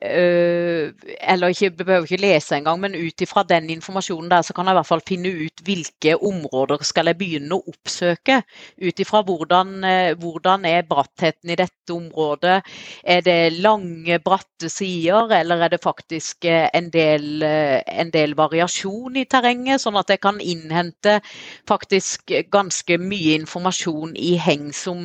eller 0.01 1.47
ikke, 1.51 1.71
behøver 1.71 2.05
ikke 2.07 2.21
lese 2.21 2.55
engang, 2.55 2.79
men 2.79 2.95
ut 2.95 3.21
ifra 3.21 3.43
den 3.43 3.69
informasjonen 3.69 4.29
der, 4.31 4.41
så 4.41 4.53
kan 4.55 4.65
jeg 4.65 4.73
i 4.73 4.79
hvert 4.79 4.87
fall 4.87 5.03
finne 5.07 5.31
ut 5.43 5.63
hvilke 5.67 6.13
områder 6.15 6.83
skal 6.87 7.11
jeg 7.11 7.19
begynne 7.19 7.57
å 7.57 7.65
oppsøke. 7.67 8.37
Ut 8.79 9.03
ifra 9.03 9.21
hvordan, 9.27 9.73
uh, 9.83 10.13
hvordan 10.21 10.65
er 10.69 10.87
brattheten 10.87 11.51
i 11.51 11.57
dette 11.59 11.91
området. 11.91 12.61
Er 13.03 13.25
det 13.25 13.59
lange, 13.59 14.19
bratte 14.23 14.69
sider, 14.71 15.33
eller 15.35 15.65
er 15.65 15.73
det 15.73 15.81
faktisk 15.83 16.47
uh, 16.47 16.69
en, 16.73 16.87
del, 16.93 17.43
en 17.43 18.13
del 18.15 18.37
variasjon 18.39 19.19
i 19.19 19.25
terrenget, 19.27 19.83
sånn 19.83 19.99
at 19.99 20.15
jeg 20.15 20.23
kan 20.23 20.39
innhente 20.39 21.19
faktisk 21.67 22.31
ganske 22.53 22.99
mye 23.03 23.35
informasjon 23.41 24.15
i 24.15 24.37
heng 24.39 24.71
som, 24.71 25.03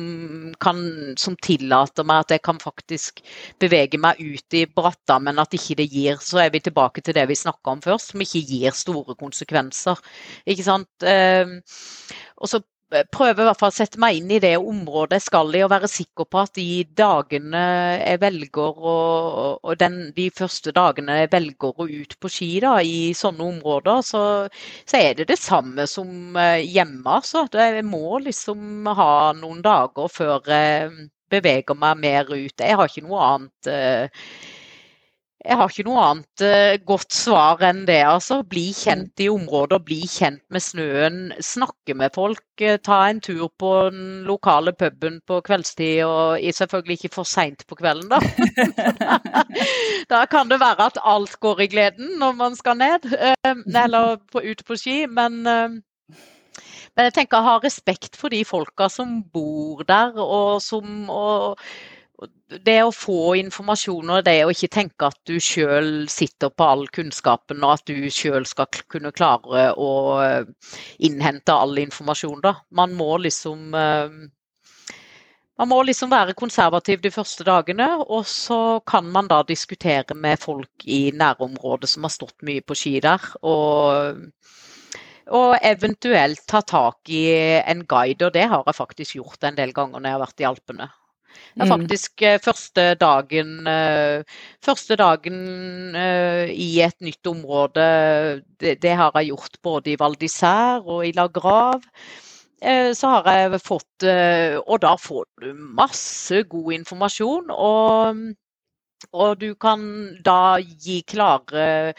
kan, 0.63 0.79
som 1.19 1.35
tillater 1.43 2.07
meg 2.07 2.23
at 2.23 2.37
jeg 2.37 2.45
kan 2.47 2.63
faktisk 2.63 3.19
bevege 3.59 3.99
meg 3.99 4.23
ut 4.23 4.55
i 4.55 4.63
bratt 4.71 4.84
bratta, 4.85 5.17
men 5.19 5.41
at 5.41 5.57
ikke 5.57 5.79
det 5.81 5.89
gir 5.91 6.21
Så 6.23 6.39
er 6.45 6.53
vi 6.53 6.61
tilbake 6.63 7.01
til 7.01 7.17
det 7.17 7.25
vi 7.29 7.39
snakka 7.39 7.75
om 7.75 7.83
først, 7.83 8.13
som 8.13 8.23
ikke 8.23 8.45
gir 8.45 8.77
store 8.77 9.17
konsekvenser. 9.19 9.99
Ikke 10.45 10.65
sant. 10.65 10.91
Ehm, 11.03 11.59
og 12.37 12.51
så 12.51 12.61
prøver 13.11 13.41
i 13.41 13.45
hvert 13.47 13.59
fall 13.59 13.71
å 13.71 13.75
sette 13.75 13.99
meg 13.99 14.19
inn 14.19 14.29
i 14.31 14.39
det 14.41 14.53
området 14.59 15.17
jeg 15.17 15.25
skal 15.25 15.55
i, 15.57 15.63
og 15.65 15.71
være 15.73 15.89
sikker 15.89 16.27
på 16.29 16.41
at 16.43 16.53
de 16.57 16.67
dagene 16.97 17.63
jeg 17.97 18.21
velger 18.21 18.83
å, 18.91 18.95
og 19.57 19.79
den, 19.81 19.97
de 20.15 20.27
første 20.33 20.73
dagene 20.75 21.17
jeg 21.23 21.31
velger 21.33 21.81
å 21.81 21.87
ut 21.89 22.15
på 22.21 22.31
ski 22.31 22.51
da, 22.63 22.75
i 22.81 23.11
sånne 23.17 23.49
områder, 23.55 24.03
så, 24.05 24.21
så 24.85 25.01
er 25.01 25.17
det 25.17 25.29
det 25.33 25.39
samme 25.41 25.87
som 25.89 26.37
eh, 26.39 26.61
hjemme. 26.61 27.17
Altså. 27.17 27.47
Jeg 27.51 27.85
må 27.89 28.19
liksom 28.23 28.87
ha 28.99 29.33
noen 29.37 29.63
dager 29.65 30.11
før 30.11 30.45
jeg 30.51 31.09
beveger 31.33 31.77
meg 31.79 32.03
mer 32.03 32.29
ut. 32.29 32.61
Jeg 32.61 32.77
har 32.77 32.89
ikke 32.89 33.05
noe 33.07 33.23
annet 33.31 33.69
uh, 33.71 34.27
jeg 35.45 35.57
har 35.59 35.69
ikke 35.69 35.85
noe 35.85 36.01
annet 36.01 36.43
uh, 36.43 36.75
godt 36.89 37.13
svar 37.13 37.61
enn 37.67 37.83
det. 37.85 37.99
altså. 38.07 38.39
Bli 38.49 38.65
kjent 38.73 39.21
i 39.21 39.27
området, 39.29 39.79
bli 39.85 40.01
kjent 40.09 40.41
med 40.53 40.63
snøen. 40.63 41.19
Snakke 41.43 41.95
med 41.97 42.15
folk. 42.15 42.41
Uh, 42.61 42.75
ta 42.81 43.03
en 43.09 43.21
tur 43.23 43.47
på 43.61 43.71
den 43.93 44.25
lokale 44.25 44.73
puben 44.73 45.19
på 45.29 45.39
kveldstid, 45.45 46.01
og 46.07 46.41
selvfølgelig 46.57 46.99
ikke 46.99 47.13
for 47.13 47.29
seint 47.29 47.65
på 47.69 47.77
kvelden, 47.77 48.09
da. 48.09 48.19
da 50.13 50.25
kan 50.31 50.49
det 50.49 50.61
være 50.63 50.89
at 50.89 51.01
alt 51.03 51.37
går 51.43 51.65
i 51.65 51.71
gleden 51.71 52.15
når 52.21 52.37
man 52.41 52.57
skal 52.57 52.79
ned, 52.81 53.05
uh, 53.13 53.57
eller 53.85 54.15
på, 54.31 54.41
ut 54.41 54.65
på 54.65 54.79
ski. 54.81 55.03
Men, 55.05 55.43
men 55.45 57.09
jeg 57.09 57.17
tenker 57.19 57.41
å 57.41 57.51
ha 57.51 57.59
respekt 57.61 58.17
for 58.17 58.33
de 58.33 58.41
folka 58.47 58.89
som 58.89 59.19
bor 59.33 59.85
der, 59.85 60.17
og 60.17 60.57
som 60.63 61.05
og, 61.11 61.61
det 62.65 62.77
å 62.85 62.93
få 62.93 63.35
informasjon 63.39 64.11
og 64.13 64.23
det 64.27 64.37
å 64.45 64.51
ikke 64.53 64.71
tenke 64.71 65.09
at 65.09 65.17
du 65.27 65.35
sjøl 65.41 66.05
sitter 66.11 66.51
på 66.53 66.67
all 66.67 66.85
kunnskapen 66.93 67.63
og 67.63 67.75
at 67.75 67.89
du 67.89 68.09
sjøl 68.13 68.47
skal 68.47 68.69
kunne 68.91 69.11
klare 69.15 69.67
å 69.73 69.91
eh, 70.23 70.47
innhente 71.07 71.55
all 71.55 71.77
informasjon, 71.81 72.39
da. 72.45 72.55
Man 72.77 72.95
må 72.95 73.17
liksom 73.23 73.75
eh, 73.75 74.17
man 75.55 75.69
må 75.71 75.77
liksom 75.87 76.11
være 76.11 76.35
konservativ 76.35 76.99
de 77.03 77.11
første 77.15 77.45
dagene, 77.47 77.87
og 78.03 78.25
så 78.27 78.81
kan 78.87 79.07
man 79.07 79.29
da 79.31 79.39
diskutere 79.47 80.15
med 80.15 80.41
folk 80.41 80.83
i 80.83 81.13
nærområdet 81.15 81.89
som 81.93 82.03
har 82.03 82.11
stått 82.11 82.43
mye 82.43 82.59
på 82.59 82.75
ski 82.75 82.97
der. 83.03 83.23
Og, 83.47 84.19
og 85.31 85.55
eventuelt 85.63 86.43
ta 86.51 86.59
tak 86.59 87.07
i 87.07 87.23
en 87.63 87.85
guide, 87.87 88.27
og 88.27 88.35
det 88.35 88.49
har 88.51 88.67
jeg 88.67 88.79
faktisk 88.81 89.15
gjort 89.21 89.47
en 89.47 89.55
del 89.55 89.71
ganger 89.71 90.03
når 90.03 90.09
jeg 90.09 90.17
har 90.17 90.25
vært 90.25 90.43
i 90.43 90.49
Alpene. 90.51 90.91
Det 91.55 91.63
er 91.63 91.69
mm. 91.69 91.73
faktisk 91.73 92.21
mm. 92.21 92.43
første 92.43 92.85
dagen, 92.99 93.51
eh, 93.67 94.41
første 94.65 94.97
dagen 94.99 95.39
uh, 95.95 96.45
i 96.51 96.69
et 96.83 96.97
nytt 97.01 97.27
område. 97.31 97.87
Det, 98.59 98.77
det, 98.83 98.93
har 98.95 99.11
jeg 99.15 99.31
gjort 99.33 99.59
både 99.63 99.93
i 99.93 99.97
Val 99.99 100.17
d'Isère 100.21 100.83
og 100.83 101.05
i 101.07 101.13
La 101.15 101.27
Grave. 101.27 101.83
Så 102.65 103.09
har 103.11 103.27
jeg 103.27 103.59
fått 103.61 104.05
Og 104.07 104.77
da 104.81 104.93
får 104.97 105.25
du 105.43 105.49
masse 105.77 106.39
god 106.49 106.71
informasjon. 106.73 107.51
Og, 107.51 108.21
og 109.13 109.39
du 109.41 109.51
kan 109.59 109.83
da 110.25 110.57
gi 110.61 111.01
klare 111.07 111.93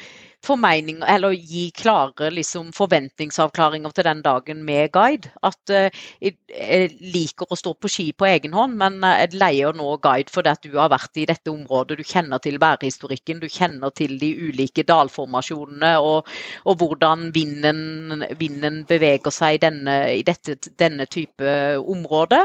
formeninger, 0.46 1.06
eller 1.10 1.34
gi 1.34 1.70
klare 1.74 2.30
liksom, 2.34 2.70
forventningsavklaringer 2.76 3.94
til 3.94 4.06
den 4.06 4.22
dagen 4.24 4.62
med 4.66 4.92
guide. 4.94 5.30
At 5.46 5.72
uh, 5.72 5.88
jeg 6.20 6.90
liker 7.00 7.50
å 7.50 7.58
stå 7.58 7.74
på 7.74 7.90
ski 7.90 8.06
på 8.16 8.28
egen 8.30 8.54
hånd, 8.56 8.76
men 8.80 9.00
eh, 9.04 9.24
jeg 9.24 9.40
leier 9.40 9.76
nå 9.76 9.96
guide 10.04 10.32
fordi 10.32 10.52
at 10.52 10.64
du 10.66 10.78
har 10.78 10.92
vært 10.92 11.20
i 11.20 11.26
dette 11.28 11.52
området. 11.52 11.98
Du 11.98 12.06
kjenner 12.06 12.42
til 12.42 12.60
værhistorikken, 12.62 13.42
du 13.42 13.48
kjenner 13.50 13.94
til 13.96 14.16
de 14.22 14.32
ulike 14.48 14.86
dalformasjonene 14.86 15.96
og, 16.02 16.30
og 16.64 16.82
hvordan 16.82 17.30
vinden, 17.34 18.26
vinden, 18.38 18.82
beveger 18.88 19.34
seg 19.34 19.58
i 19.58 19.62
denne, 19.66 19.96
i 20.20 20.24
dette, 20.26 20.58
denne 20.78 21.08
type 21.10 21.56
område. 21.82 22.44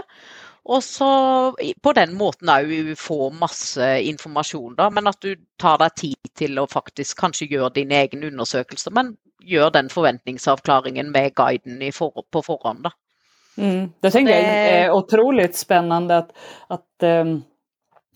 Og 0.70 0.84
så 0.86 1.09
på 1.82 1.93
den 1.97 2.14
måten 2.14 2.49
òg 2.53 2.93
få 2.99 3.32
masse 3.34 3.88
informasjon, 4.05 4.76
da. 4.78 4.89
Men 4.93 5.09
at 5.09 5.18
du 5.24 5.34
tar 5.59 5.80
deg 5.82 5.95
tid 5.97 6.32
til 6.38 6.59
å 6.62 6.68
faktisk 6.70 7.18
kanskje 7.24 7.49
gjøre 7.49 7.74
din 7.80 7.93
egen 7.97 8.24
undersøkelse. 8.30 8.93
Men 8.93 9.16
gjør 9.41 9.72
den 9.74 9.89
forventningsavklaringen 9.89 11.09
med 11.12 11.34
guiden 11.36 11.82
for, 11.95 12.28
på 12.30 12.43
forhånd, 12.45 12.86
da. 12.86 12.93
Mm, 13.57 13.89
det 13.99 14.14
tenker 14.14 14.38
jeg 14.38 14.76
er 14.86 14.93
utrolig 14.95 15.49
spennende 15.59 16.22
at, 16.22 16.30
at 16.72 17.07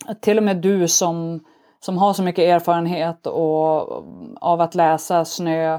at 0.08 0.22
til 0.22 0.38
og 0.40 0.44
med 0.44 0.62
du 0.62 0.88
som, 0.88 1.40
som 1.82 1.98
har 1.98 2.12
så 2.12 2.24
mye 2.26 2.48
erfarenhet 2.56 3.28
og, 3.30 3.94
av 4.42 4.62
å 4.62 4.68
lese 4.78 5.22
snø, 5.24 5.78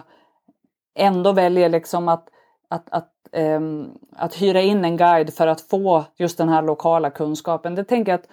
ändå 0.97 1.34
velger 1.38 1.70
liksom 1.70 2.09
at, 2.09 2.28
at, 2.70 2.88
att, 2.91 3.11
um, 3.32 3.97
att 4.15 4.41
hyra 4.41 4.61
in 4.61 4.86
en 4.86 4.97
guide 4.97 5.34
för 5.34 5.47
att 5.47 5.61
få 5.61 6.05
just 6.15 6.38
den 6.38 6.49
här 6.49 6.61
lokala 6.61 7.09
kunskapen. 7.09 7.76
Det 7.76 7.84
tänker 7.84 8.11
jag 8.11 8.20
att 8.20 8.28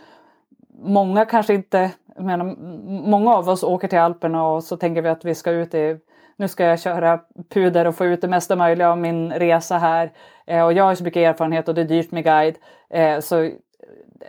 många 0.83 1.25
kanske 1.25 1.55
inte, 1.55 1.91
menar, 2.19 2.45
många 3.09 3.35
av 3.35 3.49
oss 3.49 3.63
åker 3.63 3.89
till 3.89 3.99
Alperna 3.99 4.47
och 4.47 4.65
så 4.65 4.77
tänker 4.77 5.03
vi 5.03 5.09
att 5.09 5.25
vi 5.25 5.35
ska 5.35 5.51
ut 5.51 5.75
i 5.75 5.99
nu 6.37 6.49
ska 6.49 6.65
jag 6.65 6.81
köra 6.81 7.21
puder 7.49 7.85
och 7.85 7.97
få 7.97 8.05
ut 8.05 8.21
det 8.21 8.29
mesta 8.29 8.57
möjliga 8.57 8.91
av 8.91 8.99
min 8.99 9.33
resa 9.33 9.79
här. 9.79 10.13
Eh, 10.47 10.65
och 10.65 10.73
jag 10.73 10.85
har 10.85 10.95
så 10.95 11.05
mycket 11.05 11.21
erfarenhet 11.21 11.69
och 11.69 11.75
det 11.75 11.81
är 11.81 11.85
dyrt 11.85 12.11
med 12.11 12.25
guide. 12.25 12.57
Eh, 12.91 13.21
så 13.21 13.51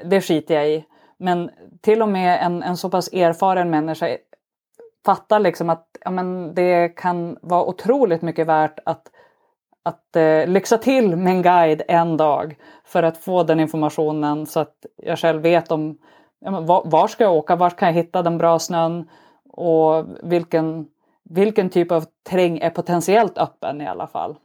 det 0.05 0.21
skiter 0.21 0.55
jag 0.55 0.69
i. 0.69 0.85
Men 1.17 1.49
till 1.81 2.01
och 2.01 2.09
med 2.09 2.45
en, 2.45 2.63
en 2.63 2.77
så 2.77 2.89
pass 2.89 3.13
erfaren 3.13 3.69
människa 3.69 4.17
fattar 5.05 5.39
liksom 5.39 5.69
att 5.69 5.87
ja, 6.01 6.11
men 6.11 6.55
det 6.55 6.89
kan 6.89 7.37
vara 7.41 7.65
otroligt 7.65 8.21
mycket 8.21 8.47
värt 8.47 8.79
att 8.85 9.11
att 9.85 10.15
eh, 10.15 10.47
lyxa 10.47 10.77
till 10.77 11.15
med 11.15 11.33
en 11.33 11.41
guide 11.41 11.81
en 11.87 12.17
dag 12.17 12.55
för 12.83 13.03
att 13.03 13.17
få 13.17 13.43
den 13.43 13.59
informationen 13.59 14.45
så 14.45 14.59
att 14.59 14.85
jag 14.95 15.19
själv 15.19 15.41
vet 15.41 15.71
om 15.71 15.97
ja, 16.39 16.59
var, 16.61 16.81
var, 16.85 17.07
ska 17.07 17.23
jag 17.23 17.33
åka, 17.33 17.55
var 17.55 17.69
kan 17.69 17.87
jag 17.87 17.93
hitta 17.93 18.21
den 18.21 18.37
bra 18.37 18.59
snön 18.59 19.09
och 19.49 20.05
vilken, 20.23 20.87
vilken 21.23 21.69
typ 21.69 21.91
av 21.91 22.05
terräng 22.23 22.57
är 22.57 22.69
potentiellt 22.69 23.37
öppen 23.37 23.81
i 23.81 23.87
alla 23.87 24.07
fall. 24.07 24.35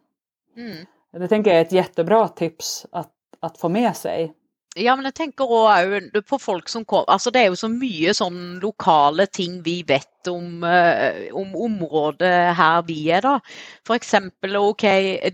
Mm. 0.56 0.86
Det 1.12 1.28
tänker 1.28 1.50
jag 1.50 1.58
är 1.58 1.64
ett 1.64 1.72
jättebra 1.72 2.28
tips 2.28 2.86
att, 2.92 3.12
att 3.40 3.58
få 3.58 3.68
med 3.68 3.96
sig. 3.96 4.32
Ja, 4.78 4.92
men 4.94 5.08
jeg 5.08 5.16
tenker 5.18 5.50
òg 5.50 6.20
på 6.30 6.38
folk 6.38 6.68
som 6.70 6.84
kommer 6.86 7.08
altså 7.10 7.32
Det 7.34 7.40
er 7.40 7.48
jo 7.50 7.56
så 7.58 7.66
mye 7.72 8.12
sånn 8.14 8.60
lokale 8.62 9.26
ting 9.26 9.56
vi 9.66 9.80
vet 9.82 10.28
om, 10.30 10.62
uh, 10.62 11.26
om 11.34 11.56
området 11.58 12.30
her 12.54 12.84
vi 12.86 13.00
er, 13.10 13.24
da. 13.24 13.40
F.eks. 13.82 14.14
OK, 14.60 14.84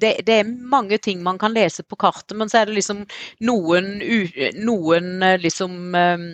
det, 0.01 0.12
det, 0.24 0.39
er 0.41 0.49
mange 0.49 0.97
ting 1.03 1.20
man 1.26 1.37
kan 1.43 1.53
lese 1.53 1.84
på 1.84 1.99
kartet, 2.01 2.37
men 2.39 2.49
så 2.49 2.62
er 2.62 2.70
det 2.70 2.78
liksom 2.78 3.03
noen, 3.45 3.97
noen 4.62 5.26
eh, 5.26 5.41
liksom 5.43 5.74
um, 5.93 6.28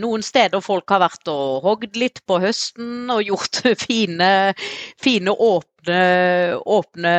noen 0.00 0.24
steder 0.24 0.64
folk 0.64 0.90
har 0.90 1.04
vært 1.04 1.30
og 1.30 1.66
hogd 1.66 1.98
litt 2.00 2.24
på 2.26 2.40
høsten 2.42 3.12
og 3.12 3.22
gjort 3.28 3.62
fine, 3.86 4.30
fine 4.98 5.36
åpne, 5.36 6.00
åpne 6.64 7.14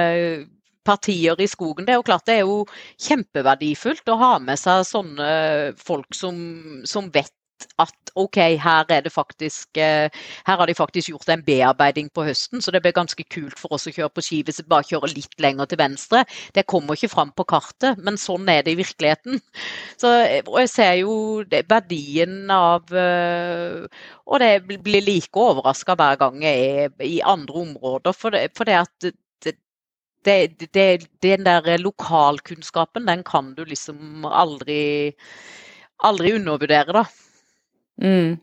partier 0.87 1.39
i 1.41 1.49
skogen. 1.49 1.85
Det 1.85 1.95
er 1.95 2.01
jo 2.01 2.07
klart 2.07 2.25
det 2.29 2.39
er 2.39 2.45
jo 2.45 2.63
kjempeverdifullt 3.07 4.09
å 4.11 4.19
ha 4.21 4.33
med 4.43 4.59
seg 4.59 4.85
sånne 4.87 5.29
folk 5.81 6.17
som, 6.17 6.41
som 6.89 7.11
vet 7.13 7.33
at 7.81 8.11
OK, 8.19 8.37
her, 8.59 8.85
er 8.89 9.01
det 9.05 9.11
faktisk, 9.13 9.77
eh, 9.77 10.09
her 10.45 10.57
har 10.57 10.67
de 10.67 10.75
faktisk 10.75 11.09
gjort 11.11 11.29
en 11.29 11.43
bearbeiding 11.45 12.09
på 12.13 12.25
høsten, 12.27 12.61
så 12.61 12.71
det 12.71 12.81
blir 12.83 12.95
ganske 12.95 13.23
kult 13.31 13.57
for 13.59 13.75
oss 13.75 13.87
å 13.87 13.93
kjøre 13.93 14.11
på 14.15 14.23
ski 14.25 14.41
hvis 14.43 14.61
vi 14.61 14.67
bare 14.71 14.87
kjører 14.87 15.13
litt 15.15 15.37
lenger 15.39 15.69
til 15.69 15.79
venstre. 15.79 16.23
Det 16.53 16.65
kommer 16.67 16.97
ikke 16.97 17.11
fram 17.11 17.31
på 17.35 17.45
kartet, 17.47 18.01
men 18.03 18.19
sånn 18.19 18.49
er 18.51 18.65
det 18.65 18.75
i 18.75 18.81
virkeligheten. 18.81 19.39
Så, 20.01 20.11
og 20.47 20.59
jeg 20.63 20.71
ser 20.73 20.93
jo 21.01 21.13
verdien 21.69 22.49
av 22.51 22.91
eh, 22.95 23.87
Og 24.25 24.39
det 24.39 24.79
blir 24.83 25.03
like 25.03 25.37
overraska 25.37 25.95
hver 25.99 26.17
gang 26.19 26.41
jeg 26.43 26.85
er 26.85 27.03
i 27.05 27.19
andre 27.21 27.65
områder, 27.65 28.15
for 28.15 28.33
det, 28.33 28.49
for 28.57 28.67
det 28.67 28.79
at 28.79 29.11
det, 30.25 30.69
det, 30.73 31.07
den 31.21 31.45
der 31.45 31.77
lokalkunnskapen, 31.77 33.05
den 33.05 33.23
kan 33.23 33.53
du 33.55 33.63
liksom 33.65 34.25
aldri, 34.25 35.11
aldri 36.03 36.35
undervurdere, 36.37 36.93
da. 36.93 37.05
Mm. 38.01 38.37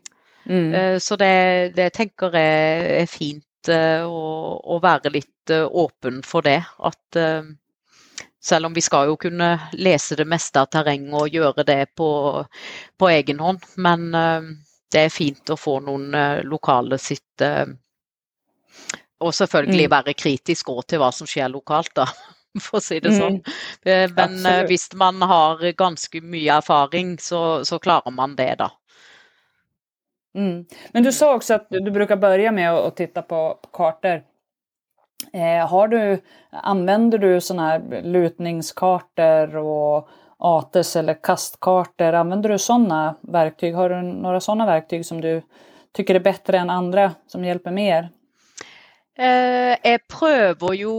Mm. 0.45 0.99
Så 0.99 1.15
det, 1.19 1.73
det, 1.75 1.91
tenker 1.93 2.33
jeg 2.33 3.01
er 3.03 3.09
fint 3.09 3.69
å, 3.69 4.21
å 4.63 4.79
være 4.81 5.11
litt 5.13 5.51
åpen 5.51 6.23
for 6.25 6.45
det. 6.47 6.61
At 6.79 7.19
selv 8.41 8.69
om 8.69 8.73
vi 8.73 8.81
skal 8.81 9.11
jo 9.11 9.17
kunne 9.19 9.51
lese 9.77 10.17
det 10.17 10.25
meste 10.29 10.63
av 10.63 10.71
terrenget 10.73 11.13
og 11.19 11.35
gjøre 11.35 11.65
det 11.67 11.83
på, 11.99 12.09
på 12.97 13.11
egen 13.11 13.43
hånd. 13.43 13.67
Men 13.77 14.09
det 14.89 15.03
er 15.05 15.13
fint 15.13 15.53
å 15.53 15.59
få 15.59 15.79
noen 15.85 16.15
lokale 16.47 16.97
sitt 17.03 17.45
og 19.19 19.35
selvfølgelig 19.35 19.87
mm. 19.87 19.93
være 19.93 20.17
kritisk 20.17 20.71
òg 20.71 20.83
til 20.87 21.01
hva 21.01 21.11
som 21.15 21.29
skjer 21.29 21.51
lokalt, 21.51 21.91
da, 21.97 22.07
for 22.65 22.79
å 22.79 22.83
si 22.83 22.99
det 23.03 23.13
sånn. 23.15 23.39
Mm. 23.39 23.55
Eh, 23.83 24.05
men 24.15 24.35
eh, 24.39 24.39
Absolutt. 24.39 24.69
hvis 24.71 24.87
man 25.01 25.29
har 25.31 25.63
ganske 25.79 26.21
mye 26.23 26.59
erfaring, 26.59 27.17
så, 27.21 27.41
så 27.67 27.81
klarer 27.83 28.15
man 28.15 28.37
det, 28.39 28.53
da. 28.63 28.71
Mm. 30.37 30.65
Men 30.93 31.03
du 31.03 31.11
sa 31.11 31.33
også 31.35 31.57
at 31.57 31.71
du, 31.73 31.91
bruker 31.91 32.15
begynne 32.15 32.21
börja 32.21 32.51
med 32.53 32.73
å 32.73 32.91
titte 32.95 33.23
på, 33.25 33.41
på 33.63 33.71
kartor. 33.75 34.21
Eh, 35.33 35.67
har 35.67 35.87
du, 35.87 36.21
använder 36.51 37.17
du 37.17 37.41
sådana 37.41 37.67
här 37.67 38.01
lutningskartor 38.03 39.57
og 39.57 40.07
ATES 40.37 40.95
eller 40.95 41.13
kastkartor? 41.13 42.13
Använder 42.13 42.49
du 42.49 42.59
sånne 42.59 43.15
verktyg? 43.21 43.75
Har 43.75 43.89
du 43.89 44.01
noen 44.01 44.41
sånne 44.41 44.69
verktyg 44.69 45.03
som 45.05 45.19
du 45.21 45.41
tycker 45.97 46.15
er 46.15 46.23
bedre 46.23 46.61
enn 46.61 46.71
andre, 46.71 47.11
som 47.27 47.43
hjelper 47.43 47.75
mer? 47.75 48.09
Eh, 49.19 49.75
jeg 49.83 49.99
prøver 50.07 50.75
jo 50.79 50.93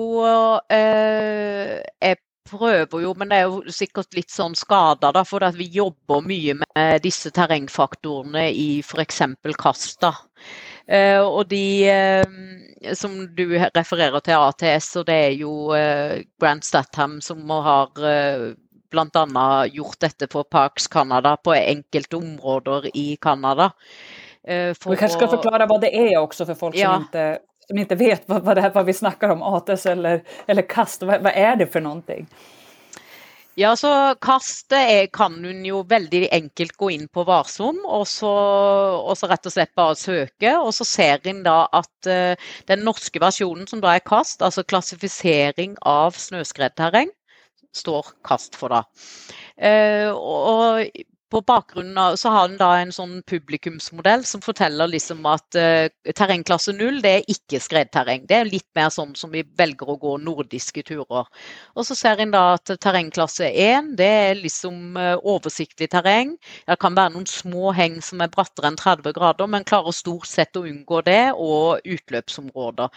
eh, 0.68 1.80
Jeg 2.04 2.16
prøver 2.50 3.00
jo, 3.00 3.14
men 3.16 3.30
det 3.30 3.38
er 3.38 3.46
jo 3.48 3.72
sikkert 3.72 4.12
litt 4.16 4.32
sånn 4.32 4.56
skada, 4.58 5.12
da, 5.14 5.22
for 5.24 5.44
vi 5.56 5.68
jobber 5.72 6.24
mye 6.26 6.56
med 6.58 7.04
disse 7.04 7.30
terrengfaktorene 7.32 8.48
i 8.50 8.68
f.eks. 8.84 9.22
kast, 9.56 10.10
Uh, 10.90 11.22
og 11.22 11.44
de 11.46 11.86
som 12.98 13.12
du 13.36 13.52
refererer 13.76 14.24
til 14.26 14.42
ATS, 14.42 14.88
og 14.98 15.04
det 15.06 15.18
er 15.28 15.34
jo 15.38 15.52
Grant 16.42 16.66
Statham 16.66 17.20
som 17.22 17.44
har 17.62 17.92
uh, 17.94 18.48
bl.a. 18.90 19.44
gjort 19.70 20.00
dette 20.02 20.26
for 20.32 20.48
Parks 20.50 20.88
Canada 20.90 21.36
på 21.38 21.54
enkelte 21.54 22.18
områder 22.18 22.90
i 22.90 23.14
Canada. 23.22 23.70
For 24.42 24.90
vi 24.90 24.98
kanskje 24.98 25.20
skal 25.20 25.30
forklare 25.36 25.68
hva 25.70 25.78
det 25.78 25.92
er 25.94 26.16
også 26.18 26.48
for 26.48 26.58
folk 26.58 26.80
ja. 26.80 26.96
som 26.96 27.06
ikke 27.06 27.28
som 27.70 27.78
inte 27.78 27.94
vet 27.94 28.22
vad, 28.26 28.42
vad, 28.42 28.56
det 28.56 28.60
här, 28.60 28.70
vad 28.74 28.86
vi 28.86 28.92
snackar 28.92 29.28
om, 29.28 29.42
ATS 29.42 29.86
eller, 29.86 30.22
eller 30.46 30.62
KAST, 30.62 31.02
vad, 31.02 31.22
vad 31.22 31.32
är 31.32 31.56
det 31.56 31.66
för 31.66 31.80
någonting? 31.80 32.26
Ja, 33.54 33.76
så 33.76 34.14
Kastet 34.20 34.78
er, 34.78 35.06
kan 35.12 35.36
hun 35.44 35.64
jo 35.66 35.82
veldig 35.86 36.28
enkelt 36.32 36.72
gå 36.80 36.90
inn 36.90 37.06
på 37.12 37.22
Varsom 37.28 37.78
og 37.84 38.06
så, 38.08 38.30
og 38.30 39.18
så 39.18 39.28
rett 39.30 39.46
og 39.46 39.54
slett 39.54 39.72
bare 39.78 39.98
søke. 39.98 40.54
Og 40.58 40.72
så 40.74 40.86
ser 40.88 41.26
en 41.30 41.42
da 41.46 41.64
at 41.76 42.10
uh, 42.10 42.50
den 42.70 42.82
norske 42.86 43.22
versjonen 43.22 43.68
som 43.70 43.82
da 43.82 43.94
er 43.94 44.06
KAST, 44.06 44.42
altså 44.46 44.64
klassifisering 44.66 45.76
av 45.86 46.18
snøskredterreng, 46.18 47.12
står 47.76 48.14
KAST 48.26 48.58
for 48.58 48.74
da. 48.74 48.82
Uh, 49.60 50.10
og 50.14 51.02
på 51.30 51.40
bakgrunnen 51.46 51.98
av, 51.98 52.16
så 52.16 52.30
har 52.34 52.48
den 52.48 52.58
da 52.58 52.68
en 52.80 52.90
sånn 52.94 53.20
publikumsmodell 53.28 54.24
som 54.26 54.42
forteller 54.42 54.90
liksom 54.90 55.22
at 55.30 55.58
uh, 55.58 55.86
terrengklasse 56.16 56.74
null 56.76 56.98
det 57.04 57.12
er 57.20 57.30
ikke 57.30 57.60
skredterreng. 57.62 58.26
Det 58.28 58.36
er 58.40 58.50
litt 58.50 58.66
mer 58.76 58.90
sånn 58.94 59.14
som 59.18 59.32
vi 59.34 59.44
velger 59.58 59.92
å 59.92 59.98
gå 60.02 60.16
nordiske 60.24 60.84
turer. 60.88 61.28
Og 61.76 61.86
så 61.86 61.96
ser 61.98 62.22
en 62.22 62.34
da 62.34 62.44
at 62.56 62.74
terrengklasse 62.82 63.50
1 63.50 63.94
det 64.00 64.10
er 64.26 64.42
liksom 64.42 64.98
uh, 64.98 65.16
oversiktlig 65.22 65.90
terreng. 65.94 66.34
Det 66.66 66.80
kan 66.82 66.98
være 66.98 67.14
noen 67.14 67.30
små 67.30 67.74
heng 67.78 68.00
som 68.04 68.22
er 68.24 68.32
brattere 68.34 68.72
enn 68.72 68.80
30 68.80 69.14
grader, 69.16 69.50
men 69.50 69.66
klarer 69.68 69.94
stort 69.94 70.28
sett 70.30 70.58
å 70.58 70.66
unngå 70.66 71.04
det, 71.06 71.22
og 71.38 71.86
utløpsområder. 71.86 72.90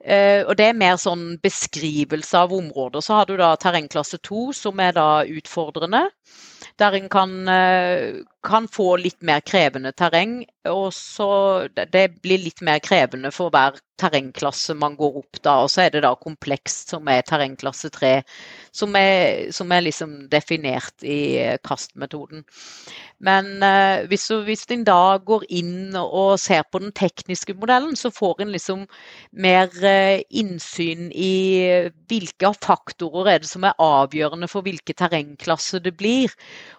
Uh, 0.00 0.42
og 0.48 0.54
Det 0.58 0.70
er 0.70 0.78
mer 0.80 0.98
sånn 0.98 1.36
beskrivelse 1.44 2.38
av 2.46 2.54
områder. 2.56 3.04
Så 3.04 3.18
har 3.20 3.30
du 3.30 3.36
da 3.38 3.54
terrengklasse 3.60 4.18
2, 4.26 4.48
som 4.56 4.80
er 4.82 4.96
da 4.96 5.10
utfordrende 5.28 6.08
der 6.80 6.96
en 6.96 7.08
kan, 7.08 7.48
eh, 7.48 8.22
kan, 8.42 8.68
få 8.68 8.96
litt 8.96 9.22
mer 9.22 9.40
krevende 9.40 9.92
terreng. 9.92 10.44
Og 10.68 10.92
så 10.92 11.68
det 11.74 12.20
blir 12.20 12.40
litt 12.40 12.60
mer 12.64 12.80
krevende 12.84 13.30
for 13.32 13.52
hver 13.52 13.78
terrengklasse 14.00 14.74
man 14.76 14.96
går 14.96 15.18
opp 15.20 15.40
da. 15.44 15.58
Og 15.64 15.70
så 15.72 15.84
er 15.84 15.94
det 15.94 16.02
da 16.04 16.14
komplekst, 16.16 16.92
som 16.92 17.08
er 17.08 17.24
terrengklasse 17.26 17.90
3, 17.92 18.12
som 18.72 18.96
er, 18.96 19.50
som 19.52 19.72
er 19.72 19.84
liksom 19.84 20.16
definert 20.32 21.04
i 21.04 21.20
eh, 21.40 21.58
kastmetoden. 21.64 22.44
Men 23.20 23.60
uh, 23.60 24.06
hvis, 24.08 24.30
hvis 24.46 24.64
en 24.72 24.84
da 24.88 25.18
går 25.20 25.42
inn 25.52 25.96
og 25.98 26.38
ser 26.40 26.62
på 26.72 26.80
den 26.80 26.92
tekniske 26.96 27.52
modellen, 27.52 27.92
så 27.92 28.08
får 28.08 28.40
en 28.40 28.54
liksom 28.54 28.86
mer 29.32 29.68
innsyn 30.30 31.10
i 31.12 31.34
hvilke 32.08 32.54
faktorer 32.64 33.34
er 33.34 33.42
det 33.42 33.50
som 33.50 33.66
er 33.68 33.76
avgjørende 33.76 34.48
for 34.48 34.64
hvilke 34.64 34.96
terrengklasse 34.96 35.82
det 35.84 35.92
blir. 36.00 36.32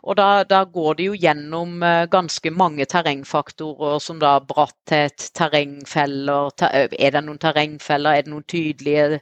Og 0.04 0.18
da, 0.18 0.44
da 0.44 0.64
går 0.64 0.94
det 1.00 1.06
jo 1.10 1.14
gjennom 1.26 1.84
uh, 1.84 2.06
ganske 2.12 2.52
mange 2.52 2.86
terrengfaktorer, 2.86 4.00
som 4.00 4.20
da 4.22 4.40
bratthet, 4.40 5.32
terrengfeller, 5.38 6.50
er 6.62 7.12
det 7.16 7.24
noen 7.26 7.40
terrengfeller, 7.42 8.16
er 8.16 8.22
det 8.26 8.32
noen 8.34 8.48
tydelige 8.48 9.22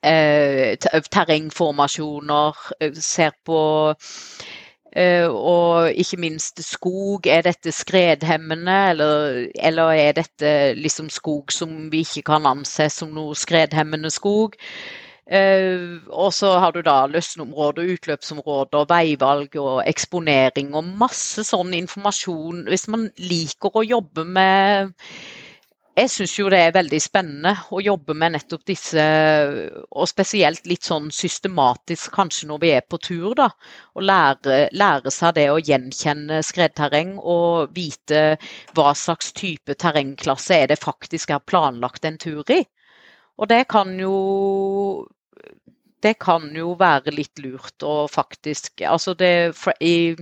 terrengformasjoner, 0.00 2.52
ser 3.02 3.30
på 3.44 3.58
Eh, 4.92 5.28
og 5.30 5.92
ikke 5.92 6.18
minst 6.18 6.62
skog. 6.66 7.26
Er 7.26 7.44
dette 7.46 7.72
skredhemmende, 7.72 8.78
eller, 8.90 9.46
eller, 9.54 9.92
er 9.94 10.12
dette 10.18 10.74
liksom 10.74 11.10
skog 11.10 11.52
som 11.52 11.92
vi 11.92 12.02
ikke 12.02 12.26
kan 12.32 12.46
anse 12.46 12.88
som 12.90 13.14
noe 13.14 13.36
skredhemmende 13.38 14.10
skog? 14.10 14.58
Uh, 15.30 16.00
og 16.10 16.32
så 16.34 16.56
har 16.58 16.74
du 16.74 16.80
da 16.82 17.04
løsneområder, 17.06 17.92
utløpsområder, 17.94 18.88
veivalg 18.90 19.54
og 19.62 19.84
eksponering 19.86 20.72
og 20.74 20.88
masse 20.98 21.44
sånn 21.46 21.70
informasjon. 21.78 22.64
Hvis 22.66 22.88
man 22.90 23.06
liker 23.22 23.78
å 23.78 23.86
jobbe 23.86 24.26
med 24.26 24.90
jeg 26.00 26.08
syns 26.08 26.32
jo 26.38 26.46
det 26.52 26.58
er 26.64 26.74
veldig 26.74 26.98
spennende 27.02 27.50
å 27.74 27.80
jobbe 27.82 28.14
med 28.16 28.32
nettopp 28.36 28.62
disse, 28.70 29.02
og 29.90 30.08
spesielt 30.08 30.68
litt 30.70 30.86
sånn 30.86 31.10
systematisk 31.12 32.14
kanskje 32.14 32.48
når 32.48 32.60
vi 32.62 32.70
er 32.76 32.86
på 32.86 33.00
tur, 33.02 33.34
da. 33.36 33.50
Å 33.98 34.04
lære, 34.04 34.60
lære 34.72 35.12
seg 35.12 35.34
det 35.36 35.48
å 35.50 35.58
gjenkjenne 35.58 36.40
skredterreng 36.46 37.16
og 37.18 37.74
vite 37.76 38.22
hva 38.78 38.94
slags 38.96 39.34
type 39.36 39.76
terrengklasse 39.76 40.62
er 40.62 40.70
det 40.70 40.80
faktisk 40.80 41.34
er 41.34 41.42
planlagt 41.44 42.06
en 42.08 42.18
tur 42.22 42.46
i. 42.54 42.62
Og 43.40 43.50
det 43.50 43.64
kan 43.72 43.92
jo 43.98 44.14
det 46.02 46.16
kan 46.22 46.48
jo 46.56 46.74
være 46.80 47.12
litt 47.14 47.40
lurt 47.42 47.84
å 47.84 48.06
faktisk 48.08 48.82
Altså 48.88 49.14
det 49.14 49.52
i 49.84 50.16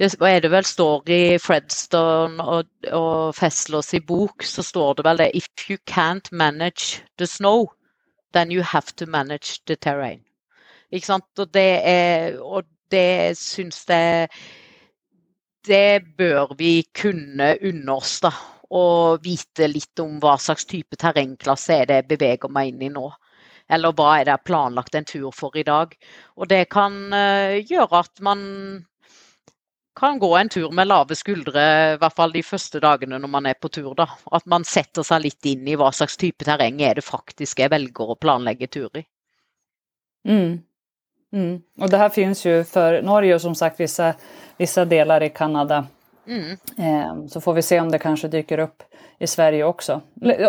det 0.00 0.14
er 0.24 0.40
det 0.40 0.48
vel 0.48 0.64
står 0.64 1.10
i 1.12 1.24
Fredstone 1.38 2.40
og, 2.40 2.68
og 2.88 3.34
Fesslers 3.36 3.92
i 3.92 4.00
bok, 4.00 4.40
så 4.42 4.64
står 4.64 4.94
det 4.96 5.04
vel 5.04 5.20
det 5.20 5.26
If 5.36 5.68
you 5.68 5.76
can't 5.84 6.30
manage 6.32 7.02
the 7.18 7.26
snow, 7.26 7.68
then 8.32 8.50
you 8.50 8.62
have 8.62 8.96
to 8.96 9.06
manage 9.06 9.60
the 9.66 9.76
terrain. 9.76 10.22
Ikke 10.90 11.06
sant? 11.06 11.28
Og 11.38 11.52
det, 11.52 11.82
er, 11.84 12.40
det 12.90 13.36
syns 13.36 13.84
jeg 13.88 14.28
Det 15.66 16.02
bør 16.16 16.54
vi 16.56 16.86
kunne 16.96 17.58
unne 17.60 17.92
oss, 17.92 18.20
da. 18.24 18.32
Og 18.70 19.20
vite 19.20 19.68
litt 19.68 20.00
om 20.00 20.16
hva 20.22 20.38
slags 20.40 20.64
type 20.64 20.96
terrengklasse 20.96 21.76
er 21.82 21.90
det 21.90 22.00
jeg 22.00 22.08
beveger 22.14 22.48
meg 22.48 22.72
inn 22.72 22.88
i 22.88 22.88
nå. 22.94 23.10
Eller 23.70 23.94
hva 23.96 24.12
er 24.18 24.28
det 24.28 24.38
planlagt 24.44 24.96
en 24.98 25.06
tur 25.06 25.30
for 25.34 25.56
i 25.56 25.66
dag. 25.66 25.92
Og 26.36 26.48
det 26.50 26.64
kan 26.74 26.96
uh, 27.14 27.58
gjøre 27.62 28.04
at 28.04 28.22
man 28.24 28.40
kan 30.00 30.18
gå 30.18 30.36
en 30.36 30.48
tur 30.48 30.70
med 30.72 30.88
lave 30.88 31.14
skuldre, 31.18 31.62
i 31.94 31.98
hvert 32.00 32.16
fall 32.16 32.32
de 32.32 32.42
første 32.46 32.80
dagene 32.80 33.18
når 33.20 33.30
man 33.30 33.46
er 33.50 33.58
på 33.60 33.68
tur. 33.68 33.92
da. 33.94 34.06
At 34.32 34.46
man 34.46 34.64
setter 34.64 35.04
seg 35.06 35.26
litt 35.26 35.46
inn 35.46 35.68
i 35.68 35.76
hva 35.76 35.90
slags 35.92 36.16
type 36.20 36.46
terreng 36.46 36.80
er 36.80 36.96
det 36.96 37.04
faktisk 37.04 37.60
jeg 37.60 37.72
velger 37.72 38.14
å 38.14 38.18
planlegge 38.18 38.70
tur 38.70 38.90
i. 38.96 39.04
Mm. 40.28 40.60
Mm. 41.32 41.62
Og 41.80 41.90
det 41.90 42.00
her 42.00 42.12
finnes 42.14 42.42
jo 42.44 42.60
for 42.66 43.00
Norge 43.06 43.34
og 43.36 43.42
som 43.42 43.54
sagt 43.54 43.80
visse, 43.80 44.12
visse 44.58 44.84
deler 44.90 45.26
i 45.26 45.32
Kanada. 45.34 45.84
Mm. 46.30 46.50
Eh, 46.78 47.26
så 47.28 47.40
får 47.40 47.54
vi 47.54 47.62
se 47.62 47.80
om 47.80 47.88
det 47.90 47.98
kanskje 47.98 48.28
dyker 48.30 48.60
opp 48.60 48.84
i 49.18 49.26
Sverige 49.26 49.64
også. 49.66 50.00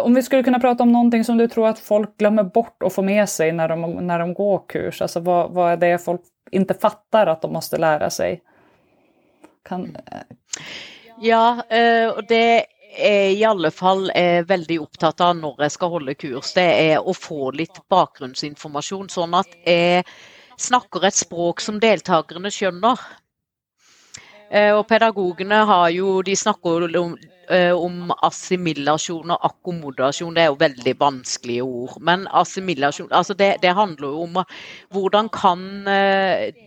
Om 0.02 0.16
vi 0.16 0.22
skulle 0.24 0.44
kunne 0.44 0.62
prate 0.62 0.84
om 0.86 0.92
noe 0.94 1.24
som 1.26 1.40
du 1.40 1.48
tror 1.50 1.72
at 1.72 1.82
folk 1.82 2.14
glemmer 2.22 2.46
bort 2.46 2.86
å 2.86 2.92
få 2.94 3.04
med 3.04 3.26
seg 3.30 3.56
når 3.58 3.74
de, 3.74 3.90
når 4.06 4.24
de 4.24 4.36
går 4.38 4.60
kurs. 4.76 5.02
altså 5.02 5.24
hva, 5.26 5.42
hva, 5.50 5.72
er 5.74 5.82
det 5.82 5.96
folk 6.04 6.22
ikke 6.52 6.78
fatter 6.80 7.34
at 7.34 7.42
de 7.42 7.50
må 7.52 7.64
lære 7.82 8.12
seg? 8.14 8.44
Kan 9.68 9.90
mm. 9.90 10.22
Ja, 11.22 11.62
eh, 11.70 12.08
og 12.14 12.24
det 12.30 12.46
jeg 12.92 13.38
i 13.38 13.44
alle 13.48 13.70
fall 13.72 14.10
er 14.16 14.44
veldig 14.44 14.82
opptatt 14.84 15.22
av 15.24 15.38
når 15.38 15.64
jeg 15.64 15.74
skal 15.78 15.92
holde 15.94 16.16
kurs, 16.20 16.52
det 16.58 16.68
er 16.92 17.00
å 17.00 17.14
få 17.16 17.54
litt 17.56 17.78
bakgrunnsinformasjon, 17.92 19.08
sånn 19.14 19.38
at 19.40 19.54
jeg 19.64 20.04
snakker 20.60 21.08
et 21.08 21.18
språk 21.18 21.64
som 21.64 21.80
deltakerne 21.82 22.52
skjønner. 22.52 23.00
Eh, 24.52 24.74
og 24.76 24.84
pedagogene 24.89 25.62
har 25.68 25.89
jo, 25.95 26.18
de 26.28 26.34
snakker 26.36 26.84
om, 26.99 27.14
eh, 27.49 27.72
om 27.72 28.12
assimilasjon 28.28 29.32
og 29.32 29.45
akkommodasjon. 29.47 30.34
Det 30.36 30.43
er 30.43 30.49
jo 30.49 30.58
veldig 30.60 30.93
vanskelige 30.99 31.64
ord. 31.64 31.93
Men 32.02 32.28
assimilasjon 32.28 33.08
altså 33.12 33.34
det, 33.34 33.62
det 33.64 33.72
handler 33.78 34.08
jo 34.12 34.24
om 34.26 34.41
hvordan 34.91 35.30
kan 35.32 35.64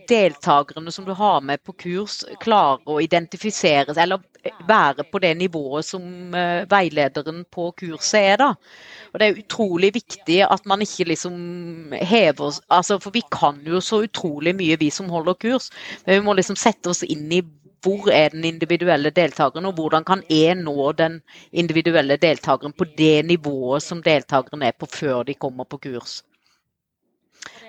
deltakerne 0.09 0.91
som 0.91 1.05
du 1.05 1.13
har 1.13 1.41
med 1.41 1.61
på 1.63 1.75
kurs, 1.77 2.23
klare 2.41 2.81
å 2.89 2.97
identifisere 3.01 3.93
seg, 3.93 4.01
eller 4.03 4.23
være 4.67 5.05
på 5.09 5.21
det 5.21 5.33
nivået 5.37 5.85
som 5.85 6.33
veilederen 6.69 7.45
på 7.53 7.71
kurset 7.77 8.21
er. 8.33 8.37
da. 8.37 8.49
Og 9.13 9.19
Det 9.19 9.27
er 9.27 9.43
utrolig 9.43 9.93
viktig 9.93 10.39
at 10.43 10.65
man 10.65 10.81
ikke 10.81 11.07
liksom 11.07 11.93
hever 12.01 12.57
altså 12.69 12.99
For 12.99 13.11
vi 13.11 13.21
kan 13.31 13.61
jo 13.65 13.79
så 13.79 14.03
utrolig 14.05 14.55
mye, 14.55 14.77
vi 14.77 14.89
som 14.89 15.09
holder 15.09 15.33
kurs. 15.33 15.69
Men 16.05 16.19
vi 16.19 16.25
må 16.25 16.33
liksom 16.33 16.57
sette 16.57 16.89
oss 16.89 17.03
inn 17.03 17.31
i 17.31 17.41
hvor 17.85 18.09
er 18.11 18.33
den 18.33 18.45
individuelle 18.49 19.13
deltakeren, 19.13 19.69
og 19.69 19.77
hvordan 19.77 20.05
kan 20.07 20.23
jeg 20.29 20.55
nå 20.57 20.91
den 20.97 21.19
individuelle 21.53 22.17
deltakeren 22.17 22.73
på 22.73 22.87
det 22.97 23.25
nivået 23.25 23.85
som 23.85 24.03
deltakeren 24.03 24.65
er 24.65 24.73
på 24.79 24.89
før 24.89 25.23
de 25.23 25.37
kommer 25.37 25.69
på 25.69 25.77
kurs. 25.77 26.23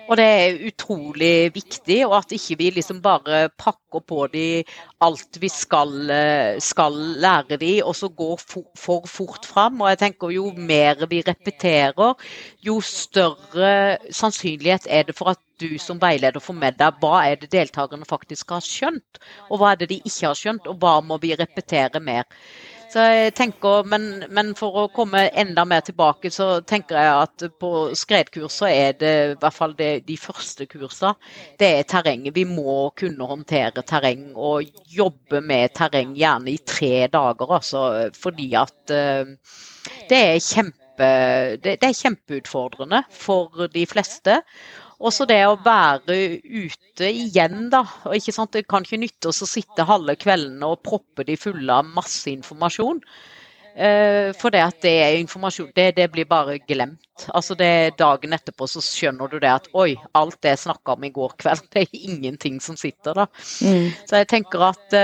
Og 0.07 0.15
det 0.15 0.25
er 0.25 0.61
utrolig 0.69 1.51
viktig, 1.55 1.97
og 2.07 2.13
at 2.17 2.31
ikke 2.31 2.55
vi 2.61 2.69
liksom 2.77 3.01
bare 3.03 3.49
pakker 3.59 3.99
på 4.07 4.27
de 4.31 4.63
alt 5.03 5.39
vi 5.41 5.49
skal, 5.51 6.09
eh, 6.09 6.61
skal 6.63 6.95
lære 7.19 7.57
de, 7.59 7.73
og 7.83 7.95
så 7.95 8.07
går 8.07 8.39
for, 8.39 8.63
for 8.75 9.03
fort 9.07 9.45
fram. 9.45 9.81
Og 9.81 9.89
jeg 9.89 9.99
tenker 10.05 10.31
jo 10.31 10.53
mer 10.55 11.05
vi 11.11 11.21
repeterer, 11.27 12.15
jo 12.63 12.79
større 12.81 13.97
sannsynlighet 14.11 14.87
er 14.89 15.03
det 15.03 15.15
for 15.15 15.35
at 15.35 15.43
du 15.59 15.77
som 15.81 15.99
veileder 16.01 16.43
får 16.43 16.57
med 16.57 16.79
deg 16.79 17.01
hva 17.01 17.21
er 17.27 17.37
det 17.41 17.51
deltakerne 17.53 18.07
faktisk 18.07 18.55
har 18.55 18.65
skjønt, 18.65 19.21
og 19.49 19.61
hva 19.61 19.73
er 19.73 19.83
det 19.83 19.91
de 19.91 20.01
ikke 20.03 20.29
har 20.29 20.39
skjønt, 20.39 20.67
og 20.69 20.81
hva 20.81 20.97
må 21.05 21.19
vi 21.23 21.35
repetere 21.37 22.01
mer. 22.03 22.27
Så 22.87 23.03
jeg 23.03 23.33
tenker, 23.35 23.83
men, 23.91 24.05
men, 24.31 24.53
for 24.55 24.77
å 24.79 24.85
komme 24.95 25.25
enda 25.35 25.65
mer 25.67 25.81
tilbake, 25.83 26.31
så 26.31 26.61
tenker 26.63 26.95
jeg 26.95 27.15
at 27.25 27.43
på 27.59 27.71
skredkurs 27.99 28.61
så 28.61 28.69
er 28.71 28.95
det 28.95 29.11
i 29.33 29.35
hvert 29.41 29.57
fall 29.57 29.75
det, 29.75 29.89
de 30.07 30.15
første 30.15 30.69
kursene, 30.71 31.11
det 31.59 31.71
er 31.81 31.89
terrenget. 31.91 32.35
Vi 32.37 32.45
må 32.47 32.93
kunne 32.95 33.27
håndtere 33.27 33.83
terreng 33.83 34.29
og 34.33 34.71
jobbe 34.87 35.43
med 35.43 35.75
terreng 35.75 36.15
gjerne 36.15 36.53
i 36.53 36.61
tre 36.63 37.09
dager, 37.11 37.53
altså. 37.59 37.83
Fordi 38.15 38.49
at 38.55 38.95
uh, 38.95 39.35
det 40.07 40.23
er 40.23 40.39
kjempe 40.39 40.83
det, 40.97 41.75
det, 41.77 41.85
er 41.85 41.93
kjempeutfordrende 41.93 43.03
for 43.13 43.67
de 43.69 43.83
fleste. 43.85 44.39
Også 44.97 45.27
det 45.29 45.43
å 45.45 45.57
være 45.61 46.15
ute 46.41 47.09
igjen, 47.11 47.67
da. 47.73 47.83
Og 48.07 48.17
ikke 48.17 48.33
sant? 48.33 48.53
Det 48.55 48.65
kan 48.69 48.85
ikke 48.85 49.01
nytte 49.03 49.29
oss 49.29 49.43
å 49.45 49.49
sitte 49.49 49.85
halve 49.85 50.17
kveldene 50.17 50.71
og 50.73 50.81
proppe 50.85 51.25
de 51.27 51.35
fulle 51.37 51.73
av 51.73 51.85
masse 51.85 52.25
informasjon. 52.31 53.03
Eh, 53.77 54.31
for 54.33 54.49
det 54.49 54.63
at 54.65 54.79
det 54.81 54.93
er 55.03 55.19
informasjon, 55.19 55.69
det, 55.77 55.91
det, 55.99 56.07
blir 56.09 56.25
bare 56.25 56.57
glemt. 56.65 57.27
Altså 57.29 57.53
det 57.57 57.93
Dagen 57.99 58.33
etterpå 58.33 58.65
så 58.65 58.81
skjønner 58.81 59.29
du 59.29 59.37
det 59.43 59.51
at 59.53 59.69
oi, 59.77 59.91
alt 60.17 60.39
det 60.41 60.55
jeg 60.55 60.63
snakka 60.63 60.95
om 60.97 61.05
i 61.05 61.13
går 61.13 61.37
kveld, 61.43 61.67
det 61.75 61.85
er 61.85 62.01
ingenting 62.09 62.57
som 62.63 62.79
sitter 62.79 63.21
da. 63.21 63.27
Mm. 63.61 63.93
Så 64.01 64.23
jeg 64.23 64.31
tenker 64.33 64.65
at 64.71 64.97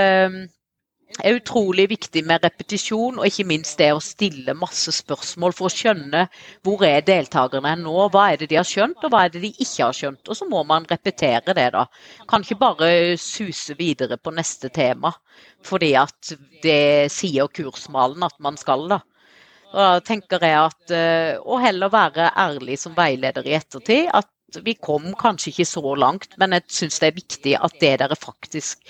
eh, 1.12 1.28
er 1.28 1.38
utrolig 1.38 1.86
viktig 1.92 2.22
med 2.26 2.44
repetisjon, 2.44 3.18
og 3.18 3.26
ikke 3.28 3.46
minst 3.48 3.78
det 3.80 3.90
å 3.94 4.02
stille 4.02 4.56
masse 4.58 4.92
spørsmål 4.94 5.54
for 5.56 5.68
å 5.68 5.74
skjønne 5.74 6.26
hvor 6.66 6.84
er 6.88 7.04
deltakerne 7.06 7.74
nå, 7.80 7.94
hva 8.14 8.26
er 8.32 8.42
det 8.42 8.50
de 8.52 8.58
har 8.60 8.68
skjønt, 8.68 9.00
og 9.04 9.14
hva 9.14 9.24
er 9.24 9.34
det 9.34 9.44
de 9.44 9.52
ikke 9.54 9.86
har 9.86 9.96
skjønt. 9.96 10.28
Og 10.28 10.38
så 10.38 10.48
må 10.50 10.64
man 10.68 10.88
repetere 10.90 11.56
det, 11.56 11.70
da. 11.76 11.86
Kan 12.30 12.44
ikke 12.46 12.60
bare 12.60 12.90
suse 13.20 13.76
videre 13.78 14.18
på 14.18 14.34
neste 14.34 14.72
tema 14.74 15.14
fordi 15.64 15.94
at 15.96 16.34
det 16.60 17.08
sier 17.08 17.48
kursmalen 17.48 18.26
at 18.26 18.34
man 18.44 18.58
skal, 18.60 18.84
da. 18.90 19.00
Da 19.74 19.86
tenker 20.04 20.44
jeg 20.44 20.58
at, 20.60 20.92
å 21.40 21.56
heller 21.58 21.90
være 21.90 22.28
ærlig 22.38 22.76
som 22.78 22.92
veileder 22.94 23.48
i 23.48 23.56
ettertid. 23.56 24.10
At 24.12 24.28
vi 24.62 24.74
kom 24.74 25.10
kanskje 25.18 25.50
ikke 25.52 25.66
så 25.68 25.94
langt, 25.98 26.36
men 26.40 26.54
jeg 26.56 26.64
syns 26.78 27.00
det 27.02 27.08
er 27.08 27.16
viktig 27.18 27.54
at 27.58 27.78
det 27.80 27.92
dere 28.02 28.18
faktisk 28.18 28.84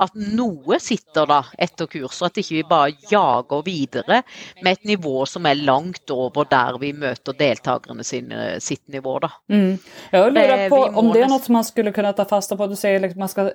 At 0.00 0.14
noe 0.14 0.78
sitter 0.80 1.26
da 1.28 1.42
etter 1.60 1.88
kurset, 1.90 2.30
at 2.30 2.38
ikke 2.40 2.56
vi 2.56 2.62
bare 2.68 2.94
jager 3.10 3.64
videre 3.66 4.22
med 4.62 4.72
et 4.72 4.86
nivå 4.88 5.26
som 5.28 5.46
er 5.46 5.60
langt 5.60 6.10
over 6.14 6.48
der 6.48 6.78
vi 6.80 6.92
møter 6.96 7.36
deltakerne 7.36 8.04
sin, 8.04 8.32
sitt 8.60 8.86
nivå. 8.88 9.18
da. 9.20 9.28
Mm. 9.52 9.76
Jeg 10.12 10.32
lurer 10.32 10.68
på 10.72 10.80
om 10.88 11.12
det 11.12 11.26
er 11.26 11.28
noe 11.28 11.42
som 11.44 11.58
man 11.58 11.68
skulle 11.68 11.92
kunne 11.92 12.14
ta 12.16 12.24
fasta 12.24 12.56
på. 12.56 12.70
Du 12.70 12.78
sier 12.78 13.02
liksom 13.02 13.20
man 13.20 13.32
skal 13.32 13.52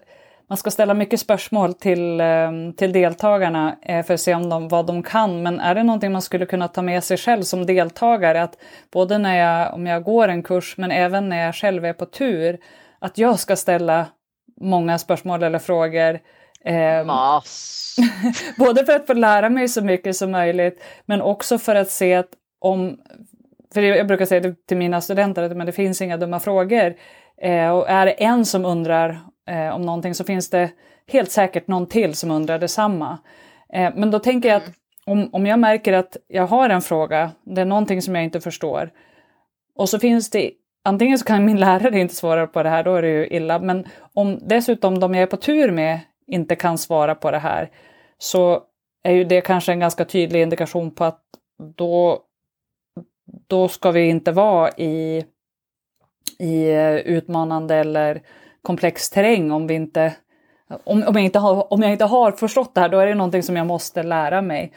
man 0.47 0.57
ska 0.57 0.71
ställa 0.71 0.93
mycket 0.93 1.19
spörsmål 1.19 1.73
till, 1.73 2.21
ehm, 2.21 2.73
till 2.73 2.93
deltagarna 2.93 3.75
eh, 3.81 4.05
för 4.05 4.13
att 4.13 4.21
se 4.21 4.35
om 4.35 4.49
de, 4.49 4.67
vad 4.67 4.85
de 4.85 5.03
kan. 5.03 5.43
Men 5.43 5.59
är 5.59 5.75
det 5.75 5.83
någonting 5.83 6.11
man 6.11 6.21
skulle 6.21 6.45
kunna 6.45 6.67
ta 6.67 6.81
med 6.81 7.03
sig 7.03 7.17
själv 7.17 7.43
som 7.43 7.65
deltagare? 7.65 8.43
Att 8.43 8.57
både 8.91 9.17
när 9.17 9.37
jag, 9.37 9.73
om 9.73 9.87
jag 9.87 10.03
går 10.03 10.27
en 10.27 10.43
kurs 10.43 10.77
men 10.77 10.91
även 10.91 11.29
när 11.29 11.45
jag 11.45 11.55
själv 11.55 11.85
är 11.85 11.93
på 11.93 12.05
tur, 12.05 12.59
att 12.99 13.17
jag 13.17 13.39
ska 13.39 13.55
ställa 13.55 14.05
många 14.61 14.97
spörsmål 14.97 15.43
eller 15.43 15.59
frågor. 15.59 16.19
Eh, 16.65 17.05
både 18.57 18.85
för 18.85 18.95
att 18.95 19.07
få 19.07 19.13
lära 19.13 19.49
mig 19.49 19.67
så 19.67 19.81
mycket 19.81 20.15
som 20.15 20.31
möjligt 20.31 20.83
men 21.05 21.21
också 21.21 21.57
för 21.57 21.75
att 21.75 21.89
se 21.89 22.13
att 22.13 22.29
om 22.59 22.97
för 23.73 23.81
jag 23.81 24.07
brukar 24.07 24.25
säga 24.25 24.55
till 24.67 24.77
mina 24.77 25.01
studenter 25.01 25.43
att 25.43 25.65
det 25.65 25.71
finns 25.71 26.01
inga 26.01 26.17
dumma 26.17 26.39
frågor. 26.39 26.95
Eh, 27.41 27.69
och 27.69 27.89
är 27.89 28.05
det 28.05 28.11
en 28.11 28.45
som 28.45 28.65
undrar 28.65 29.21
eh, 29.47 29.75
om 29.75 29.81
någonting 29.81 30.15
så 30.15 30.23
finns 30.23 30.49
det 30.49 30.71
helt 31.07 31.31
säkert 31.31 31.67
någon 31.67 31.87
till 31.87 32.15
som 32.15 32.31
undrar 32.31 32.59
detsamma. 32.59 33.17
Eh, 33.73 33.93
men 33.95 34.11
då 34.11 34.19
tänker 34.19 34.49
jag 34.49 34.57
att 34.57 34.71
om, 35.05 35.29
om 35.31 35.45
jag 35.45 35.59
märker 35.59 35.93
att 35.93 36.17
jag 36.27 36.47
har 36.47 36.69
en 36.69 36.81
fråga, 36.81 37.31
det 37.43 37.61
är 37.61 37.65
någonting 37.65 38.01
som 38.01 38.15
jag 38.15 38.23
inte 38.23 38.41
förstår, 38.41 38.91
och 39.75 39.89
så 39.89 39.99
finns 39.99 40.29
det 40.29 40.51
Antingen 40.87 41.19
så 41.19 41.25
kan 41.25 41.45
min 41.45 41.59
lärare 41.59 41.99
inte 41.99 42.15
svara 42.15 42.47
på 42.47 42.63
det 42.63 42.69
här, 42.69 42.83
då 42.83 42.95
är 42.95 43.01
det 43.01 43.07
ju 43.07 43.27
illa, 43.27 43.59
men 43.59 43.85
om 44.13 44.39
dessutom 44.41 44.99
de 44.99 45.13
jag 45.13 45.23
är 45.23 45.27
på 45.27 45.37
tur 45.37 45.71
med 45.71 45.99
inte 46.27 46.55
kan 46.55 46.77
svara 46.77 47.15
på 47.15 47.31
det 47.31 47.37
här, 47.37 47.71
så 48.17 48.61
är 49.03 49.11
ju 49.11 49.23
det 49.23 49.41
kanske 49.41 49.71
en 49.71 49.79
ganska 49.79 50.05
tydlig 50.05 50.41
indikation 50.41 50.95
på 50.95 51.03
att 51.03 51.21
då, 51.77 52.19
då 53.47 53.67
ska 53.67 53.91
vi 53.91 54.05
inte 54.05 54.31
vara 54.31 54.71
i, 54.71 55.25
i 56.39 56.69
eh, 56.69 56.95
utmanande 56.95 57.75
eller 57.75 58.21
komplex 58.66 59.09
terräng 59.09 59.51
om 59.51 59.68
vi 59.68 59.74
inte 59.74 60.13
om, 60.84 61.03
om, 61.03 61.16
jag 61.16 61.24
inte 61.24 61.39
har, 61.39 61.74
om 61.74 61.82
det 61.82 61.88
här, 61.88 62.89
då 62.89 62.99
är 62.99 63.05
det 63.05 63.16
någonting 63.16 63.43
som 63.43 63.55
jag 63.55 63.68
måste 63.68 64.03
lära 64.03 64.41
mig. 64.41 64.74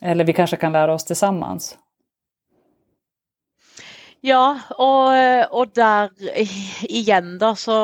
Eller 0.00 0.24
vi 0.24 0.32
kanske 0.32 0.56
kan 0.56 0.72
lära 0.72 0.94
oss 0.94 1.04
tillsammans. 1.04 1.78
Ja, 4.26 4.58
og, 4.80 5.12
og, 5.54 5.68
der 5.76 6.08
igjen 6.88 7.36
da, 7.38 7.52
så, 7.54 7.76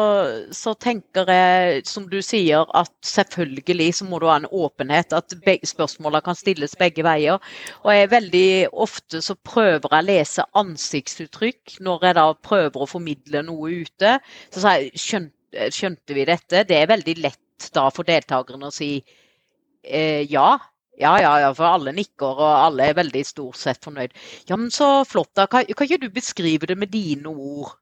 så, 0.51 0.73
tenker 0.75 1.29
jeg, 1.29 1.83
som 1.87 2.09
du 2.11 2.17
sier, 2.25 2.65
at 2.75 2.91
selvfølgelig 3.07 3.93
så 4.01 4.07
må 4.09 4.19
du 4.19 4.27
ha 4.27 4.41
en 4.41 4.49
åpenhet. 4.51 5.13
At 5.15 5.37
spørsmålene 5.69 6.25
kan 6.25 6.39
stilles 6.39 6.75
begge 6.81 7.05
veier. 7.07 7.39
Og 7.85 7.93
jeg 7.95 8.11
veldig 8.11 8.49
ofte 8.73 9.21
så 9.23 9.37
prøver 9.37 9.87
jeg 9.87 10.01
å 10.01 10.09
lese 10.09 10.49
ansiktsuttrykk 10.65 11.79
når 11.85 12.09
jeg 12.09 12.19
da 12.19 12.27
prøver 12.49 12.81
å 12.81 12.91
formidle 12.91 13.45
noe 13.47 13.85
ute. 13.85 14.17
Så 14.51 14.65
sier 14.65 14.89
jeg 14.89 15.05
skjønte 15.05 15.42
skjønte 15.53 16.17
vi 16.17 16.27
dette? 16.29 16.65
Det 16.69 16.79
er 16.79 16.91
veldig 16.91 17.17
lett 17.23 17.71
da 17.75 17.89
for 17.95 18.09
deltakerne 18.09 18.71
å 18.71 18.75
si 18.75 18.97
eh, 18.99 20.23
ja. 20.31 20.59
Ja, 21.01 21.17
ja, 21.23 21.33
ja, 21.41 21.53
for 21.57 21.67
alle 21.73 21.95
nikker, 21.97 22.37
og 22.37 22.49
alle 22.53 22.91
er 22.91 22.99
veldig 22.99 23.23
stort 23.25 23.57
sett 23.57 23.81
fornøyd. 23.83 24.13
Ja, 24.51 24.59
men 24.61 24.69
så 24.71 25.03
flott, 25.09 25.33
da. 25.39 25.47
Kan, 25.51 25.65
kan 25.65 25.89
ikke 25.89 26.03
du 26.05 26.13
beskrive 26.13 26.69
det 26.69 26.77
med 26.79 26.93
dine 26.93 27.33
ord? 27.33 27.73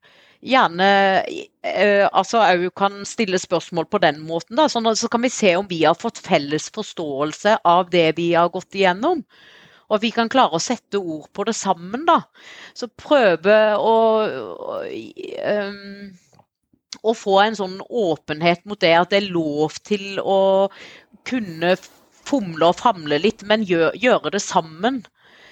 Gjerne 0.41 0.87
eh, 1.27 2.07
altså 2.07 2.41
òg 2.41 2.71
kan 2.79 3.03
stille 3.05 3.41
spørsmål 3.43 3.91
på 3.91 4.01
den 4.07 4.23
måten, 4.25 4.57
da. 4.57 4.69
Sånn, 4.71 4.89
så 4.97 5.11
kan 5.13 5.27
vi 5.27 5.33
se 5.35 5.57
om 5.59 5.69
vi 5.69 5.83
har 5.83 5.99
fått 5.99 6.23
felles 6.23 6.71
forståelse 6.73 7.59
av 7.69 7.91
det 7.93 8.07
vi 8.17 8.31
har 8.39 8.49
gått 8.55 8.79
igjennom. 8.79 9.25
Og 9.91 10.01
vi 10.07 10.13
kan 10.15 10.31
klare 10.31 10.55
å 10.55 10.63
sette 10.63 11.03
ord 11.03 11.27
på 11.35 11.45
det 11.49 11.57
sammen, 11.59 12.07
da. 12.09 12.23
Så 12.79 12.89
prøve 12.95 13.59
å, 13.75 13.95
å 14.71 14.81
um, 14.87 16.13
å 17.03 17.15
få 17.17 17.39
en 17.45 17.57
sånn 17.59 17.79
åpenhet 17.89 18.65
mot 18.69 18.81
det 18.81 18.93
at 18.99 19.13
det 19.13 19.23
er 19.23 19.33
lov 19.33 19.79
til 19.87 20.21
å 20.21 20.69
kunne 21.29 21.75
fomle 22.31 22.71
og 22.71 22.79
famle 22.81 23.19
litt, 23.21 23.45
men 23.49 23.65
gjøre, 23.67 23.95
gjør 23.99 24.31
det 24.35 24.43
sammen. 24.45 25.03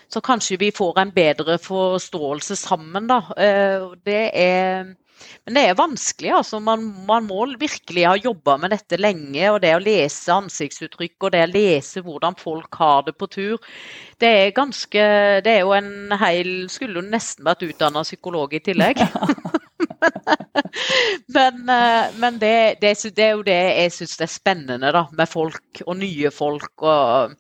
Så 0.09 0.23
kanskje 0.25 0.61
vi 0.61 0.71
får 0.73 1.03
en 1.03 1.13
bedre 1.13 1.59
forståelse 1.61 2.57
sammen, 2.57 3.11
da. 3.11 3.21
Eh, 3.37 3.91
det 4.09 4.23
er, 4.33 4.95
men 5.45 5.59
det 5.59 5.65
er 5.69 5.77
vanskelig, 5.77 6.31
altså. 6.39 6.61
Man, 6.65 6.87
man 7.09 7.27
må 7.29 7.45
virkelig 7.61 8.07
ha 8.09 8.15
jobba 8.17 8.57
med 8.63 8.73
dette 8.73 8.97
lenge. 9.01 9.43
Og 9.53 9.61
det 9.65 9.75
å 9.77 9.83
lese 9.85 10.33
ansiktsuttrykk 10.33 11.29
og 11.29 11.35
det 11.35 11.45
å 11.45 11.51
lese 11.53 12.05
hvordan 12.07 12.39
folk 12.41 12.81
har 12.81 13.05
det 13.09 13.19
på 13.21 13.29
tur, 13.29 13.59
det 14.19 14.33
er 14.47 14.57
ganske 14.57 15.05
Det 15.45 15.53
er 15.53 15.61
jo 15.61 15.77
en 15.77 16.17
heil 16.19 16.51
Skulle 16.73 16.99
jo 16.99 17.05
nesten 17.07 17.45
vært 17.47 17.69
utdanna 17.69 18.07
psykolog 18.07 18.57
i 18.57 18.65
tillegg. 18.65 19.05
men, 21.37 21.61
men 22.21 22.39
det, 22.41 22.55
det, 22.83 22.95
det, 23.17 23.25
er 23.25 23.35
jo 23.37 23.45
det 23.47 23.59
jeg 23.59 23.95
syns 23.97 24.17
er 24.25 24.31
spennende 24.33 24.93
da, 24.95 25.05
med 25.13 25.31
folk 25.31 25.83
og 25.87 25.99
nye 26.01 26.33
folk. 26.35 26.73
Og, 26.83 27.35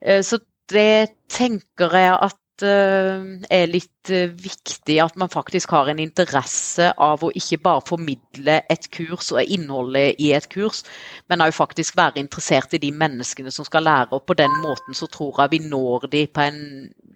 så 0.00 0.40
det 0.72 1.14
tenker 1.32 1.98
jeg 1.98 2.16
at 2.28 2.64
er 2.64 3.70
litt 3.70 3.93
viktig 4.10 4.98
at 5.02 5.16
man 5.16 5.28
faktisk 5.32 5.70
har 5.70 5.88
en 5.90 6.00
interesse 6.02 6.90
av 7.00 7.24
å 7.24 7.32
ikke 7.34 7.60
bare 7.64 7.84
formidle 7.88 8.60
et 8.70 8.88
kurs 8.94 9.30
og 9.32 9.42
innholdet 9.42 10.20
i 10.20 10.32
et 10.36 10.48
kurs, 10.52 10.82
men 11.28 11.44
òg 11.44 11.54
faktisk 11.56 11.96
være 11.96 12.22
interessert 12.22 12.74
i 12.74 12.82
de 12.82 12.92
menneskene 12.92 13.52
som 13.54 13.66
skal 13.66 13.86
lære. 13.86 14.12
Og 14.12 14.26
på 14.26 14.36
den 14.38 14.52
måten 14.62 14.96
så 14.96 15.08
tror 15.10 15.42
jeg 15.42 15.54
vi 15.54 15.62
når 15.68 16.08
de 16.12 16.26
på 16.26 16.44
en 16.44 16.62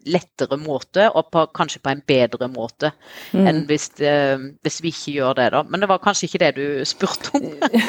lettere 0.08 0.56
måte, 0.60 1.08
og 1.10 1.30
på, 1.32 1.44
kanskje 1.56 1.80
på 1.84 1.92
en 1.92 2.02
bedre 2.06 2.48
måte 2.48 2.92
mm. 3.32 3.46
enn 3.48 3.62
hvis, 3.68 3.88
uh, 4.00 4.40
hvis, 4.64 4.80
vi 4.84 4.92
ikke 4.92 5.14
gjør 5.18 5.38
det. 5.40 5.48
da. 5.54 5.62
Men 5.68 5.82
det 5.82 5.90
var 5.90 6.02
kanskje 6.02 6.28
ikke 6.28 6.42
det 6.44 6.52
du 6.56 6.84
spurte 6.88 7.34
om? 7.36 7.48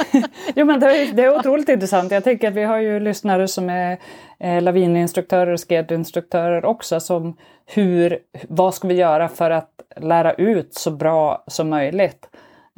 jo, 0.58 0.66
men 0.66 0.82
det, 0.82 0.92
det 1.18 1.26
er 1.26 1.38
utrolig 1.38 1.68
interessant. 1.70 2.12
Jeg 2.12 2.26
tenker 2.26 2.52
at 2.52 2.58
Vi 2.58 2.68
har 2.68 2.82
jo 2.84 2.98
lyttere 3.04 3.48
som 3.48 3.70
er 3.72 4.00
eh, 4.40 4.60
lavininstruktører 4.64 5.54
og 5.56 5.62
skredinstruktører 5.62 6.68
også, 6.68 7.00
som 7.04 7.34
hur, 7.76 8.18
hva 8.50 8.72
skal 8.72 8.90
vi 8.90 9.00
gjøre 9.02 9.28
for 9.34 9.54
å 9.54 9.62
lære 10.02 10.36
ut 10.38 10.74
så 10.74 10.92
bra 10.92 11.44
som 11.48 11.70
mulig? 11.70 12.14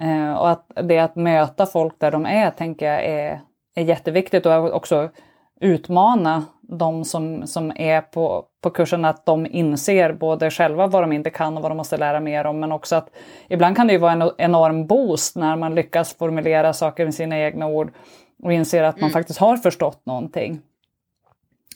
Eh, 0.02 0.34
og 0.34 0.50
att 0.50 0.88
det 0.88 1.00
å 1.04 1.10
møte 1.16 1.68
folk 1.70 2.00
der 2.02 2.16
de 2.16 2.26
er, 2.26 2.52
tenker 2.58 2.86
jeg 2.86 3.16
er, 3.16 3.39
är 3.76 3.84
jätteviktigt 3.84 4.46
og 4.46 4.72
også 4.72 5.10
utmane 5.62 6.44
de 6.62 7.06
som, 7.06 7.48
som 7.48 7.72
är 7.76 8.02
på, 8.02 8.46
på 8.62 8.70
kursen 8.70 9.06
att 9.06 9.26
de 9.26 9.46
inser 9.46 10.14
både 10.14 10.52
själva 10.52 10.88
vad 10.88 11.04
de 11.04 11.12
inte 11.12 11.30
kan 11.30 11.58
och 11.58 11.64
vad 11.64 11.72
de 11.72 11.78
måste 11.78 11.98
lära 11.98 12.20
mer 12.20 12.46
om 12.46 12.60
men 12.60 12.72
också 12.72 12.96
att 12.96 13.10
ibland 13.50 13.76
kan 13.76 13.88
det 13.88 13.94
ju 13.94 14.00
vara 14.00 14.12
en 14.12 14.32
enorm 14.38 14.88
boost 14.88 15.36
när 15.36 15.56
man 15.56 15.76
lyckas 15.76 16.14
formulera 16.14 16.74
saker 16.74 17.06
med 17.06 17.14
sina 17.14 17.39
egna 17.39 17.68
ord 17.68 17.92
och 18.44 18.54
inser 18.54 18.84
att 18.84 18.96
man 18.96 19.10
mm. 19.10 19.14
faktiskt 19.14 19.39
har 19.39 19.58
förstått 19.58 20.06
någonting. 20.06 20.62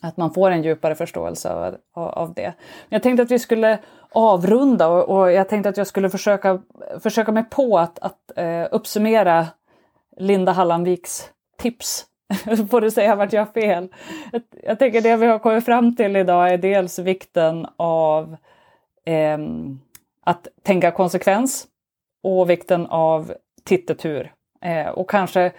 Att 0.06 0.18
man 0.18 0.34
får 0.34 0.52
en 0.52 0.64
djupare 0.64 0.96
förståelse 0.96 1.54
av, 1.54 1.78
av 1.94 2.34
det. 2.34 2.54
Jag 2.90 3.04
tänkte 3.04 3.24
att 3.24 3.32
vi 3.32 3.40
skulle 3.40 3.80
avrunda 4.12 4.88
och, 4.88 5.18
och, 5.18 5.32
jag 5.32 5.50
tänkte 5.50 5.70
att 5.70 5.78
jag 5.78 5.88
skulle 5.88 6.10
försöka, 6.10 6.62
försöka 7.00 7.32
mig 7.32 7.44
på 7.50 7.80
att, 7.80 8.00
att 8.00 8.32
eh, 8.36 8.68
uppsummera 8.72 9.48
Linda 10.18 10.52
Hallandviks 10.52 11.30
tips 11.58 12.06
får 12.70 12.82
du 12.82 12.92
säga 12.92 13.16
vart 13.16 13.34
jag 13.34 13.42
har 13.42 13.52
fel. 13.52 13.88
Jag 14.64 14.80
tänker 14.80 15.02
det 15.02 15.16
vi 15.16 15.26
har 15.26 15.40
kommit 15.40 15.66
fram 15.66 15.96
till 15.96 16.16
idag 16.16 16.54
är 16.54 16.58
dels 16.58 17.00
vikten 17.00 17.68
av 17.78 18.36
eh, 19.06 19.38
att 20.26 20.48
tänka 20.64 20.92
konsekvens 20.92 21.68
och 22.24 22.50
vikten 22.50 22.86
av 22.86 23.34
tittetur. 23.64 24.34
Eh, 24.62 24.88
och 24.88 25.10
kanske 25.10 25.52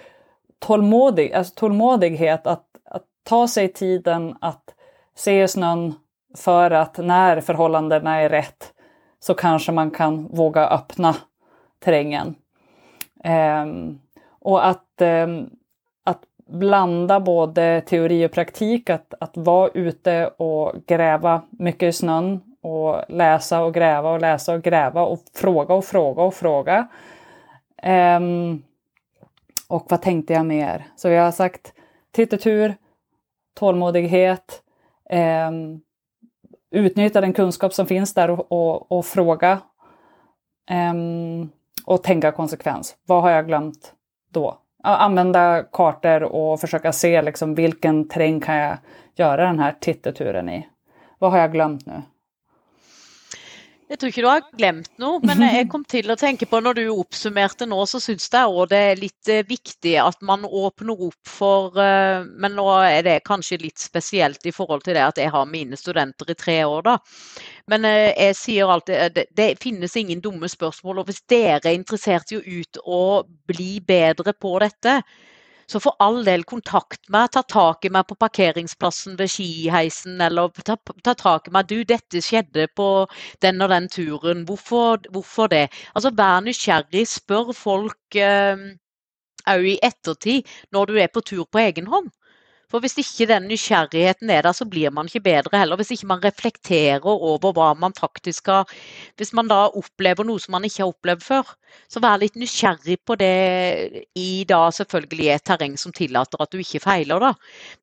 tålmodig, 0.59 1.33
alltså 1.33 1.55
tålmodighet 1.55 2.47
att 2.47 2.66
ta 3.27 3.49
sig 3.49 3.68
tiden 3.68 4.37
att 4.41 4.74
se 5.14 5.49
snön 5.49 5.95
för 6.35 6.70
att 6.70 6.99
när 6.99 7.41
förhållandena 7.41 8.16
är 8.20 8.29
rätt 8.29 8.72
så 9.20 9.35
kanske 9.35 9.72
man 9.72 9.91
kan 9.91 10.29
våga 10.29 10.68
öppna 10.68 11.16
terrängen. 11.79 12.35
Eh, 13.24 13.66
och 14.41 14.66
att 14.66 15.01
eh, 15.01 15.27
blanda 16.47 17.20
både 17.20 17.81
teori 17.81 18.27
och 18.27 18.33
praktik, 18.33 18.91
att, 18.91 19.14
att 19.20 19.37
vara 19.37 19.70
ute 19.74 20.27
och 20.27 20.72
gräva 20.87 21.43
mycket 21.51 21.83
i 21.83 21.93
snön 21.93 22.41
och 22.61 23.03
läsa 23.09 23.62
och 23.64 23.74
gräva 23.74 24.11
och 24.11 24.20
läsa 24.20 24.55
och 24.55 24.62
gräva 24.62 25.03
och 25.03 25.20
fråga 25.35 25.74
och 25.74 25.85
fråga 25.85 26.22
och 26.22 26.35
fråga. 26.35 26.89
Eh, 27.83 28.20
och 29.68 29.87
vad 29.89 30.03
tänkte 30.03 30.33
jag 30.33 30.47
mer? 30.47 30.87
Så 30.97 31.09
vi 31.09 31.16
har 31.16 31.33
sagt 31.33 31.72
tittetur, 32.12 32.74
tålmodighet, 33.59 34.63
eh, 35.11 35.51
utnyttja 36.71 37.21
den 37.21 37.33
kunskap 37.33 37.75
som 37.75 37.87
finns 37.87 38.15
där 38.15 38.31
och, 38.53 38.93
och, 38.93 39.07
fråga. 39.07 39.61
Um, 40.71 41.51
och 41.85 42.03
tänka 42.03 42.33
konsekvens. 42.33 42.97
Vad 43.07 43.23
har 43.23 43.31
jag 43.31 43.47
glömt 43.47 43.93
då? 44.31 44.59
använda 44.87 45.63
kartor 45.73 46.29
og 46.29 46.61
forsøke 46.61 46.91
å 46.91 46.95
se 46.95 47.23
liksom, 47.23 47.55
hvilken 47.59 48.05
terreng 48.09 48.41
kan 48.41 48.61
jeg 48.61 48.77
gjøre 49.19 49.49
denne 49.49 49.73
titteturen 49.83 50.51
i. 50.53 50.61
Hva 51.19 51.33
har 51.33 51.47
jeg 51.47 51.55
glemt 51.57 51.87
nå? 51.89 52.03
Jeg 53.87 54.01
tror 54.01 54.11
ikke 54.11 54.22
du 54.24 54.26
har 54.26 54.47
glemt 54.59 54.89
noe, 54.99 55.20
men 55.22 55.45
jeg 55.47 55.68
kom 55.70 55.84
til 55.87 56.11
å 56.11 56.16
tenke 56.18 56.49
på 56.51 56.59
når 56.59 56.78
du 56.80 56.82
oppsummerte 56.91 57.68
nå, 57.70 57.78
så 57.87 58.01
syns 58.03 58.26
jeg 58.32 58.51
òg 58.51 58.72
det 58.72 58.80
er 58.82 58.99
litt 58.99 59.30
eh, 59.30 59.45
viktig 59.47 59.93
at 60.03 60.18
man 60.26 60.43
åpner 60.43 61.05
opp 61.07 61.30
for 61.30 61.78
eh, 61.78 62.26
Men 62.26 62.57
nå 62.59 62.64
er 62.82 63.05
det 63.07 63.20
kanskje 63.28 63.61
litt 63.62 63.78
spesielt 63.78 64.43
i 64.43 64.55
forhold 64.55 64.82
til 64.89 64.99
det 64.99 65.05
at 65.05 65.20
jeg 65.22 65.30
har 65.30 65.47
mine 65.47 65.78
studenter 65.78 66.34
i 66.34 66.39
tre 66.39 66.59
år, 66.66 66.82
da. 66.89 66.97
Men 67.70 67.87
eh, 67.87 68.11
jeg 68.26 68.41
sier 68.41 68.74
alltid 68.74 69.14
det, 69.20 69.28
det 69.39 69.49
finnes 69.62 69.95
ingen 70.03 70.24
dumme 70.24 70.51
spørsmål. 70.51 71.05
Og 71.05 71.12
hvis 71.12 71.22
dere 71.30 71.62
er 71.62 71.78
interessert 71.78 72.34
i 72.34 72.41
å 72.41 72.43
ut 72.43 72.82
og 72.82 73.30
bli 73.47 73.78
bedre 73.87 74.34
på 74.34 74.57
dette, 74.66 74.99
så 75.71 75.81
for 75.83 75.97
all 76.03 76.21
del 76.27 76.45
kontakt 76.47 77.09
meg, 77.11 77.31
ta 77.35 77.43
tak 77.43 77.87
i 77.87 77.91
meg 77.95 78.07
på 78.09 78.17
parkeringsplassen 78.23 79.17
ved 79.19 79.31
skiheisen, 79.33 80.21
eller 80.23 80.53
ta, 80.69 80.77
ta 81.03 81.14
tak 81.19 81.49
i 81.49 81.55
meg. 81.57 81.67
Du, 81.73 81.81
dette 81.85 82.23
skjedde 82.23 82.69
på 82.79 82.89
den 83.43 83.62
og 83.64 83.73
den 83.75 83.89
turen. 83.91 84.45
Hvorfor, 84.47 85.03
hvorfor 85.11 85.51
det? 85.51 85.67
Altså, 85.95 86.14
Vær 86.17 86.45
nysgjerrig, 86.47 87.07
spør 87.11 87.51
folk 87.57 88.21
òg 88.21 88.23
eh, 89.51 89.67
i 89.73 89.79
ettertid, 89.91 90.47
når 90.73 90.93
du 90.93 91.01
er 91.03 91.11
på 91.12 91.25
tur 91.27 91.45
på 91.51 91.62
egen 91.67 91.91
hånd. 91.91 92.11
For 92.67 92.83
hvis 92.83 92.97
ikke 92.99 93.29
den 93.31 93.45
nysgjerrigheten 93.47 94.31
er 94.35 94.43
der, 94.43 94.55
så 94.57 94.64
blir 94.67 94.91
man 94.91 95.07
ikke 95.07 95.23
bedre 95.23 95.61
heller. 95.61 95.79
Hvis 95.79 95.93
ikke 95.95 96.09
man 96.11 96.23
reflekterer 96.25 97.05
over 97.07 97.53
hva 97.55 97.69
man 97.79 97.95
faktisk 97.95 98.49
har 98.51 98.73
Hvis 99.17 99.33
man 99.39 99.47
da 99.47 99.69
opplever 99.69 100.27
noe 100.27 100.43
som 100.43 100.57
man 100.57 100.67
ikke 100.67 100.83
har 100.83 100.91
opplevd 100.91 101.23
før, 101.23 101.53
så 101.89 102.01
vær 102.03 102.19
litt 102.19 102.35
nysgjerrig 102.41 102.97
på 103.07 103.14
det 103.21 104.07
i 104.19 104.45
da 104.49 104.64
selvfølgelig 104.75 105.29
et 105.35 105.45
terreng 105.47 105.77
som 105.79 105.95
tillater 105.95 106.43
at 106.43 106.51
du 106.51 106.59
ikke 106.59 106.83
feiler, 106.83 107.23
da. 107.23 107.33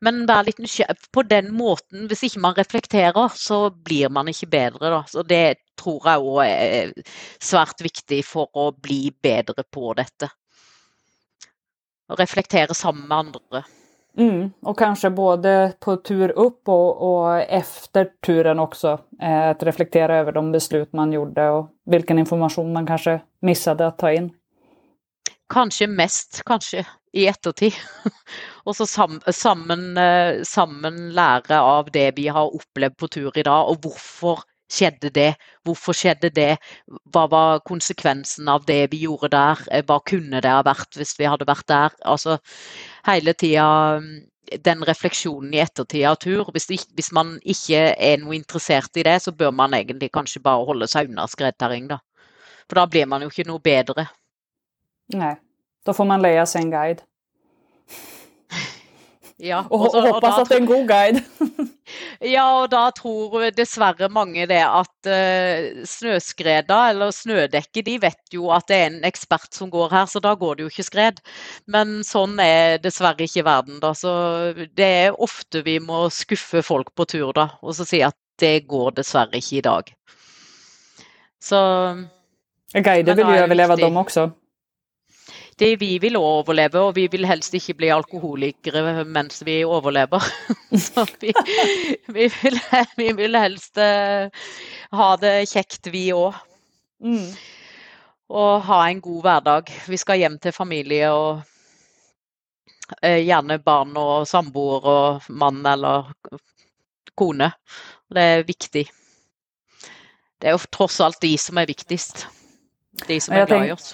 Men 0.03 0.25
vær 0.27 0.43
litt 0.47 0.59
nysgjerrig 0.59 1.07
på 1.15 1.23
den 1.31 1.53
måten. 1.55 2.07
Hvis 2.11 2.25
ikke 2.27 2.43
man 2.43 2.57
reflekterer, 2.57 3.31
så 3.39 3.69
blir 3.71 4.11
man 4.11 4.27
ikke 4.31 4.51
bedre, 4.51 4.91
da. 4.97 5.01
Så 5.07 5.23
det 5.23 5.45
tror 5.79 6.09
jeg 6.11 6.27
òg 6.27 6.41
er 6.43 6.91
svært 7.39 7.79
viktig 7.83 8.19
for 8.27 8.51
å 8.51 8.71
bli 8.75 9.13
bedre 9.23 9.63
på 9.63 9.95
dette. 9.95 10.27
Å 12.11 12.19
reflektere 12.19 12.75
sammen 12.75 13.07
med 13.07 13.17
andre. 13.23 13.63
Mm, 14.17 14.51
och 14.61 14.79
kanske 14.79 15.09
både 15.09 15.73
på 15.79 15.97
tur 15.97 16.29
upp 16.29 16.67
och, 16.67 17.01
och 17.01 17.41
efter 17.41 18.09
turen 18.25 18.59
också. 18.59 18.99
Eh, 19.21 19.49
att 19.49 19.63
reflektera 19.63 20.17
över 20.17 20.31
de 20.31 20.51
beslut 20.51 20.93
man 20.93 21.13
gjorde 21.13 21.49
og 21.49 21.69
hvilken 21.89 22.19
informasjon 22.19 22.73
man 22.73 22.87
kanskje 22.87 23.21
missade 23.41 23.87
att 23.87 23.97
ta 23.97 24.11
in. 24.11 24.29
Kanskje 25.53 25.87
mest, 25.87 26.41
kanskje, 26.45 26.85
i 27.13 27.27
ettertid. 27.27 27.73
og 28.65 28.75
så 28.75 28.85
sam, 28.85 29.19
sammen, 29.31 29.97
eh, 29.97 30.41
sammen, 30.43 31.09
lære 31.13 31.59
av 31.59 31.91
det 31.91 32.11
vi 32.15 32.27
har 32.27 32.55
opplevd 32.55 32.97
på 32.97 33.07
tur 33.07 33.37
i 33.37 33.43
dag, 33.43 33.69
og 33.69 33.81
hvorfor 33.81 34.45
skjedde 34.73 35.11
det? 35.13 35.29
Hvorfor 35.65 35.95
skjedde 35.97 36.31
det? 36.33 36.57
Hva 37.13 37.27
var 37.31 37.63
konsekvensen 37.67 38.49
av 38.51 38.65
det 38.67 38.87
vi 38.91 39.03
gjorde 39.05 39.31
der? 39.35 39.63
Eh, 39.71 39.85
hva 39.85 39.99
kunne 40.05 40.41
det 40.43 40.51
ha 40.51 40.63
vært 40.65 40.97
hvis 40.99 41.15
vi 41.19 41.29
hadde 41.29 41.47
vært 41.49 41.67
der? 41.69 41.97
Altså 42.01 42.39
hele 43.07 43.35
tida 43.37 43.67
mm, 44.01 44.09
den 44.65 44.83
refleksjonen 44.87 45.53
i 45.53 45.61
ettertid 45.63 46.07
av 46.09 46.17
tur. 46.21 46.49
Hvis, 46.55 46.67
hvis, 46.95 47.11
man 47.15 47.37
ikke 47.43 47.85
er 47.93 48.19
noe 48.21 48.35
interessert 48.37 48.97
i 48.99 49.05
det, 49.05 49.19
så 49.23 49.35
bør 49.35 49.53
man 49.55 49.77
egentlig 49.77 50.11
kanskje 50.13 50.43
bare 50.43 50.65
holde 50.67 50.89
seg 50.91 51.11
unna 51.11 51.27
skredterreng, 51.29 51.87
da. 51.93 52.01
For 52.67 52.79
da 52.79 52.87
blir 52.89 53.07
man 53.09 53.23
jo 53.23 53.31
ikke 53.31 53.47
noe 53.47 53.63
bedre. 53.63 54.07
Nei. 55.13 55.35
Da 55.83 55.91
får 55.91 56.07
man 56.07 56.21
leie 56.23 56.43
seg 56.47 56.63
en 56.63 56.71
guide. 56.71 57.03
Ja, 59.43 59.59
og, 59.67 59.89
og, 59.89 59.95
og 59.97 60.05
håper 60.07 60.37
at 60.39 60.49
det 60.49 60.55
er 60.55 60.61
en 60.61 60.67
god 60.69 60.85
guide. 60.87 61.21
ja, 62.35 62.43
og 62.61 62.69
da 62.71 62.83
tror 62.95 63.49
dessverre 63.55 64.07
mange 64.13 64.45
det 64.47 64.61
at 64.63 65.09
uh, 65.09 65.81
snøskreda 65.89 66.77
eller 66.93 67.11
snødekket, 67.11 67.83
de 67.89 67.97
vet 68.05 68.35
jo 68.35 68.47
at 68.55 68.69
det 68.71 68.77
er 68.77 68.85
en 68.91 69.07
ekspert 69.07 69.51
som 69.55 69.71
går 69.73 69.91
her, 69.91 70.07
så 70.07 70.21
da 70.23 70.31
går 70.39 70.55
det 70.55 70.65
jo 70.65 70.71
ikke 70.71 70.87
skred. 70.87 71.19
Men 71.67 71.99
sånn 72.07 72.39
er 72.39 72.79
dessverre 72.83 73.27
ikke 73.27 73.43
verden, 73.47 73.81
da. 73.83 73.91
Så 73.97 74.13
det 74.71 74.91
er 75.07 75.19
ofte 75.19 75.63
vi 75.67 75.75
må 75.83 76.05
skuffe 76.13 76.63
folk 76.63 76.93
på 76.95 77.07
tur, 77.11 77.33
da. 77.35 77.49
Og 77.65 77.75
så 77.75 77.87
si 77.89 77.99
at 78.05 78.15
det 78.39 78.61
går 78.71 78.95
dessverre 79.01 79.41
ikke 79.41 79.59
i 79.59 79.65
dag. 79.65 79.91
Så 81.43 81.59
Guider 82.73 83.19
vil 83.19 83.27
jo 83.27 83.43
overleve 83.43 83.75
dem 83.83 83.99
også 83.99 84.29
det 85.59 85.75
vi 85.81 85.97
vil 86.01 86.17
overleve, 86.19 86.81
og 86.81 86.95
vi 86.97 87.07
vil 87.11 87.25
helst 87.27 87.53
ikke 87.57 87.75
bli 87.81 87.89
alkoholikere 87.93 89.03
mens 89.05 89.43
vi 89.45 89.61
overlever. 89.65 90.23
Så 90.85 91.05
vi, 91.21 91.33
vi, 92.07 92.29
vil, 92.41 92.59
vi 92.97 93.09
vil, 93.17 93.37
helst 93.37 93.77
uh, 93.77 94.29
ha 94.97 95.09
det 95.21 95.35
kjekt, 95.51 95.91
vi 95.93 96.09
òg. 96.15 96.39
Mm. 97.03 97.33
og 98.31 98.61
ha 98.63 98.77
en 98.87 99.01
god 99.03 99.21
hverdag. 99.25 99.71
Vi 99.91 99.97
skal 99.99 100.21
hjem 100.21 100.37
til 100.39 100.55
familie 100.55 101.09
og 101.11 101.41
eh, 103.01 103.19
gjerne 103.25 103.59
barn 103.59 103.91
og 103.99 104.27
samboer 104.29 104.87
og 104.87 105.27
mann 105.29 105.59
eller 105.67 106.13
kone. 107.19 107.51
Det 108.13 108.23
er 108.37 108.47
viktig. 108.47 108.85
Det 110.39 110.49
er 110.49 110.55
jo 110.55 110.71
tross 110.71 111.01
alt 111.03 111.21
de 111.21 111.35
som 111.39 111.59
er 111.59 111.69
viktigst. 111.69 112.25
De 113.07 113.19
som 113.21 113.35
er 113.35 113.45
glad 113.49 113.67
i 113.67 113.75
oss. 113.75 113.93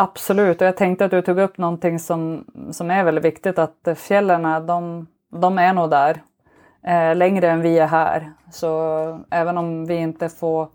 Absolut, 0.00 0.60
och 0.60 0.66
jag 0.66 0.76
tänkte 0.76 1.04
att 1.04 1.10
du 1.10 1.22
tog 1.22 1.38
upp 1.38 1.58
någonting 1.58 1.98
som, 1.98 2.44
som 2.72 2.90
är 2.90 3.04
väldigt 3.04 3.24
viktigt, 3.24 3.58
att 3.58 3.88
fjällen 3.96 4.66
de, 4.66 5.06
de 5.30 5.58
är 5.58 5.72
nog 5.72 5.90
där 5.90 6.22
eh, 6.86 7.16
längre 7.16 7.50
än 7.50 7.60
vi 7.60 7.78
är 7.78 7.86
här. 7.86 8.32
Så 8.52 9.20
även 9.30 9.58
om 9.58 9.86
vi 9.86 9.94
inte 9.94 10.28
får 10.28 10.68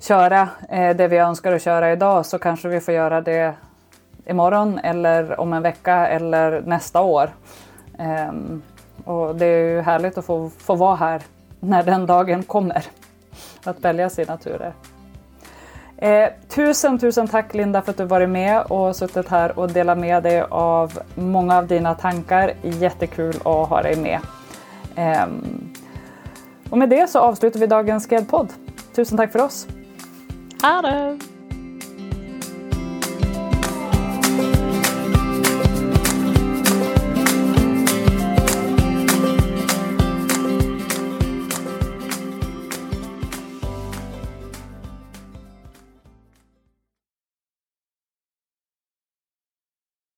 köra 0.00 0.48
eh, 0.68 0.96
det 0.96 1.08
vi 1.08 1.16
önskar 1.16 1.52
att 1.52 1.62
köra 1.62 1.92
idag 1.92 2.26
så 2.26 2.38
kanske 2.38 2.68
vi 2.68 2.80
får 2.80 2.94
göra 2.94 3.20
det 3.20 3.54
imorgon 4.26 4.78
eller 4.78 5.40
om 5.40 5.52
en 5.52 5.62
vecka 5.62 6.06
eller 6.06 6.60
nästa 6.60 7.00
år. 7.00 7.30
Eh, 7.98 8.32
och 9.04 9.36
det 9.36 9.46
är 9.46 9.68
ju 9.68 9.80
härligt 9.80 10.18
att 10.18 10.24
få, 10.24 10.50
få 10.58 10.74
vara 10.74 10.96
här 10.96 11.22
när 11.60 11.82
den 11.82 12.06
dagen 12.06 12.42
kommer. 12.42 12.84
Att 13.64 13.80
välja 13.80 14.10
sina 14.10 14.36
turer. 14.36 14.72
Eh, 15.98 16.28
tusen, 16.48 16.98
tusen 16.98 17.26
takk, 17.26 17.54
Linda 17.58 17.80
for 17.82 17.90
at 17.90 17.98
du 17.98 18.04
har 18.04 18.12
vært 18.12 18.30
med 18.30 18.70
og 18.74 18.92
sittet 18.94 19.30
her 19.34 19.56
og 19.58 19.72
delt 19.74 19.98
med 19.98 20.22
deg 20.28 20.44
av 20.54 20.94
mange 21.18 21.56
av 21.56 21.66
dina 21.70 21.96
tanker. 21.98 22.54
Kjempekult 22.62 23.42
å 23.48 23.64
ha 23.72 23.82
deg 23.86 23.98
med. 24.02 24.28
Eh, 24.94 25.26
og 26.70 26.78
med 26.78 26.92
det 26.92 27.08
så 27.10 27.24
avslutter 27.26 27.58
vi 27.58 27.70
dagens 27.70 28.06
Sked-podd. 28.06 28.54
Tusen 28.94 29.18
takk 29.18 29.34
for 29.34 29.48
oss. 29.48 29.64
Ha 30.62 30.78
det! 30.86 31.37